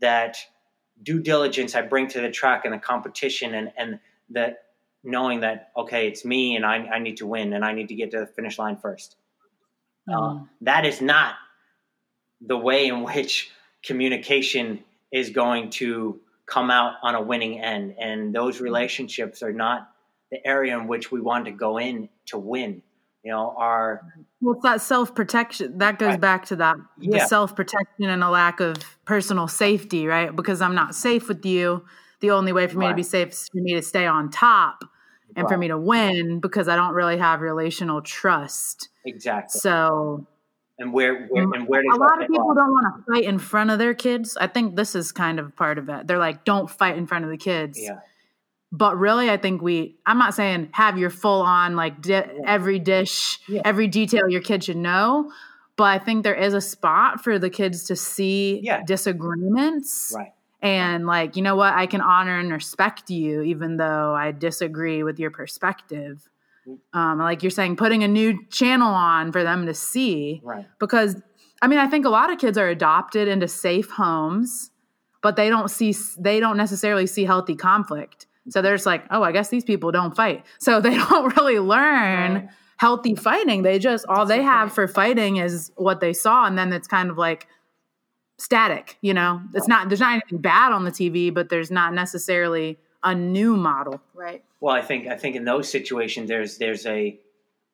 that 0.00 0.36
due 1.02 1.20
diligence 1.20 1.74
I 1.74 1.82
bring 1.82 2.08
to 2.08 2.20
the 2.20 2.30
track 2.30 2.64
and 2.64 2.74
the 2.74 2.78
competition, 2.78 3.54
and 3.54 3.72
and 3.76 4.00
that 4.30 4.64
knowing 5.04 5.40
that 5.40 5.70
okay, 5.76 6.08
it's 6.08 6.24
me, 6.24 6.56
and 6.56 6.64
I, 6.64 6.76
I 6.76 6.98
need 6.98 7.18
to 7.18 7.26
win, 7.26 7.52
and 7.52 7.64
I 7.64 7.72
need 7.72 7.88
to 7.88 7.94
get 7.94 8.10
to 8.12 8.20
the 8.20 8.26
finish 8.26 8.58
line 8.58 8.76
1st 8.76 9.14
mm. 10.08 10.40
uh, 10.40 10.44
that 10.62 10.84
is 10.84 11.00
not 11.00 11.34
the 12.40 12.56
way 12.56 12.86
in 12.86 13.02
which 13.02 13.50
communication 13.82 14.84
is 15.12 15.30
going 15.30 15.70
to 15.70 16.20
come 16.46 16.70
out 16.70 16.94
on 17.02 17.14
a 17.14 17.20
winning 17.20 17.60
end, 17.60 17.94
and 17.98 18.34
those 18.34 18.58
mm. 18.58 18.62
relationships 18.62 19.42
are 19.42 19.52
not 19.52 19.90
the 20.30 20.46
area 20.46 20.78
in 20.78 20.86
which 20.86 21.10
we 21.10 21.20
want 21.20 21.46
to 21.46 21.50
go 21.50 21.78
in 21.78 22.08
to 22.26 22.38
win. 22.38 22.82
You 23.24 23.32
know, 23.32 23.54
our 23.56 24.02
well, 24.40 24.54
it's 24.54 24.62
that 24.62 24.80
self 24.80 25.14
protection 25.14 25.78
that 25.78 25.98
goes 25.98 26.10
right. 26.10 26.20
back 26.20 26.46
to 26.46 26.56
that 26.56 26.76
yeah. 26.98 27.18
the 27.18 27.26
self 27.26 27.56
protection 27.56 28.04
and 28.04 28.22
a 28.22 28.30
lack 28.30 28.60
of 28.60 28.76
personal 29.04 29.48
safety, 29.48 30.06
right? 30.06 30.34
Because 30.34 30.60
I'm 30.60 30.74
not 30.74 30.94
safe 30.94 31.28
with 31.28 31.44
you. 31.44 31.84
The 32.20 32.30
only 32.30 32.52
way 32.52 32.66
for 32.66 32.78
me 32.78 32.86
right. 32.86 32.92
to 32.92 32.96
be 32.96 33.02
safe 33.02 33.28
is 33.28 33.48
for 33.48 33.58
me 33.58 33.74
to 33.74 33.82
stay 33.82 34.06
on 34.06 34.30
top 34.30 34.84
and 35.36 35.44
right. 35.44 35.52
for 35.52 35.58
me 35.58 35.68
to 35.68 35.78
win 35.78 36.40
because 36.40 36.68
I 36.68 36.76
don't 36.76 36.94
really 36.94 37.18
have 37.18 37.40
relational 37.40 38.02
trust. 38.02 38.88
Exactly. 39.04 39.60
So 39.60 40.26
and 40.78 40.92
where, 40.92 41.26
where 41.26 41.46
mm. 41.46 41.56
and 41.56 41.68
where 41.68 41.82
a 41.82 41.96
lot 41.96 42.22
of 42.22 42.28
people 42.28 42.54
don't 42.54 42.70
want 42.70 43.04
to 43.06 43.12
fight 43.12 43.24
in 43.24 43.38
front 43.38 43.70
of 43.70 43.78
their 43.78 43.94
kids. 43.94 44.36
I 44.40 44.46
think 44.46 44.76
this 44.76 44.94
is 44.94 45.12
kind 45.12 45.38
of 45.38 45.54
part 45.56 45.78
of 45.78 45.88
it. 45.88 46.06
They're 46.06 46.18
like, 46.18 46.44
don't 46.44 46.70
fight 46.70 46.96
in 46.96 47.06
front 47.06 47.24
of 47.24 47.30
the 47.30 47.36
kids. 47.36 47.78
Yeah. 47.80 48.00
But 48.70 48.98
really, 48.98 49.30
I 49.30 49.38
think 49.38 49.62
we, 49.62 49.96
I'm 50.04 50.18
not 50.18 50.34
saying 50.34 50.68
have 50.72 50.98
your 50.98 51.10
full 51.10 51.42
on, 51.42 51.74
like 51.74 52.02
di- 52.02 52.28
every 52.44 52.78
dish, 52.78 53.38
yeah. 53.48 53.62
every 53.64 53.88
detail 53.88 54.28
your 54.28 54.42
kid 54.42 54.64
should 54.64 54.76
know. 54.76 55.32
But 55.76 55.84
I 55.84 55.98
think 55.98 56.22
there 56.22 56.34
is 56.34 56.54
a 56.54 56.60
spot 56.60 57.24
for 57.24 57.38
the 57.38 57.50
kids 57.50 57.84
to 57.84 57.96
see 57.96 58.60
yeah. 58.62 58.82
disagreements. 58.84 60.12
Right. 60.14 60.32
And 60.60 61.06
like, 61.06 61.36
you 61.36 61.42
know 61.42 61.54
what? 61.54 61.74
I 61.74 61.86
can 61.86 62.00
honor 62.00 62.38
and 62.38 62.50
respect 62.50 63.10
you, 63.10 63.42
even 63.42 63.76
though 63.76 64.14
I 64.14 64.32
disagree 64.32 65.02
with 65.02 65.18
your 65.18 65.30
perspective. 65.30 66.28
Mm. 66.66 66.78
Um, 66.92 67.18
like 67.18 67.42
you're 67.42 67.50
saying, 67.50 67.76
putting 67.76 68.02
a 68.02 68.08
new 68.08 68.44
channel 68.48 68.92
on 68.92 69.30
for 69.30 69.44
them 69.44 69.66
to 69.66 69.74
see. 69.74 70.40
Right. 70.42 70.66
Because, 70.80 71.20
I 71.62 71.68
mean, 71.68 71.78
I 71.78 71.86
think 71.86 72.04
a 72.04 72.10
lot 72.10 72.32
of 72.32 72.38
kids 72.38 72.58
are 72.58 72.68
adopted 72.68 73.28
into 73.28 73.46
safe 73.46 73.90
homes, 73.90 74.70
but 75.22 75.36
they 75.36 75.48
don't 75.48 75.70
see, 75.70 75.94
they 76.18 76.40
don't 76.40 76.56
necessarily 76.56 77.06
see 77.06 77.24
healthy 77.24 77.54
conflict. 77.54 78.26
So 78.50 78.62
they're 78.62 78.74
just 78.74 78.86
like, 78.86 79.04
oh, 79.10 79.22
I 79.22 79.30
guess 79.32 79.50
these 79.50 79.64
people 79.64 79.92
don't 79.92 80.16
fight. 80.16 80.44
So 80.58 80.80
they 80.80 80.94
don't 81.08 81.36
really 81.36 81.60
learn 81.60 82.34
right. 82.34 82.48
healthy 82.78 83.14
fighting. 83.14 83.62
They 83.62 83.78
just, 83.78 84.06
all 84.08 84.26
they 84.26 84.42
have 84.42 84.72
for 84.72 84.88
fighting 84.88 85.36
is 85.36 85.70
what 85.76 86.00
they 86.00 86.12
saw. 86.12 86.46
And 86.46 86.58
then 86.58 86.72
it's 86.72 86.88
kind 86.88 87.10
of 87.10 87.18
like 87.18 87.46
static, 88.38 88.96
you 89.00 89.14
know? 89.14 89.42
It's 89.54 89.68
not, 89.68 89.88
there's 89.88 90.00
not 90.00 90.12
anything 90.12 90.38
bad 90.38 90.72
on 90.72 90.84
the 90.84 90.90
TV, 90.90 91.32
but 91.32 91.48
there's 91.48 91.70
not 91.70 91.94
necessarily 91.94 92.78
a 93.02 93.14
new 93.14 93.56
model. 93.56 94.00
Right. 94.14 94.42
Well, 94.60 94.74
I 94.74 94.82
think, 94.82 95.06
I 95.06 95.16
think 95.16 95.36
in 95.36 95.44
those 95.44 95.70
situations, 95.70 96.28
there's, 96.28 96.58
there's 96.58 96.86
a, 96.86 97.18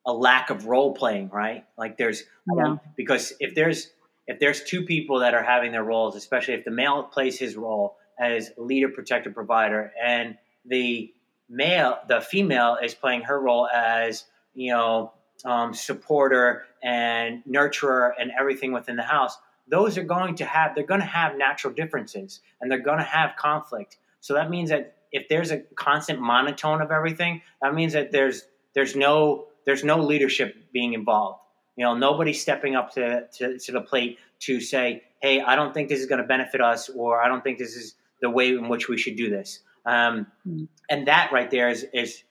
a 0.06 0.12
lack 0.12 0.50
of 0.50 0.66
role 0.66 0.94
playing, 0.94 1.30
right? 1.30 1.64
Like 1.78 1.96
there's, 1.96 2.24
yeah. 2.56 2.64
um, 2.64 2.80
because 2.96 3.32
if 3.40 3.54
there's, 3.54 3.90
if 4.26 4.38
there's 4.38 4.62
two 4.62 4.84
people 4.84 5.20
that 5.20 5.34
are 5.34 5.42
having 5.42 5.72
their 5.72 5.84
roles, 5.84 6.16
especially 6.16 6.54
if 6.54 6.64
the 6.64 6.70
male 6.70 7.02
plays 7.02 7.38
his 7.38 7.56
role 7.56 7.96
as 8.18 8.50
leader, 8.56 8.88
protector, 8.88 9.30
provider, 9.30 9.92
and 10.02 10.36
the 10.64 11.12
male, 11.48 11.98
the 12.08 12.20
female 12.20 12.78
is 12.82 12.94
playing 12.94 13.22
her 13.22 13.40
role 13.40 13.68
as 13.68 14.24
you 14.54 14.72
know 14.72 15.12
um, 15.44 15.74
supporter 15.74 16.64
and 16.82 17.42
nurturer 17.44 18.12
and 18.18 18.30
everything 18.38 18.72
within 18.72 18.96
the 18.96 19.02
house. 19.02 19.36
Those 19.68 19.96
are 19.98 20.04
going 20.04 20.36
to 20.36 20.44
have 20.44 20.74
they're 20.74 20.84
going 20.84 21.00
to 21.00 21.06
have 21.06 21.36
natural 21.36 21.72
differences 21.72 22.40
and 22.60 22.70
they're 22.70 22.78
going 22.78 22.98
to 22.98 23.04
have 23.04 23.36
conflict. 23.36 23.98
So 24.20 24.34
that 24.34 24.50
means 24.50 24.70
that 24.70 24.96
if 25.12 25.28
there's 25.28 25.50
a 25.50 25.58
constant 25.76 26.20
monotone 26.20 26.82
of 26.82 26.90
everything, 26.90 27.42
that 27.62 27.74
means 27.74 27.92
that 27.92 28.12
there's 28.12 28.46
there's 28.74 28.94
no 28.96 29.46
there's 29.64 29.84
no 29.84 29.98
leadership 29.98 30.56
being 30.72 30.92
involved. 30.92 31.40
You 31.76 31.84
know, 31.84 31.96
nobody's 31.96 32.40
stepping 32.40 32.76
up 32.76 32.92
to, 32.92 33.26
to, 33.38 33.58
to 33.58 33.72
the 33.72 33.80
plate 33.80 34.18
to 34.40 34.60
say, 34.60 35.02
hey, 35.20 35.40
I 35.40 35.56
don't 35.56 35.74
think 35.74 35.88
this 35.88 36.00
is 36.00 36.06
going 36.06 36.20
to 36.20 36.26
benefit 36.26 36.60
us, 36.60 36.88
or 36.88 37.20
I 37.20 37.28
don't 37.28 37.42
think 37.42 37.58
this 37.58 37.74
is 37.74 37.94
the 38.20 38.30
way 38.30 38.50
in 38.50 38.68
which 38.68 38.88
we 38.88 38.96
should 38.96 39.16
do 39.16 39.30
this. 39.30 39.60
Um, 39.86 40.26
mm-hmm. 40.46 40.64
And 40.88 41.08
that 41.08 41.32
right 41.32 41.50
there 41.50 41.68
is, 41.68 41.86
is 41.92 42.22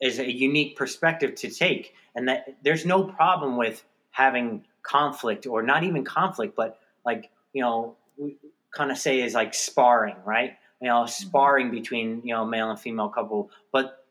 is 0.00 0.18
a 0.18 0.30
unique 0.30 0.76
perspective 0.76 1.34
to 1.36 1.50
take, 1.50 1.94
and 2.14 2.28
that 2.28 2.56
there's 2.62 2.84
no 2.84 3.04
problem 3.04 3.56
with 3.56 3.84
having 4.10 4.64
conflict 4.84 5.46
or 5.46 5.62
not 5.62 5.82
even 5.82 6.04
conflict, 6.04 6.54
but 6.54 6.78
like 7.04 7.30
you 7.52 7.62
know, 7.62 7.96
we 8.16 8.36
kind 8.72 8.92
of 8.92 8.98
say 8.98 9.20
is 9.20 9.34
like 9.34 9.54
sparring, 9.54 10.16
right? 10.24 10.56
You 10.80 10.88
know, 10.88 11.02
mm-hmm. 11.02 11.26
sparring 11.26 11.70
between 11.72 12.22
you 12.24 12.34
know 12.34 12.44
male 12.44 12.70
and 12.70 12.78
female 12.78 13.08
couple, 13.08 13.50
but 13.72 14.04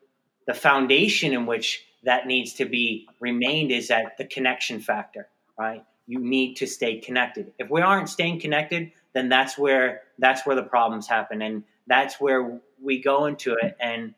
the 0.46 0.54
foundation 0.54 1.32
in 1.32 1.46
which 1.46 1.84
that 2.02 2.26
needs 2.26 2.52
to 2.54 2.66
be 2.66 3.08
remained 3.18 3.72
is 3.72 3.88
that 3.88 4.18
the 4.18 4.26
connection 4.26 4.80
factor, 4.80 5.28
right? 5.58 5.82
You 6.06 6.18
need 6.18 6.56
to 6.56 6.66
stay 6.66 6.98
connected. 6.98 7.52
If 7.58 7.70
we 7.70 7.80
aren't 7.80 8.10
staying 8.10 8.40
connected, 8.40 8.92
then 9.14 9.30
that's 9.30 9.56
where 9.56 10.02
that's 10.18 10.44
where 10.44 10.56
the 10.56 10.62
problems 10.62 11.06
happen. 11.06 11.40
And 11.40 11.64
that's 11.86 12.20
where 12.20 12.60
we 12.82 13.00
go 13.00 13.26
into 13.26 13.56
it 13.60 13.76
and 13.80 14.14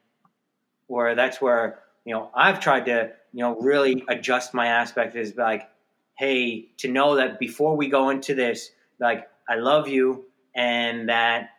where 0.87 1.15
that's 1.15 1.41
where 1.41 1.81
you 2.05 2.15
know 2.15 2.31
i've 2.35 2.61
tried 2.61 2.87
to 2.87 3.11
you 3.33 3.41
know 3.41 3.57
really 3.57 4.05
adjust 4.09 4.55
my 4.55 4.69
aspect 4.69 5.17
is 5.17 5.35
like 5.37 5.69
hey 6.17 6.69
to 6.79 6.89
know 6.89 7.17
that 7.17 7.39
before 7.39 7.77
we 7.77 7.89
go 7.89 8.11
into 8.11 8.35
this 8.35 8.71
like 9.01 9.29
i 9.49 9.55
love 9.55 9.89
you 9.89 10.25
and 10.55 11.09
that 11.09 11.51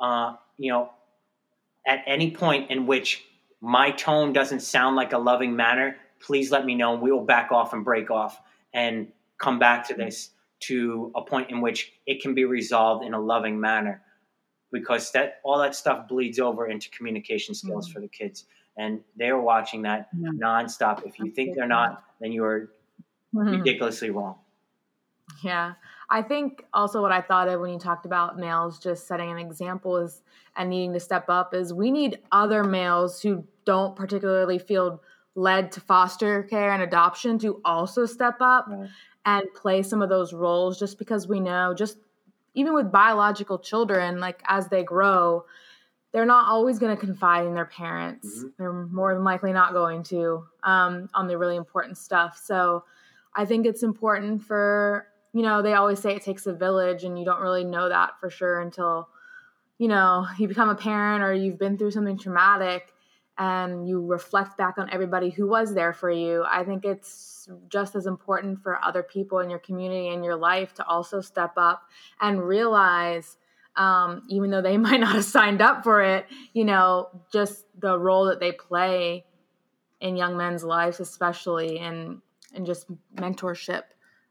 uh 0.00 0.34
you 0.58 0.70
know 0.70 0.90
at 1.86 2.02
any 2.06 2.30
point 2.30 2.70
in 2.70 2.86
which 2.86 3.24
my 3.60 3.90
tone 3.92 4.32
doesn't 4.32 4.60
sound 4.60 4.96
like 4.96 5.12
a 5.12 5.18
loving 5.18 5.56
manner 5.56 5.96
please 6.20 6.50
let 6.50 6.64
me 6.64 6.74
know 6.74 6.94
And 6.94 7.02
we 7.02 7.10
will 7.12 7.24
back 7.24 7.52
off 7.52 7.72
and 7.72 7.84
break 7.84 8.10
off 8.10 8.40
and 8.72 9.08
come 9.38 9.58
back 9.58 9.86
to 9.88 9.94
this 9.94 10.30
to 10.58 11.12
a 11.14 11.22
point 11.22 11.50
in 11.50 11.60
which 11.60 11.92
it 12.06 12.22
can 12.22 12.34
be 12.34 12.44
resolved 12.44 13.04
in 13.04 13.12
a 13.14 13.20
loving 13.20 13.60
manner 13.60 14.02
because 14.72 15.12
that 15.12 15.40
all 15.44 15.58
that 15.58 15.74
stuff 15.74 16.08
bleeds 16.08 16.38
over 16.38 16.66
into 16.66 16.90
communication 16.90 17.54
skills 17.54 17.86
mm-hmm. 17.86 17.94
for 17.94 18.00
the 18.00 18.08
kids 18.08 18.44
and 18.76 19.00
they're 19.16 19.40
watching 19.40 19.82
that 19.82 20.08
yeah. 20.18 20.28
nonstop 20.30 21.06
if 21.06 21.18
you 21.18 21.30
think 21.30 21.54
they're 21.54 21.66
not 21.66 22.02
then 22.20 22.32
you 22.32 22.44
are 22.44 22.70
mm-hmm. 23.36 23.56
ridiculously 23.56 24.10
wrong 24.10 24.36
yeah 25.42 25.74
i 26.10 26.22
think 26.22 26.64
also 26.72 27.02
what 27.02 27.12
i 27.12 27.20
thought 27.20 27.48
of 27.48 27.60
when 27.60 27.72
you 27.72 27.78
talked 27.78 28.06
about 28.06 28.38
males 28.38 28.78
just 28.78 29.06
setting 29.06 29.30
an 29.30 29.38
example 29.38 29.96
is 29.96 30.22
and 30.56 30.70
needing 30.70 30.92
to 30.92 31.00
step 31.00 31.28
up 31.28 31.52
is 31.54 31.72
we 31.72 31.90
need 31.90 32.18
other 32.32 32.64
males 32.64 33.20
who 33.20 33.44
don't 33.64 33.94
particularly 33.96 34.58
feel 34.58 35.02
led 35.34 35.70
to 35.70 35.80
foster 35.80 36.42
care 36.44 36.72
and 36.72 36.82
adoption 36.82 37.38
to 37.38 37.60
also 37.64 38.06
step 38.06 38.36
up 38.40 38.66
right. 38.68 38.88
and 39.26 39.44
play 39.54 39.82
some 39.82 40.00
of 40.00 40.08
those 40.08 40.32
roles 40.32 40.78
just 40.78 40.98
because 40.98 41.28
we 41.28 41.40
know 41.40 41.74
just 41.74 41.98
even 42.56 42.74
with 42.74 42.90
biological 42.90 43.58
children, 43.58 44.18
like 44.18 44.42
as 44.48 44.68
they 44.68 44.82
grow, 44.82 45.44
they're 46.12 46.24
not 46.24 46.48
always 46.48 46.78
going 46.78 46.96
to 46.96 47.00
confide 47.00 47.46
in 47.46 47.54
their 47.54 47.66
parents. 47.66 48.38
Mm-hmm. 48.38 48.48
They're 48.58 48.72
more 48.72 49.14
than 49.14 49.22
likely 49.22 49.52
not 49.52 49.74
going 49.74 50.02
to 50.04 50.44
um, 50.64 51.08
on 51.14 51.28
the 51.28 51.36
really 51.38 51.56
important 51.56 51.98
stuff. 51.98 52.40
So 52.42 52.84
I 53.36 53.44
think 53.44 53.66
it's 53.66 53.82
important 53.82 54.42
for, 54.42 55.06
you 55.32 55.42
know, 55.42 55.62
they 55.62 55.74
always 55.74 56.00
say 56.00 56.16
it 56.16 56.22
takes 56.22 56.46
a 56.46 56.54
village, 56.54 57.04
and 57.04 57.18
you 57.18 57.24
don't 57.24 57.40
really 57.40 57.64
know 57.64 57.88
that 57.88 58.18
for 58.18 58.30
sure 58.30 58.60
until, 58.60 59.08
you 59.78 59.88
know, 59.88 60.26
you 60.38 60.48
become 60.48 60.70
a 60.70 60.74
parent 60.74 61.22
or 61.22 61.32
you've 61.32 61.58
been 61.58 61.76
through 61.76 61.90
something 61.90 62.18
traumatic 62.18 62.92
and 63.38 63.86
you 63.86 64.04
reflect 64.04 64.56
back 64.56 64.78
on 64.78 64.88
everybody 64.90 65.28
who 65.28 65.46
was 65.46 65.74
there 65.74 65.92
for 65.92 66.10
you. 66.10 66.44
I 66.48 66.64
think 66.64 66.86
it's 66.86 67.36
just 67.68 67.94
as 67.94 68.06
important 68.06 68.62
for 68.62 68.82
other 68.82 69.02
people 69.02 69.38
in 69.40 69.50
your 69.50 69.58
community 69.58 70.08
and 70.08 70.24
your 70.24 70.36
life 70.36 70.74
to 70.74 70.86
also 70.86 71.20
step 71.20 71.52
up 71.56 71.82
and 72.20 72.42
realize 72.42 73.36
um, 73.76 74.22
even 74.28 74.50
though 74.50 74.62
they 74.62 74.76
might 74.78 75.00
not 75.00 75.14
have 75.14 75.24
signed 75.24 75.62
up 75.62 75.84
for 75.84 76.02
it 76.02 76.26
you 76.52 76.64
know 76.64 77.08
just 77.32 77.64
the 77.78 77.98
role 77.98 78.26
that 78.26 78.40
they 78.40 78.52
play 78.52 79.24
in 80.00 80.16
young 80.16 80.36
men's 80.36 80.64
lives 80.64 81.00
especially 81.00 81.78
and 81.78 82.20
and 82.56 82.66
just 82.66 82.86
mentorship 83.14 83.82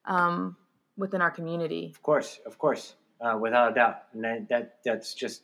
um, 0.06 0.56
within 0.98 1.22
our 1.22 1.32
community 1.32 1.92
of 1.94 2.02
course 2.02 2.40
of 2.46 2.58
course 2.58 2.96
uh, 3.22 3.38
without 3.40 3.72
a 3.72 3.76
doubt 3.76 4.04
and 4.14 4.24
that, 4.24 4.50
that 4.50 4.78
that's 4.84 5.14
just 5.14 5.44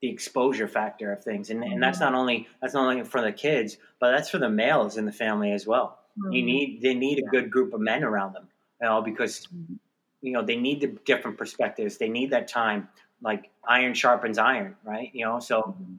the 0.00 0.08
exposure 0.08 0.68
factor 0.68 1.12
of 1.12 1.24
things 1.24 1.50
and, 1.50 1.64
and 1.64 1.82
that's 1.82 1.98
mm-hmm. 1.98 2.12
not 2.12 2.18
only 2.18 2.46
that's 2.62 2.74
not 2.74 2.88
only 2.88 3.02
for 3.04 3.20
the 3.20 3.32
kids 3.32 3.76
but 4.00 4.12
that's 4.12 4.30
for 4.30 4.38
the 4.38 4.48
males 4.48 4.96
in 4.96 5.04
the 5.04 5.12
family 5.12 5.52
as 5.52 5.66
well 5.66 5.98
Mm-hmm. 6.18 6.32
You 6.32 6.42
need 6.42 6.80
they 6.82 6.94
need 6.94 7.18
a 7.18 7.28
good 7.30 7.50
group 7.50 7.74
of 7.74 7.80
men 7.80 8.02
around 8.02 8.34
them, 8.34 8.48
you 8.80 8.88
know, 8.88 9.02
because 9.02 9.46
mm-hmm. 9.46 9.74
you 10.20 10.32
know 10.32 10.42
they 10.42 10.56
need 10.56 10.80
the 10.80 10.98
different 11.04 11.38
perspectives. 11.38 11.98
They 11.98 12.08
need 12.08 12.30
that 12.30 12.48
time, 12.48 12.88
like 13.22 13.50
iron 13.66 13.94
sharpens 13.94 14.38
iron, 14.38 14.76
right? 14.84 15.10
You 15.12 15.26
know, 15.26 15.40
so 15.40 15.62
mm-hmm. 15.62 15.94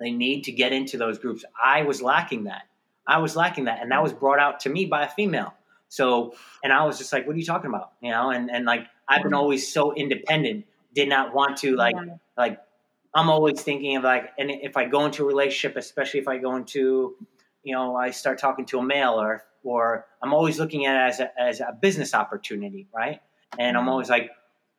they 0.00 0.10
need 0.10 0.44
to 0.44 0.52
get 0.52 0.72
into 0.72 0.98
those 0.98 1.18
groups. 1.18 1.44
I 1.62 1.82
was 1.82 2.02
lacking 2.02 2.44
that. 2.44 2.62
I 3.06 3.18
was 3.18 3.34
lacking 3.34 3.64
that, 3.64 3.80
and 3.82 3.90
that 3.92 4.02
was 4.02 4.12
brought 4.12 4.38
out 4.38 4.60
to 4.60 4.68
me 4.68 4.86
by 4.86 5.04
a 5.04 5.08
female. 5.08 5.54
So, 5.92 6.32
and 6.64 6.72
I 6.72 6.86
was 6.86 6.96
just 6.96 7.12
like, 7.12 7.26
"What 7.26 7.36
are 7.36 7.38
you 7.38 7.44
talking 7.44 7.68
about?" 7.68 7.92
You 8.00 8.12
know, 8.12 8.30
and 8.30 8.50
and 8.50 8.64
like 8.64 8.86
I've 9.06 9.22
been 9.22 9.34
always 9.34 9.70
so 9.70 9.92
independent, 9.92 10.64
did 10.94 11.06
not 11.06 11.34
want 11.34 11.58
to 11.58 11.76
like 11.76 11.94
yeah. 11.94 12.14
like 12.34 12.58
I'm 13.14 13.28
always 13.28 13.60
thinking 13.60 13.96
of 13.96 14.02
like, 14.02 14.32
and 14.38 14.50
if 14.50 14.78
I 14.78 14.86
go 14.86 15.04
into 15.04 15.22
a 15.24 15.26
relationship, 15.26 15.76
especially 15.76 16.20
if 16.20 16.28
I 16.28 16.38
go 16.38 16.56
into, 16.56 17.14
you 17.62 17.74
know, 17.74 17.94
I 17.94 18.10
start 18.10 18.38
talking 18.38 18.64
to 18.66 18.78
a 18.78 18.82
male 18.82 19.20
or 19.20 19.44
or 19.64 20.06
I'm 20.22 20.32
always 20.32 20.58
looking 20.58 20.86
at 20.86 20.96
it 20.96 21.08
as 21.10 21.20
a, 21.20 21.38
as 21.38 21.60
a 21.60 21.76
business 21.78 22.14
opportunity, 22.14 22.88
right? 22.94 23.20
And 23.58 23.76
I'm 23.76 23.82
mm-hmm. 23.82 23.90
always 23.90 24.08
like, 24.08 24.30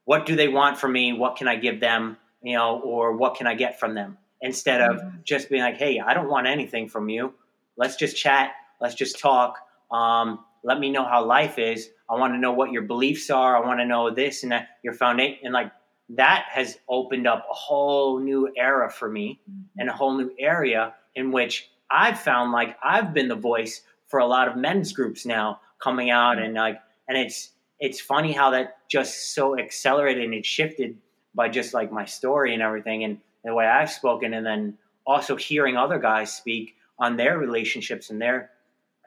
what 0.06 0.26
do 0.26 0.36
they 0.36 0.48
want 0.48 0.80
from 0.80 0.94
me? 0.94 1.14
What 1.14 1.36
can 1.36 1.48
I 1.48 1.58
give 1.58 1.80
them? 1.80 2.18
You 2.42 2.58
know, 2.58 2.80
or 2.80 3.16
what 3.16 3.36
can 3.36 3.46
I 3.46 3.54
get 3.54 3.80
from 3.80 3.94
them? 3.94 4.18
Instead 4.42 4.82
of 4.82 4.98
mm-hmm. 4.98 5.18
just 5.24 5.48
being 5.48 5.62
like, 5.62 5.78
hey, 5.78 6.00
I 6.00 6.16
don't 6.16 6.28
want 6.28 6.48
anything 6.48 6.90
from 6.90 7.08
you. 7.08 7.36
Let's 7.78 7.98
just 7.98 8.18
chat. 8.18 8.54
Let's 8.82 8.96
just 8.96 9.20
talk. 9.20 9.60
Um, 9.92 10.40
let 10.64 10.80
me 10.80 10.90
know 10.90 11.04
how 11.04 11.26
life 11.26 11.60
is. 11.60 11.90
I 12.10 12.16
want 12.16 12.34
to 12.34 12.40
know 12.40 12.54
what 12.54 12.72
your 12.72 12.84
beliefs 12.84 13.30
are. 13.30 13.56
I 13.56 13.66
want 13.66 13.80
to 13.80 13.86
know 13.86 14.14
this 14.14 14.44
and 14.44 14.52
that. 14.52 14.70
Your 14.84 14.94
foundation 14.94 15.40
and 15.44 15.54
like 15.54 15.72
that 16.10 16.46
has 16.50 16.78
opened 16.90 17.28
up 17.28 17.46
a 17.50 17.54
whole 17.54 18.20
new 18.20 18.52
era 18.58 18.90
for 18.90 19.10
me 19.10 19.40
mm-hmm. 19.50 19.80
and 19.80 19.90
a 19.90 19.94
whole 19.94 20.18
new 20.18 20.32
area 20.40 20.94
in 21.16 21.32
which 21.32 21.70
I've 21.90 22.20
found 22.20 22.52
like 22.52 22.78
I've 22.84 23.14
been 23.14 23.28
the 23.28 23.36
voice 23.36 23.82
for 24.08 24.20
a 24.20 24.26
lot 24.26 24.48
of 24.48 24.58
men's 24.58 24.94
groups 24.94 25.26
now 25.26 25.60
coming 25.82 26.10
out 26.10 26.40
and 26.40 26.54
like 26.54 26.80
and 27.08 27.18
it's 27.18 27.50
it's 27.80 28.00
funny 28.00 28.32
how 28.32 28.52
that 28.52 28.78
just 28.90 29.34
so 29.34 29.58
accelerated 29.58 30.24
and 30.24 30.34
it 30.34 30.46
shifted 30.46 30.98
by 31.36 31.50
just 31.50 31.74
like 31.74 31.92
my 31.92 32.06
story 32.06 32.54
and 32.54 32.62
everything 32.62 33.04
and 33.04 33.20
the 33.44 33.54
way 33.54 33.66
I've 33.66 33.92
spoken 33.92 34.34
and 34.34 34.46
then 34.46 34.78
also 35.06 35.36
hearing 35.36 35.76
other 35.76 36.00
guys 36.00 36.34
speak 36.34 36.76
on 37.00 37.18
their 37.18 37.38
relationships 37.38 38.10
and 38.10 38.22
their 38.22 38.52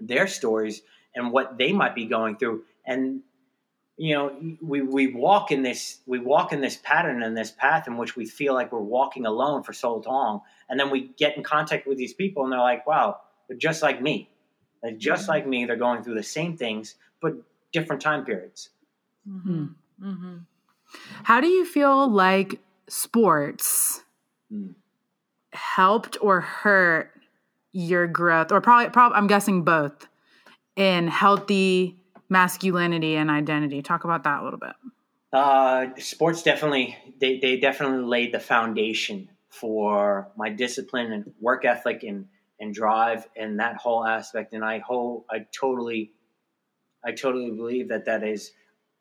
their 0.01 0.27
stories 0.27 0.83
and 1.17 1.33
what 1.33 1.59
they 1.59 1.73
might 1.73 1.95
be 1.95 2.05
going 2.05 2.37
through 2.37 2.63
and 2.87 3.23
you 3.97 4.15
know 4.15 4.33
we, 4.61 4.83
we 4.83 5.09
walk 5.09 5.51
in 5.51 5.63
this 5.63 5.99
we 6.07 6.19
walk 6.19 6.53
in 6.53 6.61
this 6.61 6.77
pattern 6.77 7.23
and 7.23 7.37
this 7.37 7.51
path 7.51 7.89
in 7.89 7.97
which 7.97 8.15
we 8.15 8.27
feel 8.27 8.55
like 8.55 8.71
we're 8.71 8.79
walking 8.79 9.27
alone 9.27 9.63
for 9.63 9.73
so 9.73 10.03
long 10.07 10.43
and 10.69 10.79
then 10.79 10.91
we 10.91 11.11
get 11.17 11.37
in 11.37 11.43
contact 11.43 11.87
with 11.87 11.99
these 11.99 12.13
people 12.13 12.45
and 12.45 12.53
they're 12.53 12.61
like 12.61 12.87
wow 12.87 13.19
they're 13.49 13.57
just 13.57 13.83
like 13.83 14.01
me 14.01 14.29
they're 14.83 14.93
just 14.93 15.23
mm-hmm. 15.23 15.33
like 15.33 15.47
me 15.47 15.65
they're 15.65 15.77
going 15.77 16.03
through 16.03 16.15
the 16.15 16.23
same 16.23 16.57
things 16.57 16.95
but 17.21 17.35
different 17.73 18.03
time 18.03 18.25
periods 18.25 18.69
mm-hmm. 19.29 19.67
Mm-hmm. 20.03 20.37
how 21.25 21.41
do 21.41 21.49
you 21.49 21.65
feel 21.65 22.09
like 22.09 22.61
sports 22.89 24.05
mm. 24.53 24.75
helped 25.53 26.19
or 26.21 26.41
hurt 26.41 27.13
your 27.73 28.07
growth 28.07 28.53
or 28.53 28.61
probably, 28.61 28.91
probably 28.91 29.17
i'm 29.17 29.27
guessing 29.27 29.65
both 29.65 30.07
in 30.77 31.09
healthy 31.09 31.97
masculinity 32.29 33.17
and 33.17 33.31
identity. 33.31 33.83
Talk 33.83 34.05
about 34.05 34.25
that 34.25 34.41
a 34.41 34.45
little 34.45 34.59
bit. 34.59 34.75
Uh, 35.33 35.89
sports 35.99 36.43
definitely 36.43 36.97
they, 37.21 37.39
they 37.39 37.59
definitely 37.59 38.05
laid 38.05 38.33
the 38.33 38.41
foundation 38.41 39.29
for 39.49 40.31
my 40.37 40.51
discipline 40.51 41.13
and 41.13 41.33
work 41.41 41.65
ethic 41.65 42.03
and 42.03 42.27
and 42.59 42.73
drive 42.73 43.27
and 43.37 43.61
that 43.61 43.77
whole 43.77 44.07
aspect. 44.07 44.53
And 44.53 44.65
I 44.65 44.79
whole 44.79 45.27
I 45.31 45.47
totally 45.53 46.13
I 47.05 47.13
totally 47.13 47.51
believe 47.51 47.89
that 47.89 48.05
that 48.07 48.23
is 48.23 48.53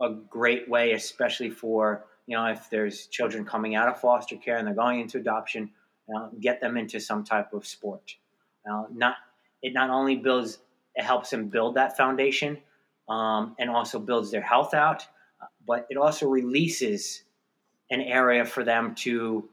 a 0.01 0.09
great 0.09 0.69
way, 0.69 0.93
especially 0.93 1.49
for 1.49 2.05
you 2.25 2.35
know 2.35 2.45
if 2.47 2.69
there's 2.69 3.07
children 3.07 3.45
coming 3.45 3.75
out 3.75 3.87
of 3.87 3.99
foster 3.99 4.35
care 4.35 4.57
and 4.57 4.67
they're 4.67 4.73
going 4.73 4.99
into 4.99 5.17
adoption, 5.17 5.71
uh, 6.15 6.29
get 6.39 6.61
them 6.61 6.77
into 6.77 6.99
some 6.99 7.23
type 7.23 7.53
of 7.53 7.65
sport. 7.65 8.15
Uh, 8.69 8.85
not 8.91 9.15
it 9.61 9.73
not 9.73 9.89
only 9.89 10.15
builds 10.15 10.59
it 10.95 11.03
helps 11.03 11.29
them 11.29 11.49
build 11.49 11.75
that 11.75 11.97
foundation, 11.97 12.57
um, 13.09 13.55
and 13.59 13.69
also 13.69 13.99
builds 13.99 14.31
their 14.31 14.41
health 14.41 14.73
out, 14.73 15.05
but 15.65 15.85
it 15.89 15.97
also 15.97 16.27
releases 16.27 17.23
an 17.91 18.01
area 18.01 18.45
for 18.45 18.63
them 18.63 18.95
to 18.95 19.47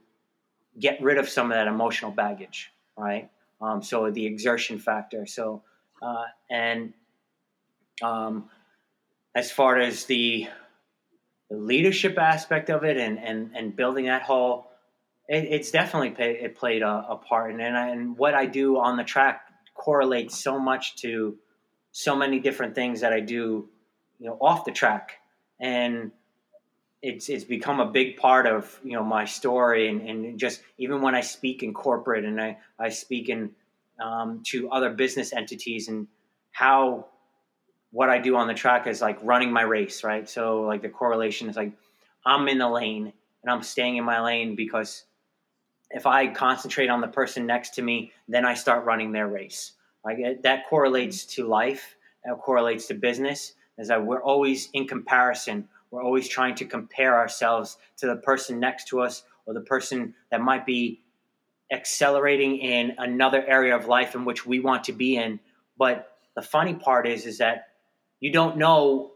get 0.79 1.03
rid 1.03 1.19
of 1.19 1.29
some 1.29 1.51
of 1.51 1.57
that 1.57 1.67
emotional 1.67 2.11
baggage, 2.11 2.73
right? 2.97 3.31
Um, 3.61 3.83
so 3.83 4.11
the 4.11 4.27
exertion 4.27 4.79
factor. 4.79 5.27
So, 5.27 5.63
uh, 6.01 6.25
and 6.51 6.95
um, 8.03 8.49
as 9.35 9.51
far 9.51 9.79
as 9.79 10.07
the, 10.07 10.49
the, 11.51 11.57
leadership 11.57 12.19
aspect 12.19 12.71
of 12.71 12.85
it 12.85 12.97
and, 12.97 13.19
and, 13.19 13.51
and 13.55 13.77
building 13.77 14.07
that 14.07 14.23
whole, 14.23 14.71
it, 15.29 15.45
it's 15.45 15.71
definitely 15.71 16.11
pay, 16.11 16.33
it 16.33 16.57
played 16.57 16.83
a, 16.83 17.07
a 17.11 17.17
part. 17.17 17.53
And, 17.53 17.61
and, 17.61 17.77
I, 17.77 17.89
and 17.91 18.17
what 18.17 18.35
I 18.35 18.47
do 18.47 18.79
on 18.79 18.97
the 18.97 19.05
track 19.05 19.43
correlates 19.75 20.39
so 20.39 20.59
much 20.59 20.97
to 20.97 21.37
so 21.93 22.17
many 22.17 22.39
different 22.39 22.75
things 22.75 23.01
that 23.01 23.13
I 23.13 23.21
do, 23.21 23.69
you 24.19 24.27
know, 24.27 24.39
off 24.41 24.65
the 24.65 24.73
track, 24.73 25.19
and 25.61 26.11
it's 27.03 27.29
it's 27.29 27.45
become 27.45 27.81
a 27.81 27.87
big 27.87 28.17
part 28.17 28.47
of 28.47 28.79
you 28.85 28.93
know 28.93 29.05
my 29.05 29.25
story, 29.25 29.89
and, 29.89 30.01
and 30.03 30.39
just 30.39 30.63
even 30.79 31.03
when 31.03 31.15
I 31.15 31.21
speak 31.21 31.63
in 31.63 31.75
corporate 31.75 32.25
and 32.25 32.41
I 32.41 32.59
I 32.79 32.89
speak 32.91 33.29
in 33.29 33.51
um, 34.01 34.43
to 34.47 34.71
other 34.71 34.91
business 34.91 35.33
entities 35.33 35.89
and 35.89 36.07
how 36.53 37.07
what 37.91 38.09
I 38.09 38.19
do 38.19 38.37
on 38.37 38.49
the 38.49 38.55
track 38.55 38.87
is 38.87 39.01
like 39.01 39.19
running 39.23 39.53
my 39.53 39.63
race, 39.63 40.03
right? 40.03 40.29
So 40.29 40.63
like 40.63 40.83
the 40.83 40.89
correlation 40.89 41.49
is 41.49 41.57
like 41.57 41.73
I'm 42.25 42.49
in 42.49 42.59
the 42.59 42.69
lane 42.69 43.13
and 43.43 43.53
I'm 43.53 43.63
staying 43.63 43.97
in 43.97 44.05
my 44.05 44.21
lane 44.21 44.57
because 44.57 45.05
if 45.93 46.07
I 46.07 46.29
concentrate 46.29 46.89
on 46.89 47.01
the 47.01 47.09
person 47.09 47.47
next 47.47 47.71
to 47.75 47.83
me, 47.83 48.13
then 48.29 48.45
I 48.45 48.55
start 48.55 48.85
running 48.85 49.13
their 49.13 49.29
race. 49.29 49.73
Like 50.05 50.43
that 50.43 50.67
correlates 50.69 51.25
to 51.27 51.47
life. 51.47 51.97
That 52.25 52.39
correlates 52.39 52.87
to 52.89 52.95
business. 52.95 53.55
Is 53.79 53.89
that 53.89 54.05
we're 54.05 54.23
always 54.23 54.69
in 54.73 54.87
comparison. 54.87 55.69
We're 55.91 56.03
always 56.03 56.29
trying 56.29 56.55
to 56.57 56.65
compare 56.65 57.15
ourselves 57.17 57.79
to 57.99 58.07
the 58.07 58.17
person 58.17 58.59
next 58.59 58.89
to 58.89 59.01
us 59.01 59.25
or 59.47 59.55
the 59.55 59.61
person 59.61 60.15
that 60.31 60.41
might 60.41 60.65
be 60.65 61.01
accelerating 61.71 62.59
in 62.59 62.95
another 62.99 63.45
area 63.47 63.75
of 63.75 63.87
life 63.87 64.15
in 64.15 64.25
which 64.25 64.47
we 64.47 64.61
want 64.61 64.85
to 64.85 64.93
be 64.93 65.17
in. 65.17 65.41
But 65.79 66.13
the 66.35 66.43
funny 66.43 66.75
part 66.75 67.07
is, 67.07 67.27
is 67.27 67.39
that 67.39 67.69
you 68.21 68.33
don't 68.33 68.57
know 68.57 69.13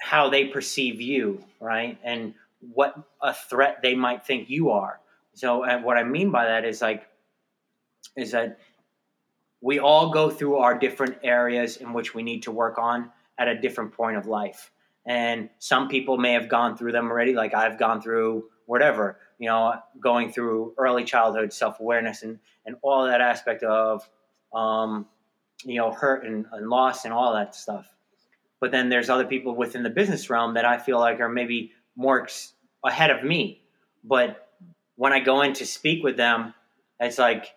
how 0.00 0.28
they 0.28 0.46
perceive 0.46 1.00
you, 1.00 1.44
right? 1.60 1.98
And 2.02 2.34
what 2.60 2.94
a 3.22 3.32
threat 3.32 3.78
they 3.82 3.94
might 3.94 4.26
think 4.26 4.50
you 4.50 4.70
are. 4.70 5.00
So, 5.38 5.62
and 5.62 5.84
what 5.84 5.96
I 5.96 6.02
mean 6.02 6.32
by 6.32 6.46
that 6.46 6.64
is 6.64 6.82
like, 6.82 7.06
is 8.16 8.32
that 8.32 8.58
we 9.60 9.78
all 9.78 10.10
go 10.10 10.30
through 10.30 10.56
our 10.56 10.76
different 10.76 11.18
areas 11.22 11.76
in 11.76 11.92
which 11.92 12.12
we 12.12 12.24
need 12.24 12.42
to 12.42 12.50
work 12.50 12.76
on 12.76 13.10
at 13.38 13.46
a 13.46 13.56
different 13.56 13.92
point 13.92 14.16
of 14.16 14.26
life. 14.26 14.72
And 15.06 15.48
some 15.60 15.86
people 15.88 16.18
may 16.18 16.32
have 16.32 16.48
gone 16.48 16.76
through 16.76 16.90
them 16.90 17.08
already, 17.08 17.34
like 17.34 17.54
I've 17.54 17.78
gone 17.78 18.02
through 18.02 18.46
whatever, 18.66 19.20
you 19.38 19.48
know, 19.48 19.74
going 20.00 20.32
through 20.32 20.74
early 20.76 21.04
childhood 21.04 21.52
self 21.52 21.78
awareness 21.78 22.24
and, 22.24 22.40
and 22.66 22.74
all 22.82 23.06
that 23.06 23.20
aspect 23.20 23.62
of, 23.62 24.08
um, 24.52 25.06
you 25.64 25.76
know, 25.76 25.92
hurt 25.92 26.24
and, 26.24 26.46
and 26.50 26.68
loss 26.68 27.04
and 27.04 27.14
all 27.14 27.32
that 27.34 27.54
stuff. 27.54 27.86
But 28.58 28.72
then 28.72 28.88
there's 28.88 29.08
other 29.08 29.24
people 29.24 29.54
within 29.54 29.84
the 29.84 29.90
business 29.90 30.28
realm 30.30 30.54
that 30.54 30.64
I 30.64 30.78
feel 30.78 30.98
like 30.98 31.20
are 31.20 31.28
maybe 31.28 31.70
more 31.94 32.22
ex- 32.22 32.54
ahead 32.84 33.10
of 33.10 33.22
me. 33.22 33.62
But 34.02 34.47
when 34.98 35.12
I 35.12 35.20
go 35.20 35.42
in 35.42 35.52
to 35.54 35.64
speak 35.64 36.02
with 36.02 36.16
them, 36.16 36.52
it's 36.98 37.18
like, 37.18 37.54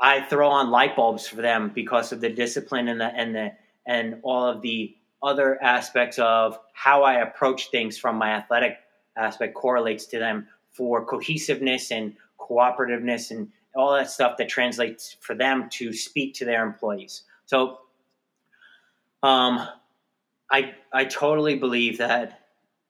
I 0.00 0.20
throw 0.20 0.48
on 0.48 0.70
light 0.70 0.96
bulbs 0.96 1.26
for 1.26 1.36
them 1.36 1.70
because 1.72 2.10
of 2.12 2.20
the 2.20 2.28
discipline 2.28 2.88
and 2.88 3.00
the 3.00 3.06
and 3.06 3.34
the 3.34 3.52
and 3.86 4.18
all 4.22 4.46
of 4.46 4.60
the 4.60 4.94
other 5.22 5.62
aspects 5.62 6.18
of 6.18 6.58
how 6.74 7.04
I 7.04 7.20
approach 7.20 7.70
things 7.70 7.96
from 7.96 8.16
my 8.16 8.30
athletic 8.32 8.78
aspect 9.16 9.54
correlates 9.54 10.06
to 10.06 10.18
them 10.18 10.48
for 10.72 11.06
cohesiveness 11.06 11.92
and 11.92 12.14
cooperativeness 12.38 13.30
and 13.30 13.50
all 13.74 13.94
that 13.94 14.10
stuff 14.10 14.36
that 14.36 14.48
translates 14.48 15.16
for 15.20 15.34
them 15.34 15.68
to 15.70 15.92
speak 15.92 16.34
to 16.34 16.44
their 16.44 16.66
employees. 16.66 17.22
So 17.46 17.78
um, 19.22 19.66
I 20.50 20.74
I 20.92 21.04
totally 21.04 21.54
believe 21.54 21.98
that 21.98 22.40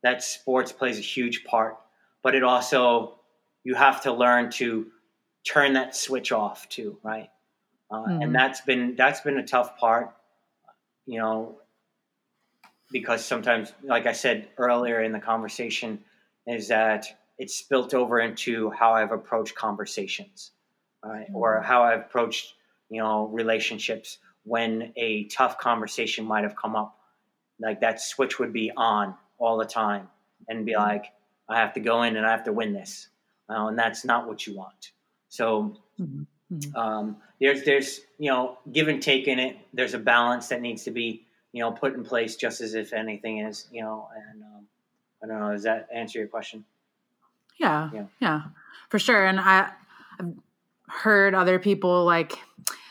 that 0.03 0.22
sports 0.22 0.72
plays 0.72 0.99
a 0.99 1.03
huge 1.03 1.45
part, 1.45 1.77
but 2.22 2.35
it 2.35 2.43
also 2.43 3.16
you 3.67 3.75
have 3.75 4.01
to 4.01 4.12
learn 4.12 4.49
to 4.49 4.87
turn 5.45 5.73
that 5.73 5.97
switch 5.97 6.31
off 6.31 6.69
too, 6.69 6.97
right? 7.03 7.29
Uh, 7.91 7.97
mm-hmm. 7.97 8.23
And 8.23 8.33
that's 8.33 8.61
been 8.61 8.95
that's 8.95 9.23
been 9.23 9.39
a 9.39 9.47
tough 9.47 9.77
part, 9.77 10.14
you 11.05 11.19
know, 11.19 11.59
because 12.93 13.25
sometimes, 13.25 13.73
like 13.83 14.07
I 14.07 14.12
said 14.12 14.47
earlier 14.57 15.03
in 15.03 15.11
the 15.11 15.19
conversation, 15.19 15.99
is 16.47 16.69
that 16.69 17.07
it's 17.39 17.57
spilt 17.57 17.93
over 17.93 18.21
into 18.21 18.71
how 18.71 18.93
I've 18.93 19.11
approached 19.11 19.57
conversations, 19.57 20.53
right? 21.05 21.25
Mm-hmm. 21.25 21.35
or 21.35 21.61
how 21.61 21.83
I've 21.83 22.03
approached, 22.03 22.55
you 22.89 23.03
know, 23.03 23.27
relationships 23.27 24.19
when 24.45 24.93
a 24.95 25.25
tough 25.25 25.59
conversation 25.59 26.25
might 26.25 26.45
have 26.45 26.55
come 26.55 26.77
up, 26.77 27.01
like 27.59 27.81
that 27.81 28.01
switch 28.01 28.39
would 28.39 28.53
be 28.53 28.71
on 28.77 29.17
all 29.39 29.57
the 29.57 29.64
time 29.64 30.09
and 30.49 30.64
be 30.64 30.77
like, 30.77 31.07
I 31.49 31.59
have 31.59 31.75
to 31.75 31.81
go 31.81 32.05
in 32.05 32.17
and 32.17 32.25
I 32.25 32.31
have 32.31 32.45
to 32.45 32.53
win 32.53 32.73
this. 32.73 33.09
Uh, 33.49 33.69
and 33.69 33.79
that's 33.79 34.05
not 34.05 34.27
what 34.27 34.47
you 34.47 34.57
want. 34.57 34.93
So 35.29 35.77
mm-hmm. 36.01 36.77
um, 36.77 37.17
there's, 37.41 37.65
there's, 37.65 38.01
you 38.19 38.31
know, 38.31 38.59
give 38.73 38.89
and 38.89 39.03
take 39.03 39.29
in 39.29 39.39
it. 39.39 39.57
There's 39.73 39.95
a 39.95 39.99
balance 39.99 40.49
that 40.49 40.61
needs 40.61 40.85
to 40.85 40.91
be, 40.91 41.27
you 41.53 41.61
know, 41.61 41.73
put 41.73 41.95
in 41.95 42.05
place 42.05 42.37
just 42.37 42.61
as 42.61 42.75
if 42.75 42.93
anything 42.93 43.39
is, 43.39 43.69
you 43.71 43.83
know, 43.83 44.09
and 44.15 44.43
um, 44.43 44.67
I 45.23 45.27
don't 45.27 45.41
know, 45.41 45.53
does 45.53 45.63
that 45.63 45.89
answer 45.93 46.19
your 46.19 46.29
question? 46.29 46.65
Yeah, 47.59 47.91
yeah, 47.95 48.05
yeah, 48.21 48.43
for 48.91 48.99
sure. 48.99 49.25
And 49.25 49.41
I, 49.41 49.71
I've 50.21 50.35
heard 50.89 51.35
other 51.35 51.59
people 51.59 52.05
like 52.05 52.39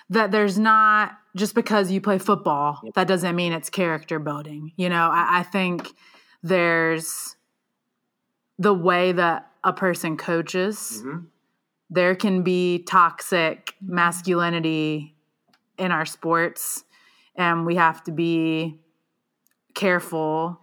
that. 0.10 0.32
There's 0.32 0.58
not 0.58 1.18
just 1.36 1.54
because 1.54 1.92
you 1.92 2.02
play 2.02 2.18
football 2.18 2.80
yep. 2.84 2.96
that 2.96 3.08
doesn't 3.08 3.36
mean 3.36 3.54
it's 3.54 3.70
character 3.70 4.18
building. 4.18 4.72
You 4.76 4.90
know, 4.90 5.10
I, 5.12 5.40
I 5.40 5.44
think 5.44 5.94
there's 6.42 7.36
the 8.58 8.74
way 8.74 9.12
that 9.12 9.52
a 9.64 9.74
person 9.74 10.18
coaches. 10.18 11.02
Mm-hmm. 11.04 11.26
There 11.90 12.16
can 12.16 12.44
be 12.44 12.80
toxic 12.80 13.76
masculinity 13.82 15.16
in 15.78 15.92
our 15.92 16.06
sports, 16.06 16.84
and 17.36 17.66
we 17.66 17.76
have 17.76 18.04
to 18.06 18.12
be 18.12 18.80
careful 19.74 20.62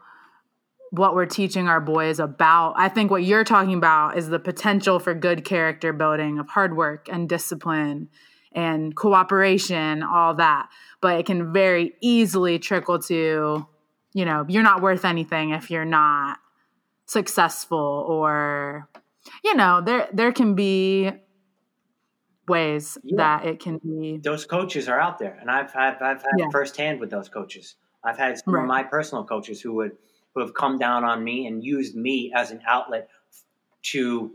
what 0.91 1.15
we're 1.15 1.27
teaching 1.27 1.69
our 1.69 1.81
boys 1.81 2.19
about. 2.19 2.75
I 2.77 2.89
think 2.89 3.11
what 3.11 3.25
you're 3.25 3.45
talking 3.45 3.75
about 3.75 4.19
is 4.19 4.29
the 4.29 4.39
potential 4.39 4.99
for 4.99 5.15
good 5.15 5.45
character 5.45 5.93
building 5.93 6.39
of 6.39 6.49
hard 6.51 6.77
work 6.77 7.09
and 7.11 7.29
discipline 7.29 8.09
and 8.55 8.95
cooperation, 8.95 10.03
all 10.03 10.35
that. 10.35 10.69
But 11.01 11.19
it 11.19 11.27
can 11.27 11.53
very 11.53 11.95
easily 12.03 12.59
trickle 12.59 12.99
to, 13.01 13.67
you 14.13 14.25
know, 14.25 14.45
you're 14.49 14.63
not 14.63 14.83
worth 14.83 15.07
anything 15.07 15.51
if 15.51 15.71
you're 15.71 15.87
not 15.87 16.39
successful 17.13 18.07
or 18.09 18.89
you 19.45 19.55
know, 19.55 19.81
there 19.81 20.09
there 20.13 20.33
can 20.33 20.55
be 20.55 21.11
ways 22.49 22.99
yeah. 23.05 23.17
that 23.17 23.47
it 23.47 23.61
can 23.61 23.79
be 23.79 24.19
those 24.23 24.45
coaches 24.45 24.89
are 24.89 25.01
out 25.01 25.19
there 25.19 25.39
and 25.41 25.51
I've 25.51 25.75
I've, 25.77 26.03
I've 26.03 26.23
had 26.23 26.33
yeah. 26.39 26.47
firsthand 26.51 27.01
with 27.01 27.11
those 27.11 27.29
coaches. 27.29 27.77
I've 28.05 28.19
had 28.19 28.39
some 28.39 28.55
right. 28.55 28.63
of 28.63 28.67
my 28.69 28.83
personal 28.83 29.25
coaches 29.25 29.61
who 29.61 29.75
would 29.75 29.93
who 30.35 30.41
have 30.41 30.55
come 30.55 30.79
down 30.79 31.05
on 31.05 31.23
me 31.23 31.47
and 31.47 31.63
used 31.63 31.95
me 31.95 32.33
as 32.35 32.51
an 32.51 32.61
outlet 32.67 33.09
to 33.83 34.33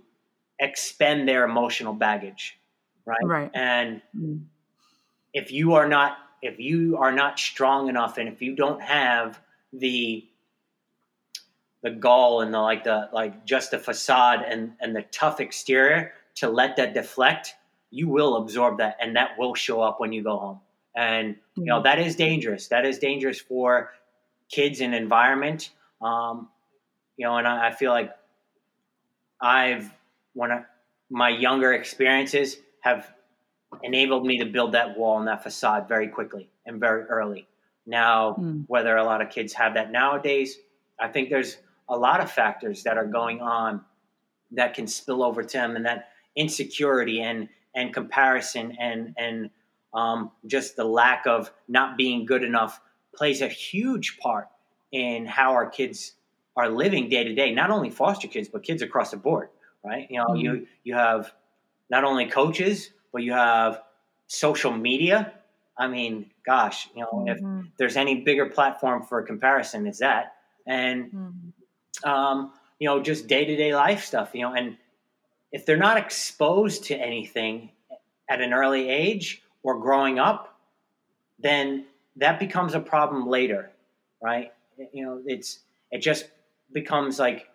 expend 0.59 1.27
their 1.27 1.43
emotional 1.43 1.93
baggage 1.93 2.59
right 3.05 3.23
right 3.23 3.51
and 3.53 4.01
mm. 4.17 4.41
if 5.33 5.51
you 5.51 5.73
are 5.73 5.87
not 5.87 6.17
if 6.41 6.59
you 6.59 6.97
are 6.97 7.11
not 7.11 7.37
strong 7.37 7.89
enough 7.89 8.17
and 8.17 8.27
if 8.27 8.41
you 8.41 8.55
don't 8.55 8.81
have 8.81 9.39
the 9.73 10.27
the 11.83 11.91
gall 11.91 12.41
and 12.41 12.53
the 12.53 12.59
like 12.59 12.83
the 12.83 13.09
like 13.13 13.45
just 13.45 13.71
the 13.71 13.79
facade 13.79 14.43
and 14.47 14.73
and 14.81 14.95
the 14.95 15.03
tough 15.11 15.39
exterior 15.39 16.13
to 16.35 16.49
let 16.49 16.75
that 16.75 16.93
deflect 16.93 17.55
you 17.91 18.07
will 18.07 18.37
absorb 18.37 18.77
that 18.77 18.97
and 18.99 19.15
that 19.15 19.37
will 19.37 19.55
show 19.55 19.81
up 19.81 19.99
when 19.99 20.11
you 20.11 20.23
go 20.23 20.37
home 20.37 20.59
and 20.95 21.35
you 21.55 21.65
know 21.65 21.79
mm. 21.79 21.83
that 21.83 21.99
is 21.99 22.15
dangerous 22.15 22.67
that 22.67 22.85
is 22.85 22.97
dangerous 22.99 23.39
for 23.39 23.91
kids 24.49 24.81
and 24.81 24.95
environment 24.95 25.71
um, 26.01 26.49
you 27.17 27.25
know, 27.25 27.37
and 27.37 27.47
I, 27.47 27.67
I, 27.67 27.71
feel 27.71 27.91
like 27.91 28.11
I've 29.41 29.91
when 30.33 30.51
I, 30.51 30.63
my 31.09 31.29
younger 31.29 31.73
experiences 31.73 32.57
have 32.81 33.11
enabled 33.83 34.25
me 34.25 34.37
to 34.37 34.45
build 34.45 34.73
that 34.73 34.97
wall 34.97 35.17
and 35.17 35.27
that 35.27 35.43
facade 35.43 35.87
very 35.87 36.07
quickly 36.07 36.49
and 36.65 36.79
very 36.79 37.03
early. 37.03 37.47
Now, 37.85 38.35
mm. 38.39 38.65
whether 38.67 38.95
a 38.95 39.03
lot 39.03 39.21
of 39.21 39.29
kids 39.29 39.53
have 39.53 39.73
that 39.73 39.91
nowadays, 39.91 40.57
I 40.99 41.07
think 41.07 41.29
there's 41.29 41.57
a 41.89 41.97
lot 41.97 42.19
of 42.19 42.31
factors 42.31 42.83
that 42.83 42.97
are 42.97 43.05
going 43.05 43.41
on 43.41 43.81
that 44.51 44.73
can 44.73 44.87
spill 44.87 45.23
over 45.23 45.43
to 45.43 45.57
them, 45.57 45.75
and 45.75 45.85
that 45.85 46.09
insecurity 46.35 47.21
and 47.21 47.49
and 47.75 47.93
comparison 47.93 48.75
and 48.79 49.13
and 49.17 49.49
um, 49.93 50.31
just 50.45 50.75
the 50.75 50.83
lack 50.83 51.25
of 51.25 51.51
not 51.67 51.97
being 51.97 52.25
good 52.25 52.43
enough 52.43 52.79
plays 53.15 53.41
a 53.41 53.47
huge 53.47 54.19
part 54.19 54.47
in 54.91 55.25
how 55.25 55.53
our 55.53 55.69
kids 55.69 56.13
are 56.55 56.69
living 56.69 57.09
day 57.09 57.23
to 57.23 57.33
day. 57.33 57.53
Not 57.53 57.71
only 57.71 57.89
foster 57.89 58.27
kids, 58.27 58.47
but 58.47 58.63
kids 58.63 58.81
across 58.81 59.11
the 59.11 59.17
board. 59.17 59.49
Right? 59.83 60.07
You 60.09 60.19
know, 60.19 60.25
mm-hmm. 60.27 60.37
you 60.37 60.67
you 60.83 60.95
have 60.95 61.33
not 61.89 62.03
only 62.03 62.27
coaches, 62.27 62.91
but 63.13 63.23
you 63.23 63.33
have 63.33 63.81
social 64.27 64.71
media. 64.71 65.33
I 65.77 65.87
mean, 65.87 66.31
gosh, 66.45 66.89
you 66.95 67.01
know, 67.01 67.25
mm-hmm. 67.25 67.59
if 67.59 67.77
there's 67.77 67.95
any 67.95 68.21
bigger 68.21 68.47
platform 68.47 69.03
for 69.03 69.21
comparison, 69.21 69.87
is 69.87 69.99
that. 69.99 70.33
And 70.65 71.05
mm-hmm. 71.05 71.49
Um, 72.03 72.51
you 72.79 72.87
know, 72.87 73.01
just 73.01 73.27
day 73.27 73.45
to 73.45 73.55
day 73.55 73.75
life 73.75 74.05
stuff. 74.05 74.31
You 74.33 74.41
know, 74.43 74.53
and 74.53 74.77
if 75.51 75.65
they're 75.65 75.77
not 75.77 75.97
exposed 75.97 76.85
to 76.85 76.95
anything 76.95 77.71
at 78.29 78.41
an 78.41 78.53
early 78.53 78.89
age 78.89 79.41
or 79.63 79.79
growing 79.79 80.19
up, 80.19 80.59
then 81.39 81.85
that 82.17 82.39
becomes 82.39 82.73
a 82.73 82.79
problem 82.79 83.27
later, 83.27 83.71
right? 84.21 84.51
you 84.91 85.05
know 85.05 85.21
it's 85.25 85.59
it 85.91 85.99
just 85.99 86.25
becomes 86.73 87.19
like 87.19 87.47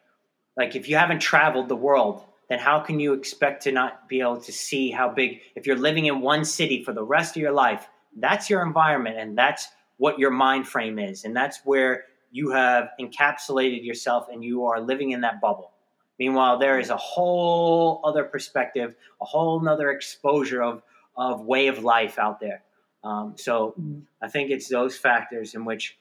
like 0.56 0.74
if 0.76 0.88
you 0.88 0.96
haven't 0.96 1.20
traveled 1.20 1.68
the 1.68 1.76
world 1.76 2.24
then 2.48 2.58
how 2.58 2.80
can 2.80 3.00
you 3.00 3.14
expect 3.14 3.62
to 3.62 3.72
not 3.72 4.08
be 4.08 4.20
able 4.20 4.40
to 4.40 4.52
see 4.52 4.90
how 4.90 5.08
big 5.08 5.40
if 5.54 5.66
you're 5.66 5.76
living 5.76 6.06
in 6.06 6.20
one 6.20 6.44
city 6.44 6.82
for 6.82 6.92
the 6.92 7.04
rest 7.04 7.36
of 7.36 7.42
your 7.42 7.52
life 7.52 7.86
that's 8.18 8.50
your 8.50 8.62
environment 8.62 9.16
and 9.18 9.36
that's 9.36 9.68
what 9.98 10.18
your 10.18 10.30
mind 10.30 10.66
frame 10.66 10.98
is 10.98 11.24
and 11.24 11.36
that's 11.36 11.60
where 11.64 12.04
you 12.32 12.50
have 12.50 12.90
encapsulated 13.00 13.84
yourself 13.84 14.26
and 14.32 14.42
you 14.42 14.64
are 14.64 14.80
living 14.80 15.12
in 15.12 15.20
that 15.20 15.40
bubble 15.40 15.72
meanwhile 16.18 16.58
there 16.58 16.78
is 16.78 16.90
a 16.90 16.96
whole 16.96 18.00
other 18.04 18.24
perspective 18.24 18.94
a 19.20 19.24
whole 19.24 19.60
nother 19.60 19.90
exposure 19.90 20.62
of 20.62 20.82
of 21.16 21.44
way 21.44 21.68
of 21.68 21.84
life 21.84 22.18
out 22.18 22.40
there 22.40 22.62
um, 23.04 23.34
so 23.36 23.74
i 24.20 24.28
think 24.28 24.50
it's 24.50 24.68
those 24.68 24.96
factors 24.96 25.54
in 25.54 25.64
which 25.64 25.96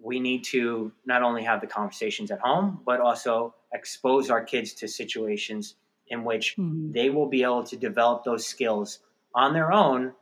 we 0.00 0.20
need 0.20 0.44
to 0.44 0.92
not 1.04 1.22
only 1.22 1.42
have 1.42 1.60
the 1.60 1.66
conversations 1.66 2.30
at 2.30 2.40
home, 2.40 2.80
but 2.84 3.00
also 3.00 3.54
expose 3.72 4.30
our 4.30 4.44
kids 4.44 4.72
to 4.74 4.88
situations 4.88 5.76
in 6.08 6.24
which 6.24 6.56
mm-hmm. 6.56 6.92
they 6.92 7.10
will 7.10 7.28
be 7.28 7.42
able 7.42 7.64
to 7.64 7.76
develop 7.76 8.24
those 8.24 8.46
skills 8.46 9.00
on 9.34 9.52
their 9.52 9.72
own, 9.72 10.12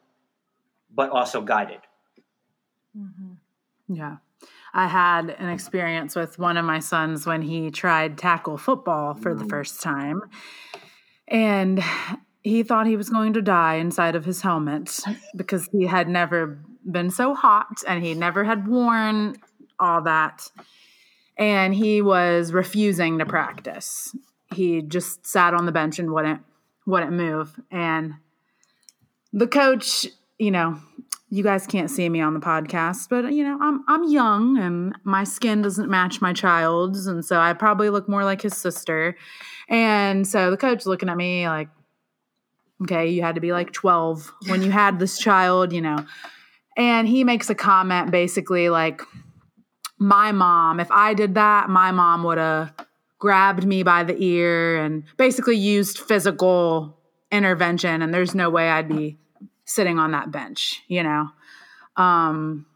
but 0.95 1.11
also 1.11 1.41
guided. 1.41 1.81
Mm-hmm. 2.97 3.95
Yeah. 3.95 4.17
I 4.77 4.89
had 4.89 5.31
an 5.31 5.49
experience 5.49 6.17
with 6.17 6.37
one 6.37 6.57
of 6.57 6.65
my 6.65 6.81
sons 6.81 7.25
when 7.27 7.43
he 7.43 7.71
tried 7.71 8.19
tackle 8.19 8.59
football 8.59 9.15
for 9.15 9.33
mm. 9.33 9.39
the 9.39 9.45
first 9.45 9.81
time. 9.81 10.23
And 11.29 11.83
he 12.43 12.65
thought 12.65 12.89
he 12.89 12.97
was 12.97 13.09
going 13.09 13.35
to 13.35 13.43
die 13.43 13.77
inside 13.77 14.17
of 14.17 14.25
his 14.25 14.43
helmet 14.43 14.99
because 15.37 15.69
he 15.71 15.87
had 15.87 16.09
never 16.09 16.59
been 16.91 17.11
so 17.11 17.35
hot 17.35 17.83
and 17.87 18.05
he 18.05 18.15
never 18.15 18.43
had 18.43 18.67
worn 18.67 19.37
all 19.79 20.03
that. 20.03 20.51
And 21.39 21.73
he 21.73 22.03
was 22.03 22.53
refusing 22.53 23.21
to 23.21 23.27
practice. 23.27 24.15
He 24.53 24.83
just 24.83 25.25
sat 25.25 25.55
on 25.55 25.67
the 25.67 25.73
bench 25.73 26.01
and 26.01 26.13
wouldn't 26.13 26.43
wouldn't 26.85 27.13
move. 27.13 27.59
And 27.71 28.15
the 29.33 29.47
coach, 29.47 30.07
you 30.39 30.51
know, 30.51 30.79
you 31.35 31.43
guys 31.43 31.67
can't 31.67 31.91
see 31.91 32.09
me 32.09 32.21
on 32.21 32.33
the 32.33 32.39
podcast, 32.39 33.09
but 33.09 33.33
you 33.33 33.43
know, 33.43 33.59
I'm 33.61 33.83
I'm 33.89 34.05
young 34.09 34.57
and 34.57 34.95
my 35.03 35.25
skin 35.25 35.63
doesn't 35.63 35.91
match 35.91 36.21
my 36.21 36.33
child's, 36.33 37.09
and 37.09 37.25
so 37.25 37.41
I 37.41 37.55
probably 37.55 37.91
look 37.91 38.09
more 38.09 38.23
like 38.23 38.41
his 38.41 38.57
sister. 38.57 39.17
And 39.69 40.29
so 40.29 40.53
the 40.53 40.57
coach 40.57 40.87
looking 40.87 41.09
at 41.09 41.17
me 41.17 41.49
like, 41.49 41.71
okay, 42.83 43.09
you 43.09 43.23
had 43.23 43.35
to 43.35 43.41
be 43.41 43.51
like 43.51 43.73
12 43.73 44.33
when 44.47 44.63
you 44.63 44.71
had 44.71 45.01
this 45.01 45.19
child, 45.19 45.73
you 45.73 45.81
know. 45.81 46.07
And 46.77 47.09
he 47.09 47.25
makes 47.25 47.51
a 47.51 47.55
comment 47.57 48.13
basically 48.13 48.69
like, 48.69 49.03
my 49.99 50.31
mom, 50.31 50.79
if 50.79 50.91
I 50.93 51.15
did 51.15 51.35
that, 51.35 51.69
my 51.69 51.91
mom 51.91 52.23
would 52.23 52.39
have 52.39 52.73
grabbed 53.19 53.67
me 53.67 53.83
by 53.83 54.05
the 54.05 54.17
ear 54.23 54.77
and 54.77 55.03
basically 55.17 55.57
used 55.57 55.99
physical 55.99 56.97
intervention. 57.33 58.03
And 58.03 58.15
there's 58.15 58.37
no 58.37 58.51
way 58.51 58.71
I'd 58.71 58.89
be 58.89 59.19
sitting 59.65 59.99
on 59.99 60.13
that 60.13 60.31
bench, 60.31 60.83
you 60.89 61.03
know? 61.03 61.29
Um, 61.97 62.67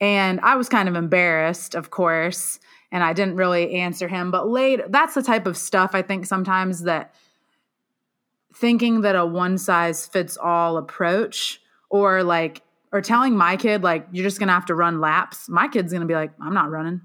and 0.00 0.40
I 0.40 0.56
was 0.56 0.68
kind 0.68 0.88
of 0.88 0.96
embarrassed, 0.96 1.74
of 1.74 1.90
course, 1.90 2.58
and 2.90 3.02
I 3.04 3.12
didn't 3.12 3.36
really 3.36 3.74
answer 3.74 4.08
him. 4.08 4.30
But 4.30 4.48
later, 4.48 4.84
that's 4.88 5.14
the 5.14 5.22
type 5.22 5.46
of 5.46 5.56
stuff 5.56 5.92
I 5.94 6.02
think 6.02 6.26
sometimes 6.26 6.82
that 6.82 7.14
thinking 8.54 9.02
that 9.02 9.16
a 9.16 9.24
one 9.24 9.58
size 9.58 10.06
fits 10.06 10.36
all 10.36 10.76
approach 10.76 11.60
or 11.88 12.22
like 12.22 12.62
or 12.92 13.00
telling 13.00 13.36
my 13.36 13.56
kid 13.56 13.82
like 13.82 14.06
you're 14.12 14.24
just 14.24 14.38
gonna 14.38 14.52
have 14.52 14.66
to 14.66 14.74
run 14.74 15.00
laps 15.00 15.48
my 15.48 15.68
kid's 15.68 15.92
gonna 15.92 16.06
be 16.06 16.14
like 16.14 16.32
i'm 16.40 16.52
not 16.52 16.70
running 16.70 17.00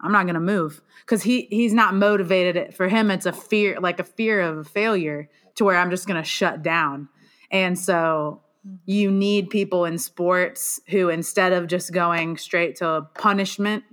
i'm 0.00 0.12
not 0.12 0.26
gonna 0.26 0.40
move 0.40 0.80
because 1.00 1.22
he 1.22 1.42
he's 1.50 1.74
not 1.74 1.94
motivated 1.94 2.74
for 2.74 2.88
him 2.88 3.10
it's 3.10 3.26
a 3.26 3.32
fear 3.32 3.78
like 3.80 4.00
a 4.00 4.04
fear 4.04 4.40
of 4.40 4.66
failure 4.66 5.28
to 5.54 5.64
where 5.64 5.76
i'm 5.76 5.90
just 5.90 6.06
gonna 6.06 6.24
shut 6.24 6.62
down 6.62 7.08
and 7.50 7.78
so 7.78 8.40
you 8.84 9.10
need 9.10 9.50
people 9.50 9.84
in 9.84 9.98
sports 9.98 10.80
who 10.88 11.08
instead 11.08 11.52
of 11.52 11.66
just 11.66 11.92
going 11.92 12.36
straight 12.36 12.76
to 12.76 13.06
punishment 13.14 13.84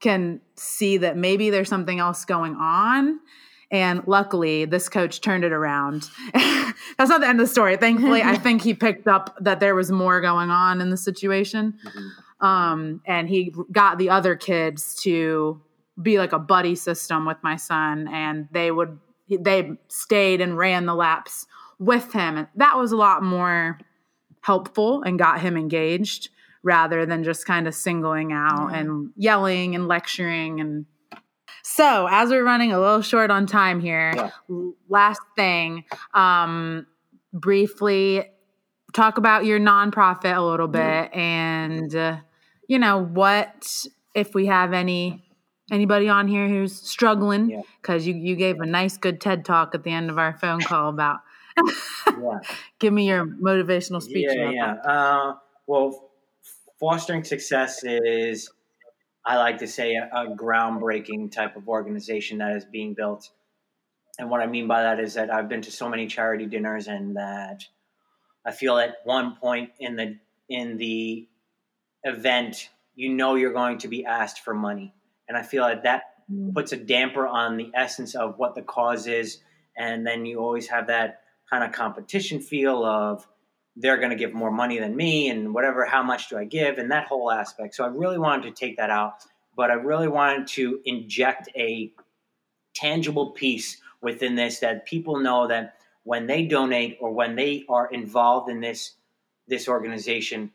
can 0.00 0.40
see 0.56 0.98
that 0.98 1.16
maybe 1.16 1.50
there's 1.50 1.68
something 1.68 1.98
else 1.98 2.24
going 2.24 2.54
on. 2.56 3.18
And 3.70 4.02
luckily 4.06 4.64
this 4.64 4.88
coach 4.88 5.20
turned 5.20 5.44
it 5.44 5.52
around. 5.52 6.08
That's 6.34 7.10
not 7.10 7.20
the 7.20 7.26
end 7.26 7.40
of 7.40 7.46
the 7.46 7.52
story. 7.52 7.76
Thankfully 7.76 8.22
i 8.22 8.36
think 8.36 8.62
he 8.62 8.74
picked 8.74 9.08
up 9.08 9.36
that 9.40 9.60
there 9.60 9.74
was 9.74 9.90
more 9.90 10.20
going 10.20 10.50
on 10.50 10.80
in 10.80 10.90
the 10.90 10.96
situation. 10.96 11.74
Mm-hmm. 11.84 12.46
um, 12.46 13.00
and 13.06 13.28
he 13.28 13.54
got 13.72 13.98
the 13.98 14.10
other 14.10 14.36
kids 14.36 14.94
to 15.02 15.60
be 16.00 16.18
like 16.18 16.32
a 16.32 16.38
buddy 16.38 16.74
system 16.74 17.24
with 17.24 17.38
my 17.42 17.56
son 17.56 18.08
and 18.08 18.48
they 18.50 18.70
would 18.70 18.98
they 19.28 19.70
stayed 19.88 20.40
and 20.40 20.58
ran 20.58 20.86
the 20.86 20.94
laps 20.94 21.46
with 21.84 22.12
him 22.12 22.36
and 22.36 22.48
that 22.56 22.76
was 22.78 22.92
a 22.92 22.96
lot 22.96 23.22
more 23.22 23.78
helpful 24.42 25.02
and 25.02 25.18
got 25.18 25.40
him 25.40 25.56
engaged 25.56 26.30
rather 26.62 27.04
than 27.04 27.24
just 27.24 27.46
kind 27.46 27.66
of 27.66 27.74
singling 27.74 28.32
out 28.32 28.68
mm-hmm. 28.68 28.74
and 28.74 29.10
yelling 29.16 29.74
and 29.74 29.86
lecturing 29.88 30.60
and 30.60 30.86
so 31.62 32.06
as 32.10 32.30
we're 32.30 32.44
running 32.44 32.72
a 32.72 32.80
little 32.80 33.02
short 33.02 33.30
on 33.30 33.46
time 33.46 33.80
here 33.80 34.12
yeah. 34.16 34.30
last 34.88 35.20
thing 35.36 35.84
um 36.14 36.86
briefly 37.32 38.24
talk 38.92 39.18
about 39.18 39.44
your 39.44 39.58
nonprofit 39.58 40.36
a 40.36 40.40
little 40.40 40.68
bit 40.68 40.80
mm-hmm. 40.80 41.18
and 41.18 41.96
uh, 41.96 42.16
you 42.68 42.78
know 42.78 43.02
what 43.02 43.86
if 44.14 44.34
we 44.34 44.46
have 44.46 44.72
any 44.72 45.22
anybody 45.70 46.08
on 46.08 46.28
here 46.28 46.48
who's 46.48 46.74
struggling 46.74 47.62
because 47.80 48.06
yeah. 48.06 48.14
you 48.14 48.20
you 48.20 48.36
gave 48.36 48.60
a 48.60 48.66
nice 48.66 48.96
good 48.96 49.20
ted 49.20 49.44
talk 49.44 49.74
at 49.74 49.82
the 49.82 49.90
end 49.90 50.10
of 50.10 50.18
our 50.18 50.36
phone 50.38 50.60
call 50.60 50.88
about 50.88 51.20
yeah. 51.56 52.38
give 52.78 52.92
me 52.92 53.08
your 53.08 53.26
motivational 53.26 54.02
speech 54.02 54.28
yeah 54.30 54.50
yeah 54.50 54.72
uh, 54.72 55.34
well 55.66 56.10
fostering 56.80 57.24
success 57.24 57.82
is 57.84 58.50
i 59.24 59.36
like 59.36 59.58
to 59.58 59.66
say 59.66 59.94
a, 59.94 60.08
a 60.12 60.36
groundbreaking 60.36 61.30
type 61.30 61.56
of 61.56 61.68
organization 61.68 62.38
that 62.38 62.56
is 62.56 62.64
being 62.64 62.94
built 62.94 63.30
and 64.18 64.28
what 64.30 64.40
i 64.40 64.46
mean 64.46 64.66
by 64.66 64.82
that 64.82 65.00
is 65.00 65.14
that 65.14 65.32
i've 65.32 65.48
been 65.48 65.62
to 65.62 65.70
so 65.70 65.88
many 65.88 66.06
charity 66.06 66.46
dinners 66.46 66.88
and 66.88 67.16
that 67.16 67.64
i 68.44 68.50
feel 68.50 68.78
at 68.78 68.96
one 69.04 69.36
point 69.36 69.70
in 69.78 69.96
the 69.96 70.16
in 70.48 70.76
the 70.76 71.26
event 72.02 72.68
you 72.94 73.08
know 73.08 73.34
you're 73.34 73.52
going 73.52 73.78
to 73.78 73.88
be 73.88 74.04
asked 74.04 74.40
for 74.40 74.54
money 74.54 74.92
and 75.28 75.36
I 75.36 75.42
feel 75.42 75.62
like 75.62 75.82
that 75.84 76.02
mm. 76.30 76.54
puts 76.54 76.72
a 76.72 76.76
damper 76.76 77.26
on 77.26 77.56
the 77.56 77.70
essence 77.74 78.14
of 78.14 78.38
what 78.38 78.54
the 78.54 78.62
cause 78.62 79.06
is. 79.06 79.38
And 79.76 80.06
then 80.06 80.24
you 80.26 80.38
always 80.38 80.68
have 80.68 80.86
that 80.88 81.22
kind 81.54 81.64
of 81.64 81.72
competition 81.72 82.40
feel 82.40 82.84
of 82.84 83.28
they're 83.76 83.98
going 83.98 84.10
to 84.10 84.16
give 84.16 84.34
more 84.34 84.50
money 84.50 84.80
than 84.80 84.96
me 84.96 85.28
and 85.28 85.54
whatever, 85.54 85.84
how 85.84 86.02
much 86.02 86.28
do 86.28 86.36
I 86.36 86.44
give? 86.44 86.78
And 86.78 86.90
that 86.90 87.06
whole 87.06 87.30
aspect. 87.30 87.76
So 87.76 87.84
I 87.84 87.88
really 87.88 88.18
wanted 88.18 88.42
to 88.42 88.50
take 88.50 88.76
that 88.78 88.90
out, 88.90 89.14
but 89.56 89.70
I 89.70 89.74
really 89.74 90.08
wanted 90.08 90.48
to 90.48 90.80
inject 90.84 91.48
a 91.56 91.92
tangible 92.74 93.30
piece 93.30 93.80
within 94.02 94.34
this 94.34 94.58
that 94.60 94.84
people 94.84 95.20
know 95.20 95.46
that 95.46 95.76
when 96.02 96.26
they 96.26 96.44
donate 96.44 96.98
or 97.00 97.12
when 97.12 97.36
they 97.36 97.64
are 97.68 97.88
involved 97.88 98.50
in 98.50 98.60
this 98.60 98.94
this 99.46 99.68
organization, 99.68 100.50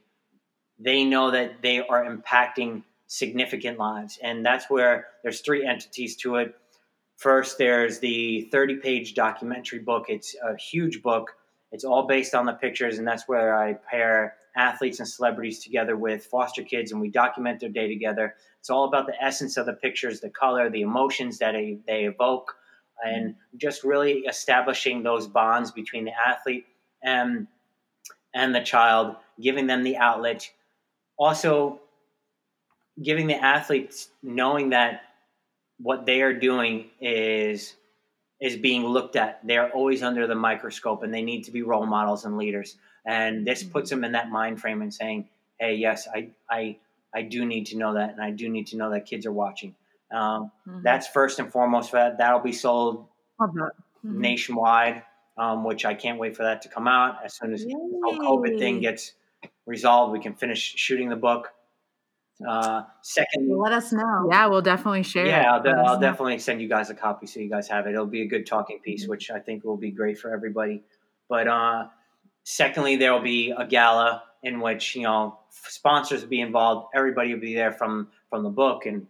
they 0.80 1.06
know 1.06 1.32
that 1.32 1.62
they 1.62 1.80
are 1.80 2.04
impacting 2.04 2.84
significant 3.08 3.78
lives. 3.78 4.20
And 4.22 4.46
that's 4.46 4.70
where 4.70 5.08
there's 5.24 5.42
three 5.42 5.66
entities 5.66 6.16
to 6.18 6.38
it. 6.38 6.56
First, 7.20 7.58
there's 7.58 8.00
the 8.00 8.48
30 8.50 8.78
page 8.78 9.14
documentary 9.14 9.80
book. 9.80 10.06
It's 10.08 10.38
a 10.42 10.56
huge 10.56 11.02
book. 11.02 11.36
It's 11.74 11.84
all 11.84 12.08
based 12.08 12.34
on 12.34 12.46
the 12.46 12.54
pictures, 12.54 12.98
and 12.98 13.06
that's 13.06 13.28
where 13.28 13.58
I 13.58 13.74
pair 13.74 14.36
athletes 14.56 15.00
and 15.00 15.08
celebrities 15.08 15.60
together 15.60 15.98
with 15.98 16.26
foster 16.26 16.64
kids, 16.64 16.94
and 16.94 17.02
we 17.02 17.10
document 17.10 17.60
their 17.60 17.68
day 17.68 17.90
together. 17.90 18.36
It's 18.62 18.70
all 18.70 18.86
about 18.86 19.06
the 19.06 19.22
essence 19.22 19.58
of 19.58 19.66
the 19.66 19.74
pictures, 19.74 20.22
the 20.22 20.30
color, 20.30 20.70
the 20.70 20.80
emotions 20.82 21.40
that 21.40 21.56
they, 21.86 22.06
evoke, 22.06 22.56
and 23.06 23.36
just 23.58 23.84
really 23.84 24.20
establishing 24.20 25.04
those 25.04 25.28
bonds 25.28 25.72
between 25.72 26.06
the 26.06 26.14
athlete 26.18 26.68
and 27.04 27.48
and 28.34 28.56
the 28.56 28.62
child, 28.62 29.18
giving 29.42 29.68
them 29.68 29.84
the 29.84 29.98
outlet. 29.98 30.50
Also, 31.18 31.82
giving 33.04 33.28
the 33.28 33.36
athletes 33.36 34.08
knowing 34.24 34.70
that 34.70 35.02
what 35.82 36.06
they 36.06 36.22
are 36.22 36.34
doing 36.34 36.90
is 37.02 37.76
is 38.40 38.56
being 38.56 38.86
looked 38.86 39.16
at. 39.16 39.46
They're 39.46 39.70
always 39.72 40.02
under 40.02 40.26
the 40.26 40.36
microscope, 40.36 41.04
and 41.04 41.14
they 41.14 41.22
need 41.22 41.44
to 41.46 41.52
be 41.52 41.62
role 41.62 41.86
models 41.86 42.26
and 42.26 42.38
leaders. 42.38 42.78
And 43.06 43.46
this 43.46 43.64
mm-hmm. 43.64 43.72
puts 43.74 43.90
them 43.90 44.04
in 44.04 44.14
that 44.14 44.30
mind 44.30 44.62
frame 44.62 44.82
and 44.82 44.94
saying, 44.94 45.30
"Hey, 45.60 45.76
yes, 45.76 46.08
I 46.14 46.30
I 46.50 46.78
I 47.14 47.24
do 47.24 47.46
need 47.46 47.68
to 47.68 47.78
know 47.78 47.94
that, 47.96 48.12
and 48.12 48.22
I 48.22 48.32
do 48.32 48.50
need 48.50 48.68
to 48.68 48.78
know 48.78 48.92
that 48.92 49.06
kids 49.06 49.26
are 49.26 49.32
watching." 49.32 49.76
Um, 50.12 50.52
mm-hmm. 50.68 50.82
That's 50.84 51.08
first 51.08 51.40
and 51.40 51.52
foremost. 51.52 51.92
For 51.92 51.98
that, 51.98 52.18
that'll 52.18 52.40
be 52.40 52.54
sold 52.54 53.06
mm-hmm. 53.40 53.68
nationwide, 54.04 55.04
um, 55.38 55.64
which 55.64 55.86
I 55.86 55.94
can't 55.94 56.20
wait 56.20 56.36
for 56.36 56.44
that 56.44 56.62
to 56.64 56.70
come 56.70 56.88
out 56.88 57.24
as 57.24 57.34
soon 57.34 57.54
as 57.54 57.64
Yay. 57.64 57.70
the 57.70 58.00
whole 58.04 58.40
COVID 58.40 58.60
thing 58.60 58.80
gets 58.80 59.14
resolved. 59.66 60.14
We 60.14 60.20
can 60.20 60.34
finish 60.34 60.76
shooting 60.76 61.10
the 61.10 61.16
book. 61.16 61.52
Uh, 62.48 62.84
second, 63.02 63.50
let 63.58 63.74
us 63.74 63.92
know. 63.92 64.28
Yeah, 64.32 64.48
we'll 64.48 64.62
definitely 64.62 65.04
share. 65.04 65.26
Yeah, 65.26 65.54
I'll, 65.54 65.64
de- 65.64 65.72
I'll 65.72 66.00
definitely 66.00 66.40
send 66.40 66.62
you 66.62 66.70
guys 66.70 66.90
a 66.90 66.94
copy 66.94 67.28
so 67.28 67.40
you 67.40 67.50
guys 67.50 67.68
have 67.68 67.86
it. 67.86 67.92
It'll 67.92 68.06
be 68.06 68.22
a 68.22 68.28
good 68.28 68.46
talking 68.46 68.80
piece, 68.80 69.04
mm-hmm. 69.04 69.10
which 69.10 69.30
I 69.30 69.40
think 69.40 69.66
will 69.66 69.78
be 69.78 69.92
great 69.92 70.18
for 70.18 70.34
everybody. 70.34 70.84
But 71.28 71.48
uh, 71.48 71.88
secondly, 72.44 72.96
there 72.96 73.12
will 73.14 73.22
be 73.22 73.52
a 73.52 73.66
gala 73.68 74.24
in 74.42 74.62
which 74.62 74.96
you 74.96 75.04
know 75.04 75.38
sponsors 75.50 76.22
will 76.22 76.30
be 76.30 76.40
involved. 76.40 76.88
Everybody 76.94 77.34
will 77.34 77.42
be 77.42 77.56
there 77.56 77.74
from 77.74 78.08
from 78.30 78.44
the 78.44 78.50
book, 78.50 78.86
and 78.86 79.08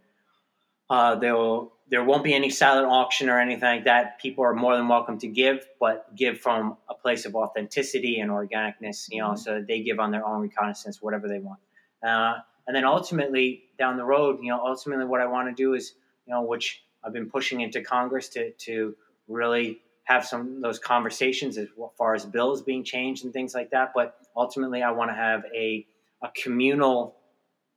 uh, 0.89 1.15
there 1.15 1.35
will 1.35 1.73
there 1.89 2.03
won't 2.03 2.23
be 2.23 2.33
any 2.33 2.49
silent 2.49 2.87
auction 2.87 3.29
or 3.29 3.39
anything 3.39 3.61
like 3.61 3.85
that. 3.85 4.19
People 4.19 4.43
are 4.43 4.55
more 4.55 4.75
than 4.75 4.87
welcome 4.87 5.19
to 5.19 5.27
give, 5.27 5.67
but 5.79 6.15
give 6.15 6.39
from 6.39 6.77
a 6.89 6.93
place 6.93 7.25
of 7.25 7.35
authenticity 7.35 8.19
and 8.19 8.31
organicness. 8.31 9.07
You 9.11 9.21
know, 9.21 9.29
mm-hmm. 9.29 9.37
so 9.37 9.63
they 9.67 9.81
give 9.81 9.99
on 9.99 10.11
their 10.11 10.25
own 10.25 10.41
reconnaissance, 10.41 10.99
whatever 10.99 11.27
they 11.27 11.39
want. 11.39 11.59
Uh, 12.05 12.35
and 12.69 12.75
then 12.75 12.85
ultimately 12.85 13.63
down 13.79 13.97
the 13.97 14.05
road, 14.05 14.37
you 14.43 14.49
know, 14.49 14.63
ultimately 14.63 15.03
what 15.03 15.21
I 15.21 15.25
want 15.25 15.49
to 15.49 15.55
do 15.55 15.73
is, 15.73 15.95
you 16.27 16.31
know, 16.31 16.43
which 16.43 16.83
I've 17.03 17.11
been 17.11 17.27
pushing 17.27 17.61
into 17.61 17.81
Congress 17.81 18.29
to 18.29 18.51
to 18.51 18.95
really 19.27 19.79
have 20.03 20.23
some 20.23 20.61
those 20.61 20.77
conversations 20.77 21.57
as 21.57 21.67
far 21.97 22.13
as 22.13 22.27
bills 22.27 22.61
being 22.61 22.83
changed 22.83 23.25
and 23.25 23.33
things 23.33 23.55
like 23.55 23.71
that. 23.71 23.91
But 23.95 24.17
ultimately, 24.37 24.83
I 24.83 24.91
want 24.91 25.09
to 25.09 25.15
have 25.15 25.45
a 25.51 25.87
a 26.21 26.29
communal 26.39 27.15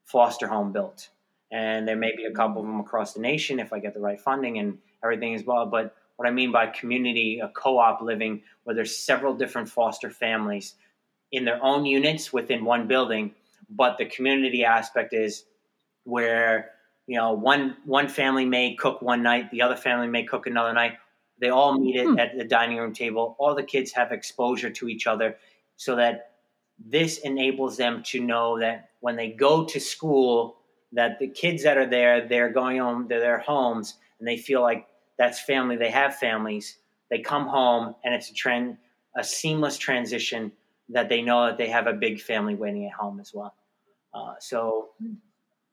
foster 0.05 0.47
home 0.47 0.73
built, 0.73 1.09
and 1.51 1.89
there 1.89 1.97
may 1.97 2.15
be 2.15 2.27
a 2.27 2.31
couple 2.31 2.61
of 2.61 2.69
them 2.69 2.79
across 2.79 3.15
the 3.15 3.21
nation 3.21 3.61
if 3.61 3.73
I 3.73 3.79
get 3.79 3.95
the 3.95 4.01
right 4.01 4.21
funding 4.21 4.59
and 4.59 4.77
everything 5.03 5.35
as 5.35 5.43
well. 5.43 5.65
But 5.65 5.97
what 6.17 6.29
I 6.29 6.33
mean 6.33 6.53
by 6.53 6.67
community, 6.67 7.41
a 7.41 7.49
co-op 7.49 8.03
living 8.03 8.43
where 8.65 8.77
there's 8.77 8.95
several 8.95 9.33
different 9.33 9.71
foster 9.71 10.11
families 10.11 10.75
in 11.31 11.47
their 11.47 11.65
own 11.65 11.87
units 11.87 12.31
within 12.31 12.67
one 12.67 12.87
building 12.87 13.35
but 13.71 13.99
the 13.99 14.07
community 14.07 14.65
aspect 14.65 15.13
is 15.13 15.45
where 16.05 16.71
you 17.07 17.17
know 17.17 17.33
one 17.33 17.77
one 17.85 18.09
family 18.09 18.45
may 18.45 18.75
cook 18.75 19.03
one 19.03 19.23
night, 19.23 19.51
the 19.51 19.63
other 19.63 19.77
family 19.77 20.09
may 20.09 20.25
cook 20.25 20.47
another 20.47 20.73
night. 20.73 20.93
They 21.41 21.49
all 21.49 21.79
meet 21.79 22.01
hmm. 22.01 22.19
at 22.19 22.37
the 22.37 22.45
dining 22.45 22.79
room 22.79 22.93
table. 22.93 23.37
All 23.39 23.55
the 23.55 23.63
kids 23.63 23.93
have 23.93 24.13
exposure 24.13 24.71
to 24.71 24.89
each 24.89 25.07
other, 25.07 25.37
so 25.77 25.97
that 25.97 26.33
this 26.79 27.19
enables 27.19 27.77
them 27.77 28.03
to 28.07 28.21
know 28.21 28.59
that 28.59 28.91
when 29.01 29.17
they 29.17 29.31
go 29.31 29.65
to 29.65 29.81
school, 29.81 30.57
that 30.93 31.19
the 31.19 31.29
kids 31.29 31.63
that 31.63 31.77
are 31.77 31.87
there, 31.87 32.27
they're 32.27 32.53
going 32.53 32.79
home 32.79 33.09
to 33.09 33.19
their 33.19 33.39
homes, 33.39 33.97
and 34.19 34.29
they 34.29 34.37
feel 34.37 34.63
like 34.63 34.87
that's 35.19 35.41
family. 35.41 35.77
They 35.77 35.91
have 35.91 36.17
families. 36.17 36.79
They 37.11 37.21
come 37.21 37.47
home, 37.47 37.95
and 38.05 38.15
it's 38.15 38.31
a 38.31 38.35
trend, 38.35 38.79
a 39.17 39.25
seamless 39.25 39.77
transition 39.77 40.53
that 40.93 41.09
they 41.09 41.23
know 41.23 41.47
that 41.47 41.59
they 41.59 41.69
have 41.69 41.87
a 41.87 41.93
big 41.93 42.21
family 42.21 42.55
waiting 42.55 42.87
at 42.87 42.93
home 42.93 43.21
as 43.21 43.33
well. 43.35 43.55
Uh, 44.15 44.35
so 44.39 44.91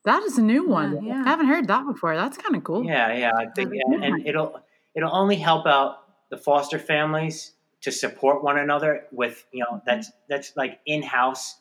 that 0.05 0.23
is 0.23 0.37
a 0.37 0.41
new 0.41 0.67
one. 0.67 1.05
Yeah, 1.05 1.13
yeah. 1.13 1.23
I 1.25 1.29
haven't 1.29 1.47
heard 1.47 1.67
that 1.67 1.85
before. 1.85 2.15
That's 2.15 2.37
kind 2.37 2.55
of 2.55 2.63
cool. 2.63 2.83
Yeah, 2.85 3.13
yeah, 3.13 3.31
I 3.35 3.47
think, 3.47 3.73
yeah, 3.73 3.97
and 4.01 4.25
it'll 4.25 4.61
it'll 4.95 5.15
only 5.15 5.35
help 5.35 5.65
out 5.65 6.03
the 6.29 6.37
foster 6.37 6.79
families 6.79 7.53
to 7.81 7.91
support 7.91 8.43
one 8.43 8.57
another 8.57 9.05
with 9.11 9.45
you 9.51 9.63
know 9.63 9.81
that's 9.85 10.11
that's 10.29 10.55
like 10.55 10.79
in 10.85 11.01
house, 11.01 11.59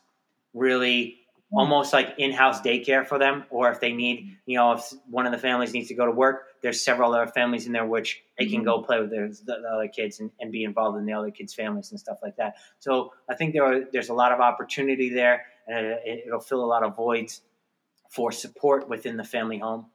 really 0.55 1.19
almost 1.53 1.93
like 1.93 2.15
in 2.19 2.31
house 2.31 2.61
daycare 2.61 3.07
for 3.07 3.19
them. 3.19 3.45
Or 3.51 3.71
if 3.73 3.81
they 3.81 3.93
need, 3.93 4.37
you 4.47 4.57
know, 4.57 4.73
if 4.73 4.93
one 5.11 5.27
of 5.27 5.33
the 5.33 5.39
families 5.39 5.73
needs 5.73 5.89
to 5.89 5.95
go 5.95 6.07
to 6.07 6.13
work, 6.13 6.48
there's 6.63 6.83
several 6.83 7.15
other 7.15 7.31
families 7.31 7.67
in 7.67 7.73
there 7.73 7.87
which 7.87 8.23
they 8.39 8.47
can 8.47 8.63
go 8.63 8.79
mm-hmm. 8.79 8.87
play 8.87 9.01
with 9.01 9.11
their, 9.11 9.29
the, 9.29 9.61
the 9.63 9.69
other 9.73 9.89
kids 9.89 10.21
and, 10.21 10.31
and, 10.41 10.51
be 10.51 10.65
involved 10.65 10.99
in 10.99 11.07
the 11.07 11.13
other 11.13 11.31
kids' 11.31 11.55
families 11.55 11.91
and 11.91 12.01
stuff 12.01 12.19
like 12.23 12.37
that. 12.37 12.55
So 12.79 13.13
I 13.29 13.35
think 13.35 13.53
there 13.53 13.65
are, 13.65 13.85
there's 13.93 14.09
a 14.09 14.15
lot 14.15 14.33
of 14.33 14.41
opportunity 14.41 15.11
there 15.11 15.47
and 15.67 15.87
it, 15.87 16.25
it'll 16.27 16.41
fill 16.41 16.65
a 16.65 16.67
lot 16.67 16.83
of 16.83 16.97
voids 16.97 17.43
for 18.11 18.33
support 18.33 18.89
within 18.89 19.17
the 19.17 19.25
family 19.25 19.59
home. 19.59 19.87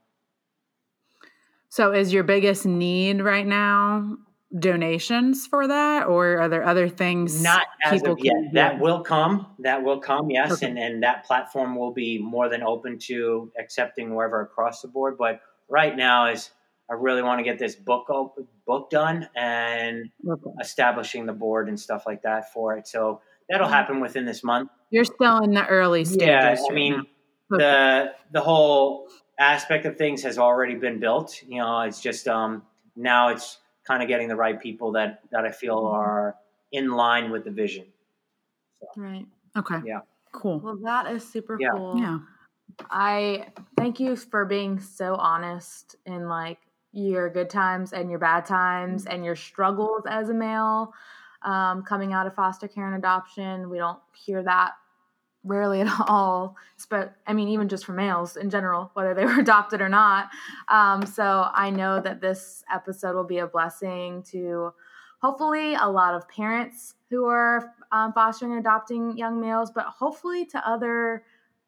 So, 1.70 1.92
is 1.92 2.14
your 2.14 2.24
biggest 2.24 2.68
need 2.68 3.22
right 3.22 3.48
now 3.48 4.18
donations 4.58 5.48
for 5.48 5.68
that, 5.68 6.06
or 6.06 6.38
are 6.40 6.48
there 6.48 6.64
other 6.64 6.88
things? 6.88 7.42
Not 7.42 7.66
as 7.84 8.00
people 8.00 8.14
of 8.14 8.20
yet. 8.22 8.34
can? 8.34 8.52
That 8.54 8.80
will 8.80 9.02
come. 9.02 9.48
That 9.60 9.84
will 9.84 10.00
come. 10.00 10.30
Yes, 10.30 10.52
Okay. 10.52 10.68
and 10.68 10.78
and 10.78 11.02
that 11.02 11.26
platform 11.26 11.76
will 11.76 11.92
be 11.92 12.20
more 12.20 12.50
than 12.50 12.62
open 12.62 13.00
to 13.00 13.52
accepting 13.58 14.14
wherever 14.14 14.42
across 14.42 14.82
the 14.82 14.88
board. 14.88 15.18
But 15.18 15.42
right 15.70 15.96
now 15.96 16.28
is 16.30 16.52
I 16.90 16.94
really 16.96 17.22
want 17.24 17.40
to 17.40 17.44
get 17.44 17.58
this 17.60 17.76
book 17.76 18.10
op- 18.10 18.38
book 18.66 18.90
done 18.90 19.28
and 19.36 20.10
Okay. 20.28 20.52
establishing 20.62 21.26
the 21.26 21.34
board 21.34 21.68
and 21.70 21.80
stuff 21.80 22.04
like 22.06 22.22
that 22.24 22.52
for 22.54 22.78
it. 22.78 22.88
So 22.88 23.22
that'll 23.50 23.68
happen 23.68 24.00
within 24.00 24.26
this 24.26 24.44
month. 24.44 24.70
You're 24.90 25.06
still 25.06 25.40
in 25.44 25.52
the 25.54 25.66
early 25.66 26.06
stages. 26.06 26.28
Yeah, 26.28 26.56
I 26.70 26.74
mean 26.74 27.04
now. 27.50 27.58
the 27.58 28.14
the 28.32 28.42
whole 28.42 29.08
aspect 29.40 29.86
of 29.86 29.98
things 29.98 30.22
has 30.24 30.38
already 30.38 30.76
been 30.76 31.00
built. 31.00 31.42
You 31.48 31.60
know, 31.60 31.82
it's 31.82 32.00
just 32.02 32.28
um 32.28 32.64
now 32.96 33.30
it's 33.30 33.60
kind 33.88 34.02
of 34.04 34.08
getting 34.08 34.28
the 34.28 34.36
right 34.36 34.62
people 34.62 34.92
that 34.94 35.22
that 35.32 35.46
I 35.46 35.52
feel 35.52 35.78
Mm-hmm. 35.78 35.96
are 35.98 36.36
in 36.72 36.90
line 36.92 37.32
with 37.32 37.44
the 37.44 37.52
vision. 37.52 37.86
Right. 38.98 39.26
okay. 39.58 39.80
Yeah. 39.86 40.00
Cool. 40.32 40.60
Well, 40.60 40.78
that 40.84 41.08
is 41.12 41.28
super 41.28 41.58
Yeah. 41.60 41.70
cool. 41.72 41.98
Yeah. 42.00 42.20
I 42.90 43.48
thank 43.78 44.00
you 44.00 44.16
for 44.16 44.46
being 44.46 44.80
so 44.80 45.16
honest 45.16 45.96
in 46.06 46.28
like 46.28 46.60
your 46.92 47.30
good 47.30 47.50
times 47.50 47.94
and 47.94 48.10
your 48.10 48.20
bad 48.20 48.46
times 48.46 49.06
and 49.06 49.26
your 49.26 49.36
struggles 49.36 50.04
as 50.08 50.30
a 50.30 50.34
male 50.34 50.94
um, 51.42 51.84
coming 51.84 52.14
out 52.14 52.28
of 52.28 52.36
foster 52.36 52.68
care 52.68 52.88
and 52.88 52.96
adoption. 52.96 53.70
We 53.70 53.78
don't 53.78 54.00
hear 54.14 54.44
that 54.44 54.74
rarely 55.44 55.82
at 55.86 55.92
all. 56.08 56.56
But 56.90 57.16
I 57.28 57.34
mean, 57.34 57.50
even 57.50 57.70
just 57.70 57.86
for 57.86 57.94
males 57.94 58.38
in 58.38 58.50
general, 58.50 58.92
whether 58.94 59.14
they 59.14 59.26
were 59.26 59.40
adopted 59.40 59.82
or 59.82 59.90
not. 59.90 60.30
Um, 60.70 61.06
so 61.06 61.50
I 61.54 61.70
know 61.70 62.00
that 62.02 62.22
this 62.22 62.64
episode 62.74 63.16
will 63.16 63.24
be 63.24 63.40
a 63.40 63.48
blessing 63.48 64.24
to 64.32 64.74
hopefully 65.20 65.76
a 65.76 65.90
lot 65.90 66.14
of 66.14 66.28
parents 66.28 66.96
who 67.10 67.26
are 67.26 67.74
um, 67.92 68.12
fostering 68.14 68.52
and 68.52 68.60
adopting 68.60 69.18
young 69.18 69.40
males, 69.40 69.72
but 69.72 69.86
hopefully 69.86 70.46
to 70.46 70.70
other 70.70 71.24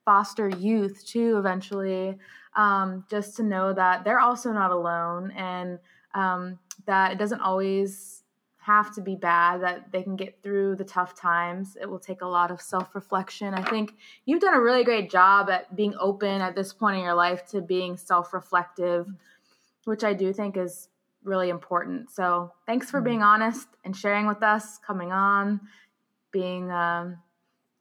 foster 0.05 0.47
youth 0.47 1.05
too 1.05 1.37
eventually 1.37 2.17
um, 2.55 3.03
just 3.09 3.35
to 3.37 3.43
know 3.43 3.73
that 3.73 4.03
they're 4.03 4.19
also 4.19 4.53
not 4.53 4.71
alone 4.71 5.31
and 5.31 5.79
um, 6.13 6.57
that 6.85 7.11
it 7.11 7.17
doesn't 7.17 7.41
always 7.41 8.23
have 8.59 8.93
to 8.95 9.01
be 9.01 9.15
bad 9.15 9.61
that 9.61 9.91
they 9.91 10.01
can 10.01 10.15
get 10.15 10.41
through 10.41 10.75
the 10.75 10.83
tough 10.83 11.19
times. 11.19 11.77
It 11.79 11.87
will 11.87 11.99
take 11.99 12.21
a 12.21 12.27
lot 12.27 12.49
of 12.49 12.61
self-reflection. 12.61 13.53
I 13.53 13.61
think 13.61 13.93
you've 14.25 14.41
done 14.41 14.55
a 14.55 14.61
really 14.61 14.83
great 14.83 15.11
job 15.11 15.49
at 15.49 15.75
being 15.75 15.93
open 15.99 16.41
at 16.41 16.55
this 16.55 16.73
point 16.73 16.97
in 16.97 17.03
your 17.03 17.13
life 17.13 17.45
to 17.47 17.61
being 17.61 17.97
self-reflective 17.97 19.07
which 19.83 20.03
i 20.03 20.13
do 20.13 20.33
think 20.33 20.57
is 20.57 20.89
really 21.25 21.49
important. 21.49 22.11
So 22.11 22.53
thanks 22.65 22.89
for 22.89 23.01
being 23.01 23.23
honest 23.23 23.67
and 23.83 23.95
sharing 23.95 24.27
with 24.27 24.43
us 24.43 24.77
coming 24.77 25.11
on 25.11 25.59
being 26.31 26.71
um, 26.71 27.17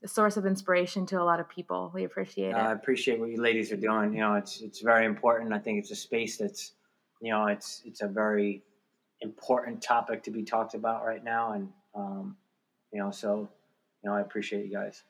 a 0.04 0.08
source 0.08 0.36
of 0.36 0.44
inspiration 0.44 1.06
to 1.06 1.20
a 1.20 1.24
lot 1.24 1.40
of 1.40 1.48
people. 1.48 1.90
We 1.94 2.04
appreciate 2.04 2.50
it. 2.50 2.54
I 2.54 2.72
appreciate 2.72 3.18
what 3.18 3.30
you 3.30 3.40
ladies 3.40 3.72
are 3.72 3.76
doing. 3.76 4.12
You 4.12 4.20
know, 4.20 4.34
it's 4.34 4.60
it's 4.60 4.80
very 4.80 5.06
important. 5.06 5.52
I 5.52 5.58
think 5.58 5.78
it's 5.78 5.90
a 5.90 5.96
space 5.96 6.36
that's, 6.36 6.72
you 7.20 7.32
know, 7.32 7.46
it's 7.46 7.82
it's 7.86 8.02
a 8.02 8.06
very 8.06 8.62
important 9.22 9.82
topic 9.82 10.22
to 10.24 10.30
be 10.30 10.42
talked 10.42 10.74
about 10.74 11.04
right 11.04 11.24
now, 11.24 11.52
and 11.52 11.68
um, 11.94 12.36
you 12.92 13.00
know, 13.00 13.10
so 13.10 13.48
you 14.02 14.10
know, 14.10 14.16
I 14.16 14.20
appreciate 14.20 14.66
you 14.66 14.72
guys. 14.72 15.02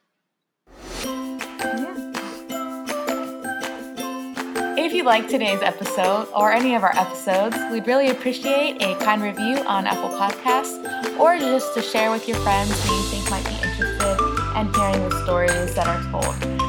If 4.76 4.92
you 4.92 5.03
like 5.03 5.28
today's 5.28 5.62
episode 5.62 6.28
or 6.36 6.53
any 6.53 6.76
of 6.76 6.84
our 6.84 6.97
episodes, 6.97 7.57
we'd 7.72 7.86
really 7.86 8.11
appreciate 8.11 8.80
a 8.80 8.95
kind 9.03 9.22
review 9.22 9.57
on 9.66 9.86
Apple 9.86 10.11
Podcasts 10.11 11.18
or 11.18 11.36
just 11.38 11.74
to 11.74 11.82
share 11.82 12.11
with 12.11 12.28
your 12.28 12.36
friends 12.38 12.70
who 12.86 12.95
you 12.95 13.03
think 13.05 13.30
might 13.30 13.45
be 13.45 13.55
interested 13.55 13.93
in 14.57 14.72
hearing 14.74 15.09
the 15.09 15.22
stories 15.24 15.74
that 15.74 15.86
are 15.86 16.02
told. 16.11 16.63